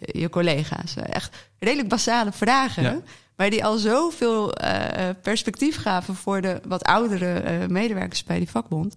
je 0.00 0.28
collega's? 0.28 0.96
Echt 0.96 1.36
redelijk 1.58 1.88
basale 1.88 2.32
vragen. 2.32 2.82
Ja. 2.82 3.00
Maar 3.36 3.50
die 3.50 3.64
al 3.64 3.76
zoveel 3.76 4.62
uh, 4.62 5.08
perspectief 5.22 5.76
gaven 5.76 6.14
voor 6.14 6.40
de 6.40 6.60
wat 6.66 6.84
oudere 6.84 7.60
uh, 7.60 7.66
medewerkers 7.68 8.24
bij 8.24 8.38
die 8.38 8.50
vakbond. 8.50 8.94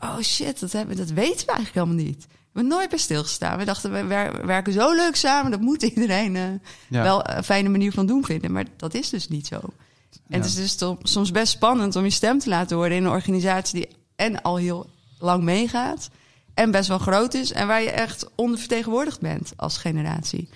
Oh 0.00 0.20
shit, 0.20 0.60
dat, 0.60 0.72
hebben, 0.72 0.96
dat 0.96 1.10
weten 1.10 1.46
we 1.46 1.52
eigenlijk 1.52 1.74
helemaal 1.74 2.04
niet. 2.04 2.26
We 2.26 2.58
hebben 2.58 2.72
nooit 2.78 2.88
bij 2.88 2.98
stilgestaan. 2.98 3.58
We 3.58 3.64
dachten, 3.64 3.92
we 3.92 4.04
wer 4.04 4.46
werken 4.46 4.72
zo 4.72 4.94
leuk 4.94 5.16
samen. 5.16 5.50
Dat 5.50 5.60
moet 5.60 5.82
iedereen 5.82 6.34
uh, 6.34 6.42
ja. 6.88 7.02
wel 7.02 7.28
een 7.28 7.44
fijne 7.44 7.68
manier 7.68 7.92
van 7.92 8.06
doen 8.06 8.24
vinden. 8.24 8.52
Maar 8.52 8.64
dat 8.76 8.94
is 8.94 9.08
dus 9.08 9.28
niet 9.28 9.46
zo. 9.46 9.56
En 9.56 9.70
ja. 10.26 10.36
het 10.36 10.44
is 10.44 10.54
dus 10.54 10.96
soms 11.02 11.30
best 11.30 11.52
spannend 11.52 11.96
om 11.96 12.04
je 12.04 12.10
stem 12.10 12.38
te 12.38 12.48
laten 12.48 12.76
horen 12.76 12.96
in 12.96 13.04
een 13.04 13.10
organisatie 13.10 13.80
die 13.80 13.96
en 14.16 14.42
al 14.42 14.56
heel 14.56 14.90
lang 15.18 15.42
meegaat. 15.42 16.08
En 16.54 16.70
best 16.70 16.88
wel 16.88 16.98
groot 16.98 17.34
is. 17.34 17.52
En 17.52 17.66
waar 17.66 17.82
je 17.82 17.90
echt 17.90 18.26
ondervertegenwoordigd 18.34 19.20
bent 19.20 19.52
als 19.56 19.76
generatie. 19.76 20.48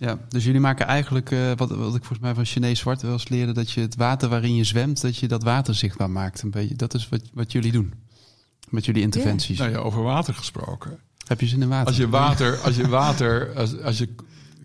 Ja, 0.00 0.18
dus 0.28 0.44
jullie 0.44 0.60
maken 0.60 0.86
eigenlijk, 0.86 1.30
uh, 1.30 1.52
wat, 1.56 1.70
wat 1.70 1.94
ik 1.94 2.04
volgens 2.04 2.18
mij 2.18 2.34
van 2.34 2.44
Chinees 2.44 2.78
Zwart 2.78 3.02
wel 3.02 3.12
eens 3.12 3.28
leerde, 3.28 3.52
dat 3.52 3.70
je 3.70 3.80
het 3.80 3.96
water 3.96 4.28
waarin 4.28 4.54
je 4.54 4.64
zwemt, 4.64 5.00
dat 5.00 5.16
je 5.16 5.28
dat 5.28 5.42
water 5.42 5.74
zichtbaar 5.74 6.10
maakt. 6.10 6.42
Een 6.42 6.50
beetje, 6.50 6.76
dat 6.76 6.94
is 6.94 7.08
wat, 7.08 7.22
wat 7.32 7.52
jullie 7.52 7.72
doen. 7.72 7.94
Met 8.68 8.84
jullie 8.84 9.02
interventies. 9.02 9.58
Nou 9.58 9.70
ja, 9.70 9.76
over 9.76 10.02
water 10.02 10.34
gesproken. 10.34 10.98
Heb 11.26 11.40
je 11.40 11.46
zin 11.46 11.62
in 11.62 11.68
water? 11.68 11.86
Als 11.86 11.96
je 11.96 12.08
water, 12.08 12.58
als 12.58 12.76
je, 12.76 12.88
water 12.88 13.56
als, 13.56 13.80
als 13.80 13.98
je 13.98 14.08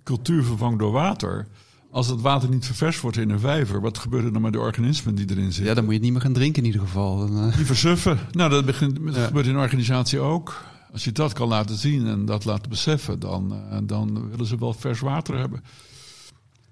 cultuur 0.04 0.44
vervangt 0.44 0.80
door 0.80 0.92
water. 0.92 1.48
Als 1.92 2.08
het 2.08 2.22
water 2.22 2.50
niet 2.50 2.66
ververs 2.66 3.02
wordt 3.02 3.18
in 3.18 3.30
een 3.30 3.40
vijver, 3.40 3.82
wat 3.82 3.98
gebeurt 3.98 4.26
er 4.26 4.34
dan 4.34 4.42
met 4.42 4.54
de 4.54 4.60
organismen 4.60 5.16
die 5.16 5.30
erin 5.30 5.44
zitten? 5.44 5.66
Ja, 5.66 5.74
dan 5.74 5.84
moet 5.84 5.94
je 5.94 5.98
het 5.98 6.06
niet 6.06 6.14
meer 6.14 6.26
gaan 6.26 6.34
drinken 6.34 6.62
in 6.62 6.68
ieder 6.68 6.82
geval. 6.82 7.30
Die 7.56 7.66
versuffen. 7.66 8.20
Nou, 8.32 8.50
dat, 8.50 8.66
begint, 8.66 9.06
dat 9.06 9.16
ja. 9.16 9.26
gebeurt 9.26 9.46
in 9.46 9.56
een 9.56 9.62
organisatie 9.62 10.20
ook. 10.20 10.64
Als 10.96 11.04
je 11.04 11.12
dat 11.12 11.34
kan 11.34 11.48
laten 11.48 11.76
zien 11.76 12.08
en 12.08 12.26
dat 12.26 12.46
laten 12.46 12.70
beseffen, 12.70 13.20
dan, 13.20 13.54
uh, 13.72 13.78
dan 13.84 14.30
willen 14.30 14.46
ze 14.46 14.58
wel 14.58 14.74
vers 14.74 15.00
water 15.00 15.38
hebben. 15.38 15.64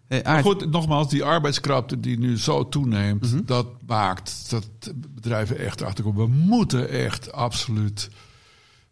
Hey, 0.07 0.21
maar 0.23 0.43
goed, 0.43 0.71
nogmaals, 0.71 1.09
die 1.09 1.23
arbeidskrapte 1.23 1.99
die 1.99 2.19
nu 2.19 2.37
zo 2.37 2.69
toeneemt, 2.69 3.21
mm 3.21 3.29
-hmm. 3.29 3.45
dat 3.45 3.67
maakt 3.85 4.49
dat 4.49 4.67
bedrijven 5.15 5.57
echt 5.57 5.81
achterkomen. 5.81 6.25
We 6.25 6.35
moeten 6.35 6.89
echt 6.89 7.31
absoluut 7.31 8.09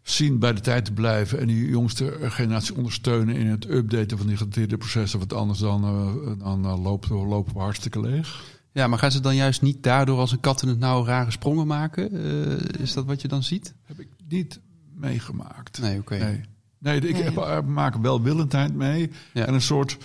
zien 0.02 0.38
bij 0.38 0.52
de 0.52 0.60
tijd 0.60 0.84
te 0.84 0.92
blijven 0.92 1.38
en 1.38 1.46
die 1.46 1.68
jongste 1.68 2.16
generatie 2.20 2.76
ondersteunen 2.76 3.36
in 3.36 3.46
het 3.46 3.70
updaten 3.70 4.18
van 4.18 4.26
die 4.26 4.36
gedateerde 4.36 4.76
processen. 4.76 5.18
Want 5.18 5.32
anders 5.32 5.58
dan, 5.58 5.84
uh, 5.84 6.32
dan 6.38 6.66
uh, 6.66 6.82
lopen, 6.82 7.16
lopen 7.16 7.52
we 7.52 7.58
hartstikke 7.58 8.00
leeg. 8.00 8.42
Ja, 8.72 8.86
maar 8.86 8.98
gaan 8.98 9.12
ze 9.12 9.20
dan 9.20 9.36
juist 9.36 9.62
niet 9.62 9.82
daardoor 9.82 10.18
als 10.18 10.32
een 10.32 10.40
kat 10.40 10.62
in 10.62 10.68
het 10.68 10.78
nauw 10.78 11.04
rare 11.04 11.30
sprongen 11.30 11.66
maken? 11.66 12.14
Uh, 12.14 12.80
is 12.80 12.92
dat 12.92 13.04
wat 13.04 13.22
je 13.22 13.28
dan 13.28 13.42
ziet? 13.42 13.74
Heb 13.84 14.00
ik 14.00 14.08
niet 14.28 14.60
meegemaakt. 15.02 15.80
Nee, 15.80 15.98
oké. 15.98 16.14
Okay. 16.14 16.28
Nee. 16.28 16.40
nee, 16.78 17.00
ik 17.00 17.34
nee. 17.34 17.44
Heb, 17.44 17.64
maak 17.64 17.94
welwillendheid 17.96 18.74
mee. 18.74 19.10
Ja. 19.32 19.46
En 19.46 19.54
een 19.54 19.62
soort 19.62 19.98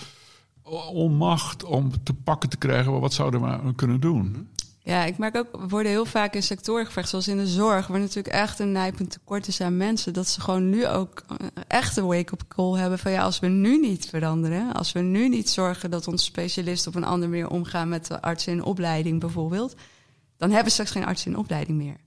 onmacht 0.91 1.63
om 1.63 2.03
te 2.03 2.13
pakken 2.13 2.49
te 2.49 2.57
krijgen. 2.57 2.99
Wat 2.99 3.13
zouden 3.13 3.65
we 3.65 3.75
kunnen 3.75 3.99
doen? 3.99 4.47
Ja, 4.87 5.03
ik 5.03 5.17
merk 5.17 5.35
ook, 5.35 5.47
we 5.51 5.67
worden 5.67 5.91
heel 5.91 6.05
vaak 6.05 6.33
in 6.33 6.43
sectoren 6.43 6.85
gevraagd, 6.85 7.09
zoals 7.09 7.27
in 7.27 7.37
de 7.37 7.47
zorg, 7.47 7.87
waar 7.87 7.99
natuurlijk 7.99 8.35
echt 8.35 8.59
een 8.59 8.71
nijpend 8.71 9.11
tekort 9.11 9.47
is 9.47 9.61
aan 9.61 9.77
mensen, 9.77 10.13
dat 10.13 10.27
ze 10.27 10.41
gewoon 10.41 10.69
nu 10.69 10.87
ook 10.87 11.25
echt 11.67 11.97
een 11.97 12.05
wake-up 12.05 12.43
call 12.47 12.79
hebben 12.79 12.99
van 12.99 13.11
ja, 13.11 13.21
als 13.21 13.39
we 13.39 13.47
nu 13.47 13.79
niet 13.79 14.05
veranderen, 14.05 14.73
als 14.73 14.91
we 14.91 14.99
nu 14.99 15.29
niet 15.29 15.49
zorgen 15.49 15.91
dat 15.91 16.07
onze 16.07 16.23
specialisten 16.23 16.91
op 16.91 16.97
een 16.97 17.03
andere 17.03 17.31
manier 17.31 17.49
omgaan 17.49 17.89
met 17.89 18.07
de 18.07 18.21
artsen 18.21 18.53
in 18.53 18.63
opleiding 18.63 19.19
bijvoorbeeld, 19.19 19.75
dan 20.37 20.49
hebben 20.49 20.67
we 20.67 20.71
straks 20.71 20.91
geen 20.91 21.05
artsen 21.05 21.31
in 21.31 21.37
opleiding 21.37 21.77
meer. 21.77 21.97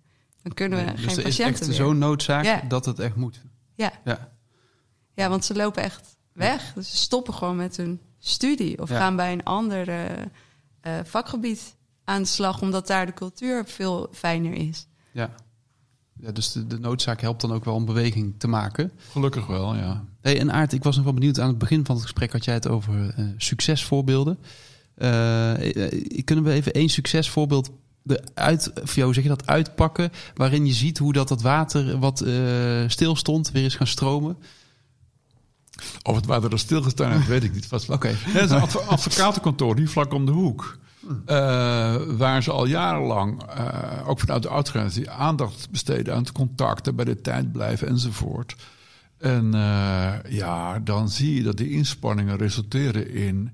Dan 0.42 0.54
kunnen 0.54 0.78
we 0.78 0.84
nee, 0.84 0.96
geen 0.96 1.06
dus 1.06 1.16
er 1.16 1.22
patiënten 1.22 1.60
is 1.60 1.68
echt 1.68 1.76
zo'n 1.76 1.98
noodzaak 1.98 2.44
ja. 2.44 2.62
dat 2.68 2.84
het 2.84 2.98
echt 2.98 3.16
moet. 3.16 3.40
Ja. 3.74 3.92
ja. 4.04 4.32
Ja, 5.14 5.28
want 5.28 5.44
ze 5.44 5.54
lopen 5.54 5.82
echt 5.82 6.16
weg. 6.32 6.72
Dus 6.74 6.90
ze 6.90 6.96
stoppen 6.96 7.34
gewoon 7.34 7.56
met 7.56 7.76
hun 7.76 8.00
studie 8.18 8.80
of 8.80 8.88
ja. 8.88 8.96
gaan 8.98 9.16
bij 9.16 9.32
een 9.32 9.44
ander 9.44 9.88
uh, 9.88 10.04
uh, 10.82 11.04
vakgebied 11.04 11.76
aan 12.04 12.22
de 12.22 12.28
slag, 12.28 12.62
omdat 12.62 12.86
daar 12.86 13.06
de 13.06 13.14
cultuur 13.14 13.64
veel 13.66 14.08
fijner 14.12 14.52
is. 14.52 14.86
Ja, 15.12 15.30
ja 16.16 16.32
dus 16.32 16.52
de, 16.52 16.66
de, 16.66 16.78
noodzaak 16.78 17.20
helpt 17.20 17.40
dan 17.40 17.52
ook 17.52 17.64
wel 17.64 17.74
om 17.74 17.84
beweging 17.84 18.34
te 18.38 18.48
maken. 18.48 18.92
Gelukkig 19.10 19.46
wel, 19.46 19.74
ja. 19.74 20.04
Hey, 20.20 20.38
en 20.40 20.52
Aart, 20.52 20.72
ik 20.72 20.82
was 20.82 20.96
nog 20.96 21.04
wel 21.04 21.14
benieuwd 21.14 21.40
aan 21.40 21.48
het 21.48 21.58
begin 21.58 21.84
van 21.84 21.94
het 21.94 22.04
gesprek 22.04 22.32
had 22.32 22.44
jij 22.44 22.54
het 22.54 22.68
over 22.68 23.14
uh, 23.18 23.26
succesvoorbeelden. 23.36 24.38
kunnen 26.24 26.44
we 26.44 26.50
even 26.50 26.72
één 26.72 26.88
succesvoorbeeld 26.88 27.70
uit, 28.34 28.72
jou 28.94 29.14
zeg 29.14 29.22
je 29.22 29.28
dat, 29.28 29.46
uitpakken, 29.46 30.10
waarin 30.34 30.66
je 30.66 30.72
ziet 30.72 30.98
hoe 30.98 31.12
dat, 31.12 31.28
dat 31.28 31.42
water 31.42 31.98
wat 31.98 32.22
uh, 32.22 32.88
stil 32.88 33.16
stond 33.16 33.50
weer 33.50 33.64
is 33.64 33.74
gaan 33.74 33.86
stromen? 33.86 34.36
Of 36.02 36.16
het 36.16 36.26
water 36.26 36.52
er 36.52 36.58
stilgestaan 36.58 37.12
heeft, 37.12 37.26
weet 37.26 37.44
ik 37.44 37.54
niet. 37.54 37.68
Oké. 37.72 37.92
Okay. 37.92 38.14
Het 38.16 38.44
is 38.44 38.50
een 38.50 38.60
adv 38.60 38.76
advocatenkantoor 38.76 39.76
hier 39.76 39.88
vlak 39.88 40.12
om 40.12 40.26
de 40.26 40.32
hoek. 40.32 40.78
Uh, 41.02 41.16
waar 42.16 42.42
ze 42.42 42.50
al 42.50 42.66
jarenlang, 42.66 43.42
uh, 43.58 44.08
ook 44.08 44.20
vanuit 44.20 44.42
de 44.42 44.48
oudgeneratie, 44.48 45.10
aandacht 45.10 45.70
besteden 45.70 46.14
aan 46.14 46.20
het 46.20 46.32
contacten, 46.32 46.96
bij 46.96 47.04
de 47.04 47.20
tijd 47.20 47.52
blijven 47.52 47.88
enzovoort. 47.88 48.56
En 49.18 49.52
ja, 50.28 50.78
dan 50.78 51.08
zie 51.08 51.34
je 51.34 51.42
dat 51.42 51.56
die 51.56 51.70
inspanningen 51.70 52.36
resulteren 52.36 53.10
in 53.10 53.52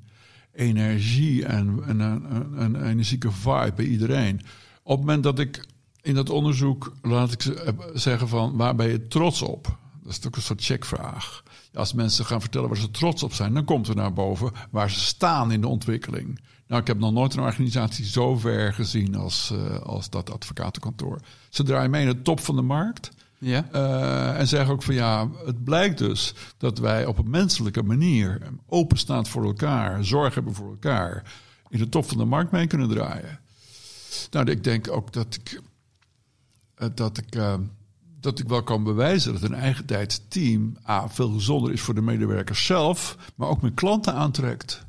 energie 0.56 1.44
en, 1.44 1.82
en 1.86 2.00
een, 2.00 2.62
een, 2.62 2.88
energieke 2.88 3.30
vibe 3.30 3.72
bij 3.76 3.84
iedereen. 3.84 4.40
Op 4.82 4.96
het 4.96 5.06
moment 5.06 5.22
dat 5.22 5.38
ik 5.38 5.64
in 6.02 6.14
dat 6.14 6.30
onderzoek, 6.30 6.92
laat 7.02 7.32
ik 7.32 7.56
zeggen 7.94 8.28
van, 8.28 8.56
waar 8.56 8.74
ben 8.74 8.88
je 8.88 9.08
trots 9.08 9.42
op? 9.42 9.78
Dat 10.02 10.12
is 10.12 10.26
ook 10.26 10.36
een 10.36 10.42
soort 10.42 10.64
checkvraag. 10.64 11.42
Als 11.74 11.92
mensen 11.92 12.24
gaan 12.24 12.40
vertellen 12.40 12.68
waar 12.68 12.78
ze 12.78 12.90
trots 12.90 13.22
op 13.22 13.32
zijn, 13.32 13.54
dan 13.54 13.64
komt 13.64 13.88
er 13.88 13.94
naar 13.94 14.12
boven 14.12 14.52
waar 14.70 14.90
ze 14.90 15.00
staan 15.00 15.52
in 15.52 15.60
de 15.60 15.68
ontwikkeling. 15.68 16.40
Nou, 16.66 16.80
ik 16.80 16.86
heb 16.86 16.98
nog 16.98 17.12
nooit 17.12 17.34
een 17.34 17.42
organisatie 17.42 18.04
zo 18.04 18.36
ver 18.36 18.72
gezien 18.72 19.14
als, 19.14 19.50
uh, 19.52 19.78
als 19.78 20.10
dat 20.10 20.30
advocatenkantoor. 20.30 21.20
Ze 21.50 21.62
draaien 21.62 21.90
mee 21.90 22.06
in 22.06 22.12
de 22.12 22.22
top 22.22 22.40
van 22.40 22.56
de 22.56 22.62
markt. 22.62 23.10
Ja. 23.46 23.68
Uh, 23.74 24.38
en 24.38 24.48
zeggen 24.48 24.72
ook 24.72 24.82
van 24.82 24.94
ja, 24.94 25.28
het 25.44 25.64
blijkt 25.64 25.98
dus 25.98 26.34
dat 26.56 26.78
wij 26.78 27.06
op 27.06 27.18
een 27.18 27.30
menselijke 27.30 27.82
manier 27.82 28.42
openstaan 28.66 29.26
voor 29.26 29.44
elkaar, 29.44 30.04
zorg 30.04 30.34
hebben 30.34 30.54
voor 30.54 30.70
elkaar, 30.70 31.32
in 31.68 31.78
de 31.78 31.88
top 31.88 32.08
van 32.08 32.18
de 32.18 32.24
markt 32.24 32.50
mee 32.50 32.66
kunnen 32.66 32.88
draaien. 32.88 33.40
Nou, 34.30 34.50
ik 34.50 34.64
denk 34.64 34.90
ook 34.90 35.12
dat 35.12 35.34
ik, 35.34 35.60
uh, 36.78 36.88
dat 36.94 37.18
ik, 37.18 37.36
uh, 37.36 37.54
dat 38.20 38.38
ik 38.38 38.48
wel 38.48 38.62
kan 38.62 38.84
bewijzen 38.84 39.32
dat 39.32 39.42
een 39.42 39.54
eigen 39.54 39.84
tijds 39.84 40.20
team 40.28 40.76
A, 40.88 41.08
veel 41.08 41.30
gezonder 41.32 41.72
is 41.72 41.80
voor 41.80 41.94
de 41.94 42.02
medewerkers 42.02 42.66
zelf, 42.66 43.16
maar 43.34 43.48
ook 43.48 43.60
mijn 43.60 43.74
klanten 43.74 44.14
aantrekt. 44.14 44.86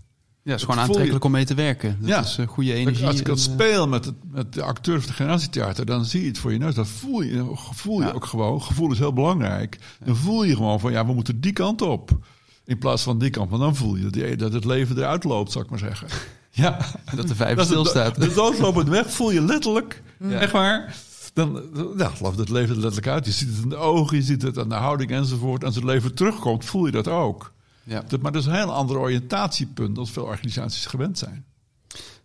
Ja, 0.48 0.54
het 0.54 0.62
is 0.62 0.68
gewoon 0.68 0.84
aantrekkelijk 0.84 1.24
om 1.24 1.32
mee 1.32 1.46
te 1.46 1.54
werken. 1.54 1.98
Dat 2.00 2.10
ja. 2.10 2.20
is 2.20 2.38
uh, 2.38 2.48
goede 2.48 2.74
energie. 2.74 3.06
Als 3.06 3.20
ik 3.20 3.26
dat 3.26 3.40
speel 3.40 3.88
met, 3.88 4.06
het, 4.06 4.16
met 4.32 4.54
de 4.54 4.62
acteur 4.62 5.00
van 5.00 5.08
de 5.08 5.14
generatietheater, 5.14 5.86
dan 5.86 6.06
zie 6.06 6.22
je 6.22 6.28
het 6.28 6.38
voor 6.38 6.52
je 6.52 6.58
neus. 6.58 6.76
Dat 6.76 6.88
voel 6.88 7.22
je, 7.22 7.52
voel 7.56 8.00
je 8.00 8.06
ja. 8.06 8.12
ook 8.12 8.26
gewoon. 8.26 8.62
Gevoel 8.62 8.92
is 8.92 9.00
heel 9.00 9.14
belangrijk. 9.14 9.80
Dan 10.06 10.16
voel 10.16 10.44
je 10.44 10.56
gewoon 10.56 10.80
van, 10.80 10.92
ja, 10.92 11.06
we 11.06 11.14
moeten 11.14 11.40
die 11.42 11.54
kant 11.54 11.82
op. 11.82 12.18
In 12.66 12.78
plaats 12.78 13.04
van 13.04 13.20
die 13.20 13.30
kant. 13.30 13.50
Want 13.50 13.62
dan 13.62 13.76
voel 13.76 13.96
je 13.96 14.36
dat 14.36 14.54
het 14.54 14.66
leven 14.66 14.98
eruit 14.98 15.24
loopt, 15.24 15.52
zou 15.52 15.64
ik 15.64 15.70
maar 15.70 15.80
zeggen. 15.80 16.08
Ja. 16.52 16.78
Dat 17.16 17.28
de 17.28 17.36
vijf 17.36 17.62
stilstaat. 17.62 18.16
De, 18.16 18.28
de 18.28 18.34
doodlopend 18.34 18.90
weg 18.90 19.12
voel 19.12 19.32
je 19.32 19.42
letterlijk. 19.42 20.04
Ja. 20.20 20.40
Echt 20.40 20.52
waar. 20.52 20.96
Dan 21.34 21.62
ja, 21.98 22.12
loopt 22.22 22.38
het 22.38 22.50
leven 22.50 22.76
er 22.76 22.82
letterlijk 22.82 23.08
uit. 23.08 23.26
Je 23.26 23.32
ziet 23.32 23.50
het 23.50 23.64
in 23.64 23.70
de 23.70 23.76
ogen, 23.76 24.18
je 24.18 24.24
ziet 24.24 24.42
het 24.42 24.58
aan 24.58 24.70
de 24.70 24.76
houding 24.76 25.12
enzovoort. 25.12 25.64
Als 25.64 25.76
het 25.76 25.84
leven 25.84 26.16
terugkomt, 26.16 26.66
voel 26.66 26.86
je 26.86 26.92
dat 26.92 27.08
ook. 27.08 27.56
Ja. 27.88 28.04
Maar 28.22 28.32
dat 28.32 28.42
is 28.42 28.48
een 28.48 28.56
heel 28.56 28.74
ander 28.74 28.98
oriëntatiepunt 28.98 29.96
dan 29.96 30.08
veel 30.08 30.24
organisaties 30.24 30.86
gewend 30.86 31.18
zijn. 31.18 31.46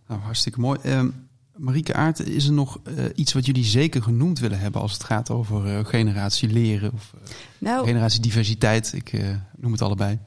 Nou, 0.07 0.21
hartstikke 0.21 0.59
mooi. 0.59 0.79
Uh, 0.85 1.03
Marieke 1.57 1.93
Aert, 1.93 2.27
is 2.27 2.45
er 2.45 2.53
nog 2.53 2.79
uh, 2.87 3.05
iets 3.15 3.33
wat 3.33 3.45
jullie 3.45 3.63
zeker 3.63 4.03
genoemd 4.03 4.39
willen 4.39 4.59
hebben 4.59 4.81
als 4.81 4.93
het 4.93 5.03
gaat 5.03 5.29
over 5.29 5.67
uh, 5.67 5.85
generatie 5.85 6.49
leren 6.49 6.93
of 6.93 7.13
nou, 7.57 7.85
generatie 7.85 8.21
diversiteit? 8.21 8.93
Ik 8.93 9.13
noem 9.57 9.71
het 9.71 9.81
allebei. 9.81 10.19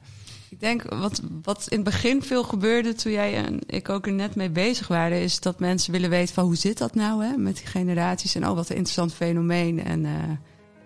Ik 0.49 0.59
denk 0.59 0.83
wat, 0.83 1.21
wat 1.41 1.67
in 1.67 1.75
het 1.75 1.85
begin 1.85 2.23
veel 2.23 2.43
gebeurde 2.43 2.93
toen 2.93 3.11
jij 3.11 3.45
en 3.45 3.59
ik 3.65 3.89
ook 3.89 4.05
er 4.05 4.13
net 4.13 4.35
mee 4.35 4.49
bezig 4.49 4.87
waren, 4.87 5.21
is 5.21 5.39
dat 5.39 5.59
mensen 5.59 5.91
willen 5.91 6.09
weten 6.09 6.33
van 6.33 6.43
hoe 6.43 6.55
zit 6.55 6.77
dat 6.77 6.95
nou 6.95 7.25
hè, 7.25 7.37
met 7.37 7.57
die 7.57 7.65
generaties 7.65 8.35
en 8.35 8.47
oh 8.47 8.55
wat 8.55 8.69
een 8.69 8.75
interessant 8.75 9.13
fenomeen. 9.13 9.83
En 9.83 10.03
uh, 10.03 10.11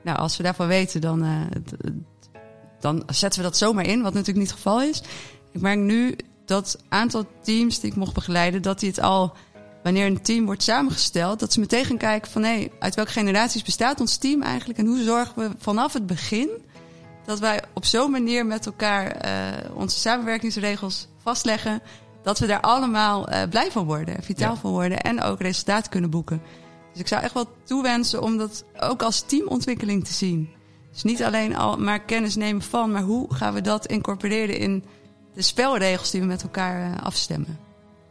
nou, 0.04 0.18
als 0.18 0.38
we 0.38 0.44
daarvan 0.44 0.68
weten, 0.68 1.02
dan, 1.02 1.24
uh, 1.24 1.42
dan 2.82 3.04
zetten 3.08 3.42
we 3.42 3.48
dat 3.48 3.58
zomaar 3.58 3.86
in, 3.86 4.02
wat 4.02 4.14
natuurlijk 4.14 4.40
niet 4.40 4.48
het 4.48 4.58
geval 4.58 4.82
is. 4.82 5.02
Ik 5.52 5.62
merk 5.62 5.80
nu 5.80 6.16
dat 6.46 6.78
aantal 6.90 7.26
teams 7.42 7.80
die 7.80 7.90
ik 7.90 7.96
mocht 7.96 8.14
begeleiden, 8.14 8.62
dat 8.62 8.80
die 8.80 8.90
het 8.90 9.00
al, 9.00 9.34
wanneer 9.84 10.06
een 10.06 10.22
team 10.22 10.46
wordt 10.46 10.64
samengesteld, 10.64 11.40
dat 11.40 11.54
ze 11.54 11.60
meteen 11.60 11.86
gaan 11.86 11.98
kijken 11.98 12.32
van 12.32 12.44
hé, 12.44 12.50
hey, 12.50 12.72
uit 12.80 12.96
welke 12.96 13.12
generaties 13.12 13.64
bestaat 13.64 14.00
ons 14.00 14.18
team 14.18 14.42
eigenlijk 14.42 14.80
en 14.80 14.86
hoe 14.86 15.04
zorgen 15.04 15.34
we 15.36 15.56
vanaf 15.58 15.94
het 15.94 16.06
begin 16.06 16.50
dat 17.26 17.40
wij 17.40 17.62
op 17.74 17.86
zo'n 17.86 18.12
manier 18.12 18.46
met 18.46 18.66
elkaar 18.66 19.26
uh, 19.26 19.76
onze 19.76 20.00
samenwerkingsregels 20.00 21.08
vastleggen. 21.18 21.82
Dat 22.24 22.40
we 22.40 22.48
daar 22.48 22.62
allemaal 22.62 23.30
uh, 23.30 23.42
blij 23.50 23.72
van 23.72 23.86
worden, 23.86 24.24
vitaal 24.24 24.56
van 24.56 24.72
worden 24.72 25.02
en 25.02 25.22
ook 25.22 25.42
resultaten 25.42 25.92
kunnen 25.92 26.10
boeken. 26.10 26.42
Dus 26.92 27.02
ik 27.02 27.08
zou 27.08 27.22
echt 27.22 27.34
wel 27.34 27.48
toewensen 27.64 28.22
om 28.22 28.38
dat 28.38 28.64
ook 28.80 29.02
als 29.02 29.22
teamontwikkeling 29.22 30.06
te 30.06 30.14
zien. 30.14 30.50
Dus 30.92 31.04
niet 31.04 31.24
alleen 31.24 31.56
al 31.56 31.78
maar 31.78 32.00
kennis 32.00 32.36
nemen 32.36 32.62
van, 32.62 32.92
maar 32.92 33.02
hoe 33.02 33.34
gaan 33.34 33.54
we 33.54 33.62
dat 33.62 33.86
incorporeren 33.86 34.58
in 34.58 34.84
de 35.34 35.42
spelregels 35.42 36.12
die 36.12 36.22
we 36.22 36.28
met 36.28 36.44
elkaar 36.44 36.92
uh, 36.92 37.04
afstemmen. 37.04 37.60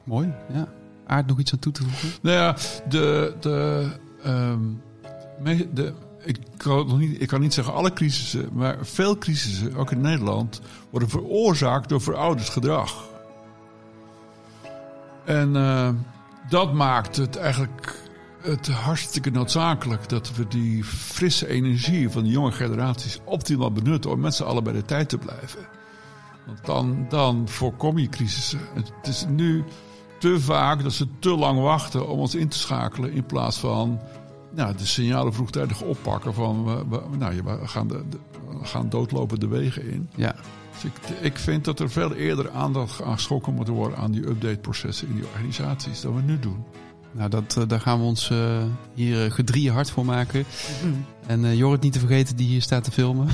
Mooi, 0.04 0.32
ja. 0.52 0.68
Aard 1.06 1.26
nog 1.26 1.38
iets 1.38 1.52
aan 1.52 1.58
toe 1.58 1.72
te 1.72 1.82
voegen? 1.82 2.08
Nou 2.22 2.36
ja, 2.36 2.56
de, 2.88 3.34
de, 3.40 3.86
um, 4.26 4.82
de 5.74 5.94
ik 6.24 6.38
kan, 6.56 6.86
nog 6.86 6.98
niet, 6.98 7.20
ik 7.20 7.28
kan 7.28 7.40
niet 7.40 7.54
zeggen 7.54 7.74
alle 7.74 7.92
crisissen, 7.92 8.48
maar 8.52 8.76
veel 8.82 9.18
crisissen, 9.18 9.74
ook 9.74 9.90
in 9.90 10.00
Nederland, 10.00 10.60
worden 10.90 11.08
veroorzaakt 11.08 11.88
door 11.88 12.00
verouderd 12.00 12.48
gedrag. 12.48 13.08
En 15.24 15.54
uh, 15.54 15.88
dat 16.48 16.72
maakt 16.72 17.16
het 17.16 17.36
eigenlijk 17.36 18.09
het 18.40 18.68
hartstikke 18.68 19.30
noodzakelijk 19.30 20.08
dat 20.08 20.34
we 20.34 20.48
die 20.48 20.84
frisse 20.84 21.48
energie 21.48 22.10
van 22.10 22.24
de 22.24 22.30
jonge 22.30 22.52
generaties 22.52 23.20
optimaal 23.24 23.72
benutten 23.72 24.10
om 24.10 24.20
met 24.20 24.34
z'n 24.34 24.42
allen 24.42 24.64
bij 24.64 24.72
de 24.72 24.84
tijd 24.84 25.08
te 25.08 25.18
blijven. 25.18 25.68
Want 26.46 26.64
dan, 26.64 27.06
dan 27.08 27.48
voorkom 27.48 27.98
je 27.98 28.08
crisissen. 28.08 28.60
Het 28.74 29.06
is 29.08 29.24
nu 29.28 29.64
te 30.18 30.40
vaak 30.40 30.82
dat 30.82 30.92
ze 30.92 31.06
te 31.18 31.30
lang 31.30 31.60
wachten 31.60 32.08
om 32.08 32.18
ons 32.18 32.34
in 32.34 32.48
te 32.48 32.58
schakelen 32.58 33.12
in 33.12 33.26
plaats 33.26 33.58
van 33.58 34.00
nou, 34.50 34.76
de 34.76 34.86
signalen 34.86 35.34
vroegtijdig 35.34 35.82
oppakken 35.82 36.34
van 36.34 36.64
we, 36.64 37.00
nou, 37.18 37.42
we, 37.44 37.68
gaan 37.68 37.88
de, 37.88 38.04
we 38.60 38.64
gaan 38.64 38.88
doodlopen 38.88 39.40
de 39.40 39.48
wegen 39.48 39.90
in. 39.90 40.10
Ja. 40.14 40.34
Dus 40.72 40.84
ik, 40.84 41.18
ik 41.20 41.38
vind 41.38 41.64
dat 41.64 41.80
er 41.80 41.90
veel 41.90 42.14
eerder 42.14 42.50
aandacht 42.50 43.02
aan 43.02 43.18
moet 43.54 43.68
worden 43.68 43.98
aan 43.98 44.10
die 44.10 44.28
updateprocessen 44.28 45.08
in 45.08 45.14
die 45.14 45.26
organisaties 45.26 46.00
dan 46.00 46.14
we 46.14 46.22
nu 46.22 46.38
doen. 46.38 46.64
Nou, 47.12 47.30
dat, 47.30 47.56
uh, 47.58 47.64
daar 47.68 47.80
gaan 47.80 47.98
we 47.98 48.04
ons 48.04 48.30
uh, 48.30 48.38
hier 48.94 49.24
uh, 49.24 49.32
gedrieën 49.32 49.72
hard 49.72 49.90
voor 49.90 50.04
maken. 50.04 50.44
Mm. 50.84 51.04
En 51.26 51.56
Jorrit 51.56 51.80
niet 51.80 51.92
te 51.92 51.98
vergeten 51.98 52.36
die 52.36 52.46
hier 52.46 52.62
staat 52.62 52.84
te 52.84 52.90
filmen. 52.90 53.28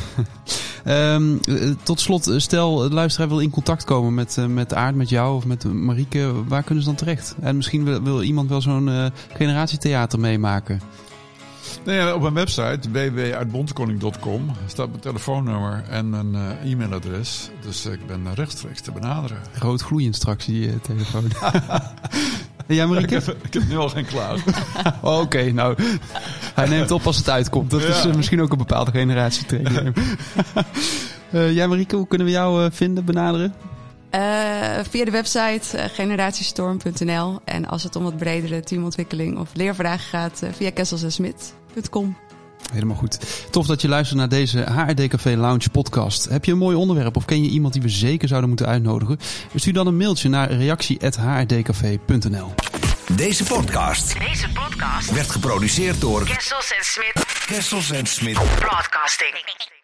um, 0.86 1.40
tot 1.82 2.00
slot, 2.00 2.32
stel 2.36 2.76
de 2.76 2.94
luisteraar 2.94 3.28
wil 3.28 3.40
in 3.40 3.50
contact 3.50 3.84
komen 3.84 4.14
met, 4.14 4.36
met 4.48 4.74
Aard, 4.74 4.94
met 4.94 5.08
jou 5.08 5.36
of 5.36 5.44
met 5.44 5.64
Marieke. 5.64 6.44
Waar 6.48 6.62
kunnen 6.62 6.84
ze 6.84 6.88
dan 6.88 6.98
terecht? 6.98 7.34
En 7.40 7.56
misschien 7.56 7.84
wil, 7.84 8.02
wil 8.02 8.22
iemand 8.22 8.48
wel 8.48 8.60
zo'n 8.60 9.10
generatietheater 9.32 10.20
meemaken. 10.20 10.80
Nou 11.84 12.14
op 12.14 12.20
mijn 12.20 12.34
website 12.34 12.90
www.uitbontekoning.com 12.90 14.50
staat 14.66 14.88
mijn 14.88 15.00
telefoonnummer 15.00 15.84
en 15.88 16.10
mijn 16.10 16.34
uh, 16.34 16.72
e-mailadres. 16.72 17.50
Dus 17.60 17.86
ik 17.86 18.06
ben 18.06 18.34
rechtstreeks 18.34 18.80
te 18.80 18.92
benaderen. 18.92 19.38
Rood 19.58 19.82
gloeiend 19.82 20.14
straks, 20.14 20.44
die 20.44 20.66
uh, 20.66 20.74
telefoon. 20.82 21.24
ja, 22.66 22.86
Marieke? 22.86 23.16
Ik 23.16 23.24
heb, 23.24 23.36
ik 23.44 23.54
heb 23.54 23.68
nu 23.68 23.76
al 23.76 23.88
geen 23.88 24.04
klaar. 24.04 24.34
oh, 25.02 25.12
Oké, 25.12 25.20
okay, 25.20 25.50
nou. 25.50 25.76
Hij 26.54 26.68
neemt 26.68 26.90
op 26.90 27.06
als 27.06 27.16
het 27.16 27.30
uitkomt. 27.30 27.70
Dat 27.70 27.82
ja. 27.82 27.88
is 27.88 28.06
uh, 28.06 28.14
misschien 28.14 28.40
ook 28.42 28.52
een 28.52 28.58
bepaalde 28.58 28.90
generatie 28.90 29.46
training. 29.46 29.96
ja, 31.58 31.66
Marieke, 31.66 31.96
hoe 31.96 32.06
kunnen 32.06 32.26
we 32.26 32.32
jou 32.32 32.70
vinden, 32.72 33.04
benaderen? 33.04 33.54
Uh, 34.14 34.20
via 34.90 35.04
de 35.04 35.10
website 35.10 35.76
uh, 35.76 35.84
generatiestorm.nl. 35.84 37.38
En 37.44 37.66
als 37.68 37.82
het 37.82 37.96
om 37.96 38.02
wat 38.02 38.16
bredere 38.16 38.60
teamontwikkeling 38.60 39.38
of 39.38 39.50
leervragen 39.54 40.08
gaat, 40.08 40.40
uh, 40.44 40.50
via 40.52 40.70
kesselsensmit.com. 40.70 42.16
Helemaal 42.72 42.96
goed. 42.96 43.18
Tof 43.50 43.66
dat 43.66 43.80
je 43.80 43.88
luistert 43.88 44.18
naar 44.18 44.28
deze 44.28 44.58
HRD 44.58 45.24
Lounge 45.24 45.70
podcast. 45.72 46.24
Heb 46.24 46.44
je 46.44 46.52
een 46.52 46.58
mooi 46.58 46.76
onderwerp 46.76 47.16
of 47.16 47.24
ken 47.24 47.42
je 47.42 47.48
iemand 47.48 47.72
die 47.72 47.82
we 47.82 47.88
zeker 47.88 48.28
zouden 48.28 48.48
moeten 48.48 48.66
uitnodigen? 48.66 49.18
Stuur 49.54 49.72
dan 49.72 49.86
een 49.86 49.96
mailtje 49.96 50.28
naar 50.28 50.52
reactie.hrdcafé.nl 50.52 52.54
Deze 53.12 53.44
podcast, 53.44 54.18
Deze 54.18 54.48
podcast 54.48 55.12
werd 55.12 55.30
geproduceerd 55.30 56.00
door 56.00 56.24
Kessels 56.24 56.74
Smit. 56.80 57.24
Kessels 57.46 57.92
Smit 58.02 58.38
Broadcasting. 58.58 59.74